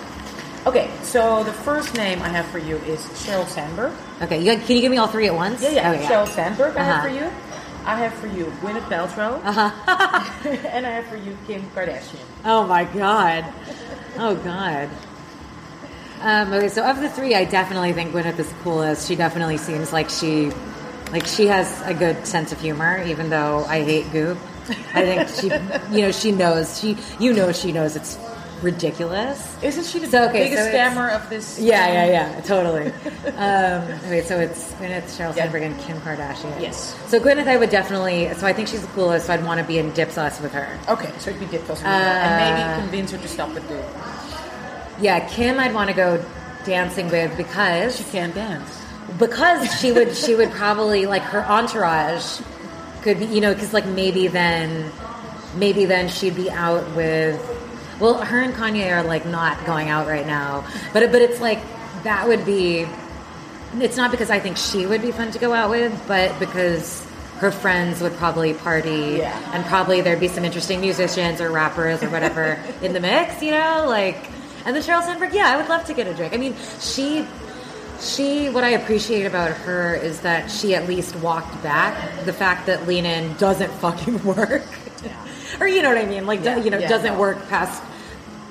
Okay, 0.66 0.90
so 1.02 1.44
the 1.44 1.52
first 1.52 1.94
name 1.94 2.20
I 2.22 2.28
have 2.28 2.46
for 2.46 2.58
you 2.58 2.76
is 2.78 2.98
Sheryl 3.22 3.46
Sandberg. 3.46 3.92
okay, 4.22 4.40
you, 4.42 4.56
can 4.58 4.74
you 4.76 4.80
give 4.82 4.90
me 4.90 4.96
all 4.98 5.06
three 5.06 5.28
at 5.28 5.34
once? 5.34 5.62
Yeah, 5.62 5.70
yeah. 5.92 6.08
Sheryl 6.08 6.26
Sandberg, 6.26 6.76
I 6.76 6.82
have 6.82 6.94
Uh-huh. 6.96 7.08
for 7.08 7.14
you. 7.14 7.30
I 7.86 7.94
have 8.00 8.12
for 8.14 8.26
you 8.26 8.46
Gwyneth 8.60 8.82
Paltrow. 8.88 9.40
Uh-huh. 9.44 10.48
and 10.72 10.84
I 10.84 10.90
have 10.90 11.06
for 11.06 11.16
you 11.16 11.38
Kim 11.46 11.62
Kardashian. 11.70 12.18
Oh 12.44 12.66
my 12.66 12.82
god. 12.84 13.44
Oh 14.18 14.34
god. 14.34 14.88
Um, 16.20 16.52
okay, 16.52 16.68
so 16.68 16.82
of 16.84 17.00
the 17.00 17.10
three, 17.10 17.36
I 17.36 17.44
definitely 17.44 17.92
think 17.92 18.10
Gwyneth 18.12 18.38
is 18.40 18.48
the 18.48 18.54
coolest. 18.64 19.06
She 19.06 19.14
definitely 19.14 19.58
seems 19.58 19.92
like 19.92 20.10
she, 20.10 20.50
like 21.12 21.26
she 21.26 21.46
has 21.46 21.80
a 21.82 21.94
good 21.94 22.26
sense 22.26 22.50
of 22.50 22.60
humor, 22.60 23.00
even 23.04 23.30
though 23.30 23.64
I 23.66 23.84
hate 23.84 24.10
goop. 24.10 24.38
I 24.94 25.02
think 25.02 25.28
she, 25.28 25.46
you 25.96 26.02
know, 26.02 26.10
she 26.10 26.32
knows. 26.32 26.80
She, 26.80 26.96
you 27.20 27.32
know, 27.32 27.52
she 27.52 27.70
knows 27.70 27.94
it's 27.94 28.16
ridiculous. 28.62 29.56
Isn't 29.62 29.84
she 29.84 29.98
the 29.98 30.06
So, 30.06 30.28
okay, 30.28 30.44
biggest 30.44 30.62
so 30.62 30.68
it's- 30.68 31.22
of 31.22 31.28
this? 31.30 31.58
Yeah, 31.58 31.86
yeah, 31.92 32.06
yeah, 32.34 32.40
totally. 32.40 32.86
um, 33.36 33.82
okay, 34.06 34.22
so 34.22 34.38
it's 34.38 34.72
Gwyneth, 34.74 35.04
Sheryl 35.04 35.34
Yeah. 35.36 35.44
Sandberg, 35.44 35.62
and 35.62 35.78
Kim 35.80 35.98
Kardashian. 36.00 36.60
Yes. 36.60 36.96
So 37.08 37.20
Gwyneth, 37.20 37.46
I 37.46 37.56
would 37.56 37.70
definitely. 37.70 38.32
So 38.34 38.46
I 38.46 38.52
think 38.52 38.68
she's 38.68 38.82
the 38.82 38.88
coolest. 38.88 39.26
So 39.26 39.34
I'd 39.34 39.44
want 39.44 39.60
to 39.60 39.66
be 39.66 39.78
in 39.78 39.92
dip 39.92 40.10
sauce 40.10 40.40
with 40.40 40.52
her. 40.52 40.78
Okay, 40.88 41.12
so 41.18 41.30
it'd 41.30 41.40
be 41.40 41.46
dip 41.46 41.66
sauce. 41.66 41.82
Uh, 41.82 41.86
and 41.86 42.56
maybe 42.56 42.80
convince 42.82 43.10
her 43.12 43.18
to 43.18 43.28
stop 43.28 43.52
with 43.54 43.66
goop. 43.68 43.84
Yeah, 45.00 45.26
Kim, 45.28 45.60
I'd 45.60 45.74
want 45.74 45.90
to 45.90 45.96
go 45.96 46.24
dancing 46.64 47.08
with 47.10 47.36
because 47.36 47.96
She 47.96 48.04
can't 48.04 48.34
dance. 48.34 48.82
because 49.18 49.72
she 49.80 49.92
would 49.92 50.16
she 50.16 50.34
would 50.34 50.50
probably 50.50 51.06
like 51.06 51.22
her 51.22 51.44
entourage 51.44 52.40
could 53.02 53.20
be 53.20 53.26
you 53.26 53.40
know 53.40 53.54
because 53.54 53.72
like 53.72 53.86
maybe 53.86 54.26
then 54.26 54.90
maybe 55.54 55.84
then 55.84 56.08
she'd 56.08 56.34
be 56.34 56.50
out 56.50 56.84
with 56.96 57.38
well 58.00 58.14
her 58.22 58.40
and 58.40 58.54
Kanye 58.54 58.90
are 58.92 59.02
like 59.02 59.24
not 59.26 59.64
going 59.66 59.88
out 59.88 60.06
right 60.06 60.26
now. 60.26 60.64
But 60.92 61.10
but 61.12 61.22
it's 61.22 61.40
like 61.40 61.60
that 62.04 62.28
would 62.28 62.44
be 62.44 62.86
it's 63.78 63.96
not 63.96 64.10
because 64.10 64.30
I 64.30 64.38
think 64.38 64.56
she 64.56 64.86
would 64.86 65.02
be 65.02 65.12
fun 65.12 65.30
to 65.32 65.38
go 65.38 65.52
out 65.52 65.70
with 65.70 65.92
but 66.06 66.38
because 66.38 67.04
her 67.38 67.50
friends 67.50 68.00
would 68.00 68.14
probably 68.14 68.54
party 68.54 69.16
Yeah. 69.18 69.38
and 69.54 69.64
probably 69.66 70.00
there'd 70.00 70.20
be 70.20 70.28
some 70.28 70.44
interesting 70.44 70.80
musicians 70.80 71.40
or 71.40 71.50
rappers 71.50 72.02
or 72.02 72.08
whatever 72.08 72.58
in 72.82 72.92
the 72.92 73.00
mix 73.00 73.42
you 73.42 73.50
know? 73.50 73.84
Like 73.86 74.16
and 74.64 74.74
then 74.74 74.82
Sheryl 74.82 75.02
Sandberg 75.02 75.32
yeah 75.34 75.48
I 75.50 75.56
would 75.56 75.68
love 75.68 75.84
to 75.86 75.94
get 75.94 76.06
a 76.06 76.14
drink. 76.14 76.32
I 76.32 76.36
mean 76.38 76.54
she 76.80 77.26
she 77.98 78.50
what 78.50 78.62
i 78.62 78.68
appreciate 78.70 79.24
about 79.24 79.50
her 79.50 79.94
is 79.94 80.20
that 80.20 80.50
she 80.50 80.74
at 80.74 80.86
least 80.86 81.16
walked 81.16 81.62
back. 81.62 82.24
The 82.26 82.32
fact 82.32 82.66
that 82.66 82.86
lean 82.86 83.06
in 83.06 83.34
doesn't 83.38 83.70
fucking 83.80 84.22
work 84.22 84.62
or 85.60 85.66
you 85.68 85.82
know 85.82 85.88
what 85.88 85.98
i 85.98 86.06
mean 86.06 86.26
like 86.26 86.42
Yeah, 86.44 86.56
you 86.58 86.70
know 86.70 86.78
yeah, 86.78 86.88
doesn't 86.88 87.14
no. 87.14 87.18
work 87.20 87.48
past 87.48 87.82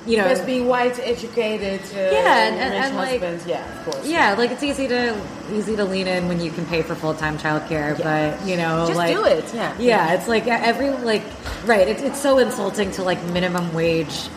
you 0.07 0.17
know 0.17 0.25
As 0.25 0.39
being 0.41 0.67
white, 0.67 0.99
educated, 0.99 1.81
uh, 1.95 1.97
Yeah, 1.97 2.45
and- 2.47 2.55
and- 2.59 2.73
and, 2.75 2.95
like- 2.95 3.21
yeah, 3.47 3.65
of 3.79 3.85
course. 3.91 4.05
yeah 4.07 4.35
like 4.37 4.51
it's 4.51 4.61
easy 4.61 4.87
to 4.87 5.15
easy 5.51 5.75
to 5.75 5.83
lean 5.83 6.05
in 6.05 6.27
when 6.27 6.39
you 6.39 6.51
can 6.51 6.63
pay 6.67 6.83
for 6.83 6.93
full-time 6.93 7.39
childcare 7.39 7.97
but 8.03 8.47
you 8.47 8.55
know 8.55 8.85
Just 8.85 8.97
like 8.97 9.15
do 9.15 9.23
it, 9.25 9.45
yeah. 9.53 9.73
yeah 9.79 10.13
it's 10.13 10.27
like 10.27 10.45
every 10.45 10.91
like 10.91 11.23
right 11.65 11.87
it's, 11.87 12.03
it's 12.03 12.21
so 12.21 12.37
insulting 12.37 12.91
to 12.91 13.03
like 13.03 13.23
minimum 13.25 13.73
wage 13.73 14.29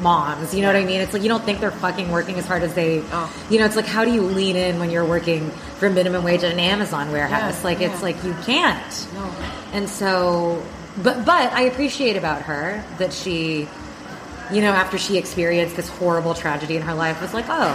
moms 0.00 0.54
you 0.54 0.62
know 0.62 0.68
what 0.68 0.76
i 0.76 0.84
mean 0.86 1.02
it's 1.02 1.12
like 1.12 1.22
you 1.22 1.28
don't 1.28 1.44
think 1.44 1.60
they're 1.60 1.70
fucking 1.70 2.10
working 2.10 2.36
as 2.36 2.46
hard 2.46 2.62
as 2.62 2.72
they 2.72 3.02
Oh. 3.12 3.30
you 3.50 3.58
know 3.58 3.66
it's 3.66 3.76
like 3.76 3.84
how 3.84 4.06
do 4.06 4.10
you 4.10 4.22
lean 4.22 4.56
in 4.56 4.78
when 4.78 4.90
you're 4.90 5.04
working 5.04 5.50
for 5.78 5.90
minimum 5.90 6.24
wage 6.24 6.42
at 6.44 6.52
an 6.54 6.58
amazon 6.58 7.12
warehouse 7.12 7.58
Yeah, 7.58 7.64
like 7.64 7.80
it's 7.82 8.02
like 8.02 8.24
you 8.24 8.32
can't 8.46 9.06
No. 9.12 9.30
and 9.74 9.86
so 9.90 10.62
but 10.98 11.24
but 11.24 11.52
i 11.52 11.62
appreciate 11.62 12.16
about 12.16 12.42
her 12.42 12.82
that 12.98 13.12
she 13.12 13.68
you 14.52 14.60
know 14.60 14.72
after 14.72 14.98
she 14.98 15.16
experienced 15.16 15.76
this 15.76 15.88
horrible 15.88 16.34
tragedy 16.34 16.76
in 16.76 16.82
her 16.82 16.94
life 16.94 17.20
was 17.20 17.34
like 17.34 17.46
oh 17.48 17.74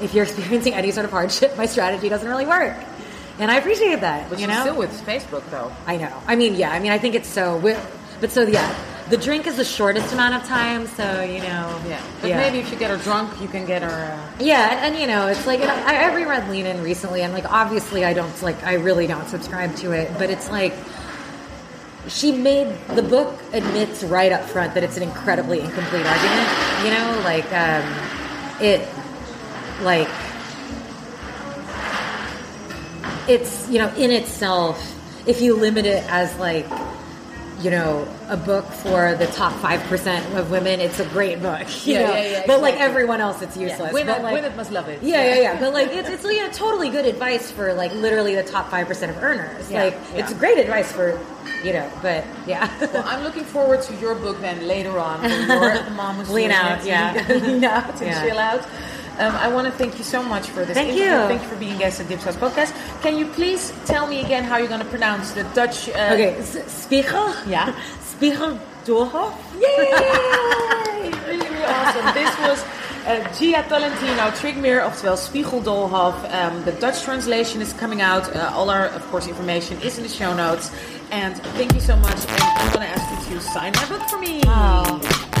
if 0.00 0.14
you're 0.14 0.24
experiencing 0.24 0.74
any 0.74 0.90
sort 0.90 1.04
of 1.04 1.10
hardship 1.10 1.56
my 1.56 1.66
strategy 1.66 2.08
doesn't 2.08 2.28
really 2.28 2.46
work 2.46 2.76
and 3.38 3.50
i 3.50 3.56
appreciate 3.56 4.00
that 4.00 4.28
But 4.28 4.40
you 4.40 4.46
know 4.46 4.60
still 4.60 4.76
with 4.76 4.92
Facebook, 5.04 5.48
though. 5.50 5.72
I 5.86 5.96
know. 5.96 6.12
I 6.26 6.36
mean, 6.36 6.54
yeah. 6.54 6.70
I 6.70 6.78
mean, 6.78 6.92
I 6.92 6.98
think 6.98 7.14
it's 7.14 7.28
so. 7.28 7.60
But 8.20 8.30
so 8.30 8.42
yeah. 8.42 8.74
the 9.08 9.16
drink 9.16 9.46
is 9.46 9.56
the 9.56 9.64
shortest 9.64 10.12
amount 10.12 10.34
of 10.34 10.48
time, 10.48 10.86
so 10.86 11.22
you 11.22 11.40
know. 11.40 11.80
Yeah, 11.88 12.00
but 12.20 12.30
maybe 12.30 12.58
if 12.58 12.70
you 12.70 12.78
get 12.78 12.90
her 12.90 12.96
drunk, 12.98 13.40
you 13.40 13.48
can 13.48 13.66
get 13.66 13.82
her. 13.82 13.88
Uh... 13.88 14.32
Yeah, 14.38 14.70
and, 14.70 14.94
and, 14.94 15.00
you 15.00 15.06
know, 15.06 15.26
it's 15.26 15.46
like 15.46 15.60
and 15.60 15.70
I, 15.70 16.10
I 16.10 16.14
reread 16.14 16.48
Lean 16.48 16.66
In 16.66 16.82
recently, 16.82 17.22
and 17.22 17.32
like 17.32 17.50
obviously 17.50 18.04
I 18.04 18.12
don't 18.12 18.42
like 18.42 18.62
I 18.62 18.74
really 18.74 19.06
don't 19.06 19.26
subscribe 19.28 19.74
to 19.76 19.92
it, 19.92 20.12
but 20.18 20.30
it's 20.30 20.50
like 20.50 20.74
she 22.08 22.32
made 22.32 22.74
the 22.88 23.02
book 23.02 23.40
admits 23.52 24.02
right 24.02 24.32
up 24.32 24.42
front 24.42 24.74
that 24.74 24.82
it's 24.82 24.96
an 24.96 25.02
incredibly 25.02 25.60
incomplete 25.60 26.04
argument. 26.04 26.48
You 26.84 26.90
know, 26.90 27.22
like 27.24 27.52
um, 27.52 27.84
it, 28.60 28.88
like 29.82 30.08
it's 33.28 33.68
you 33.68 33.78
know 33.78 33.92
in 33.94 34.10
itself. 34.10 34.88
If 35.24 35.40
you 35.40 35.54
limit 35.54 35.86
it 35.86 36.02
as 36.10 36.36
like 36.38 36.66
you 37.62 37.70
know, 37.70 38.08
a 38.28 38.36
book 38.36 38.64
for 38.66 39.14
the 39.14 39.26
top 39.26 39.52
five 39.60 39.80
percent 39.84 40.34
of 40.36 40.50
women, 40.50 40.80
it's 40.80 40.98
a 41.00 41.04
great 41.06 41.40
book. 41.40 41.62
You 41.82 41.94
yeah, 41.94 42.06
know? 42.06 42.14
yeah, 42.14 42.14
yeah, 42.14 42.22
But 42.46 42.58
exactly. 42.58 42.62
like 42.62 42.80
everyone 42.80 43.20
else, 43.20 43.42
it's 43.42 43.56
useless. 43.56 43.92
Women, 43.92 44.14
but 44.14 44.22
like, 44.22 44.34
women 44.34 44.56
must 44.56 44.70
love 44.70 44.88
it. 44.88 45.02
Yeah, 45.02 45.34
yeah, 45.34 45.40
yeah. 45.40 45.60
But 45.60 45.72
like, 45.72 45.88
it's 45.90 46.08
it's 46.08 46.24
you 46.24 46.38
know, 46.38 46.50
totally 46.52 46.90
good 46.90 47.06
advice 47.06 47.50
for 47.50 47.74
like 47.74 47.92
literally 47.94 48.34
the 48.34 48.42
top 48.42 48.70
five 48.70 48.86
percent 48.86 49.10
of 49.16 49.22
earners. 49.22 49.70
Like, 49.70 49.96
it's 50.14 50.32
great 50.34 50.58
advice 50.58 50.90
for 50.92 51.18
you 51.64 51.72
know. 51.72 51.90
But 52.02 52.24
yeah. 52.46 52.68
Well, 52.92 53.04
I'm 53.06 53.22
looking 53.22 53.44
forward 53.44 53.82
to 53.82 53.94
your 53.96 54.14
book 54.14 54.40
then 54.40 54.66
later 54.66 54.98
on. 54.98 55.20
When 55.22 55.48
you're 55.48 55.82
the 55.82 55.90
mom 55.90 56.16
who's 56.16 56.30
Lean 56.30 56.50
out, 56.50 56.84
yeah. 56.84 57.24
lean 57.28 57.64
out 57.64 57.90
and 58.00 58.06
Yeah. 58.10 58.24
chill 58.26 58.38
out. 58.38 58.64
Um, 59.18 59.34
I 59.36 59.48
want 59.48 59.66
to 59.66 59.72
thank 59.72 59.98
you 59.98 60.04
so 60.04 60.22
much 60.22 60.48
for 60.48 60.64
this 60.64 60.74
Thank 60.74 60.88
interview. 60.88 61.04
you. 61.04 61.28
Thank 61.28 61.42
you 61.42 61.48
for 61.48 61.56
being 61.56 61.76
guest 61.78 62.00
at 62.00 62.06
Dipsaus 62.06 62.34
Podcast. 62.34 62.72
Can 63.02 63.18
you 63.18 63.26
please 63.26 63.72
tell 63.84 64.06
me 64.06 64.20
again 64.24 64.42
how 64.42 64.56
you're 64.56 64.68
going 64.68 64.80
to 64.80 64.88
pronounce 64.88 65.32
the 65.32 65.44
Dutch? 65.54 65.90
Uh, 65.90 66.14
okay, 66.14 66.40
Spiegel. 66.66 67.34
Yeah. 67.46 67.74
Spiegel 68.00 68.58
Doorhof. 68.86 69.34
Yay! 69.60 71.10
really, 71.26 71.48
really 71.48 71.64
awesome. 71.64 72.14
This 72.14 72.38
was 72.38 72.62
uh, 73.06 73.20
Jia 73.36 73.68
Tolentino, 73.68 74.30
Trick 74.36 74.56
Mirror, 74.56 74.82
oftewel 74.88 75.16
Spiegeldoolhof. 75.16 76.32
Um, 76.32 76.64
the 76.64 76.72
Dutch 76.72 77.02
translation 77.02 77.60
is 77.60 77.72
coming 77.74 78.00
out. 78.00 78.34
Uh, 78.34 78.50
all 78.54 78.70
our, 78.70 78.86
of 78.86 79.02
course, 79.10 79.26
information 79.28 79.80
is 79.82 79.98
in 79.98 80.04
the 80.04 80.08
show 80.08 80.34
notes. 80.34 80.70
And 81.12 81.36
thank 81.58 81.74
you 81.74 81.80
so 81.80 81.94
much. 81.96 82.16
And 82.26 82.42
I'm 82.42 82.72
going 82.72 82.86
to 82.86 82.88
ask 82.88 83.28
you 83.28 83.36
to 83.36 83.40
sign 83.42 83.72
my 83.74 83.86
book 83.86 84.08
for 84.08 84.18
me. 84.18 84.40
Oh. 84.46 85.31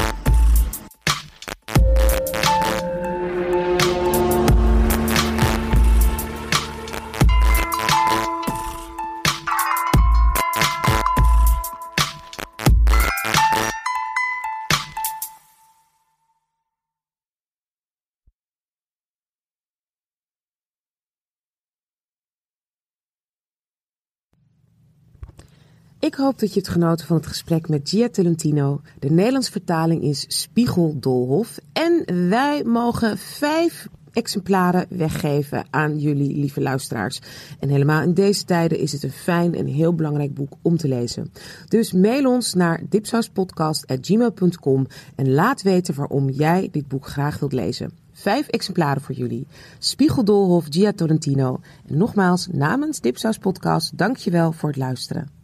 Ik 26.02 26.14
hoop 26.14 26.38
dat 26.38 26.48
je 26.48 26.60
hebt 26.60 26.72
genoten 26.72 27.06
van 27.06 27.16
het 27.16 27.26
gesprek 27.26 27.68
met 27.68 27.88
Gia 27.88 28.08
Tolentino. 28.08 28.80
De 28.98 29.10
Nederlandse 29.10 29.50
vertaling 29.50 30.02
is 30.02 30.24
Spiegeldolhof. 30.28 31.58
En 31.72 32.04
wij 32.28 32.64
mogen 32.64 33.18
vijf 33.18 33.88
exemplaren 34.12 34.86
weggeven 34.88 35.64
aan 35.70 35.98
jullie 35.98 36.36
lieve 36.36 36.60
luisteraars. 36.60 37.20
En 37.60 37.68
helemaal 37.68 38.02
in 38.02 38.14
deze 38.14 38.44
tijden 38.44 38.78
is 38.78 38.92
het 38.92 39.02
een 39.02 39.10
fijn 39.10 39.54
en 39.54 39.66
heel 39.66 39.94
belangrijk 39.94 40.34
boek 40.34 40.52
om 40.62 40.76
te 40.76 40.88
lezen. 40.88 41.32
Dus 41.68 41.92
mail 41.92 42.30
ons 42.30 42.54
naar 42.54 42.82
dipsauspodcast.gmail.com 42.88 44.86
en 45.14 45.32
laat 45.32 45.62
weten 45.62 45.94
waarom 45.94 46.30
jij 46.30 46.68
dit 46.70 46.88
boek 46.88 47.06
graag 47.06 47.38
wilt 47.38 47.52
lezen. 47.52 47.90
Vijf 48.12 48.48
exemplaren 48.48 49.02
voor 49.02 49.14
jullie. 49.14 49.46
Spiegeldolhof 49.78 50.66
Gia 50.68 50.92
Tolentino. 50.92 51.60
En 51.86 51.96
nogmaals, 51.96 52.48
namens 52.52 53.00
Dipsaus 53.00 53.38
Podcast, 53.38 53.98
dankjewel 53.98 54.52
voor 54.52 54.68
het 54.68 54.78
luisteren. 54.78 55.41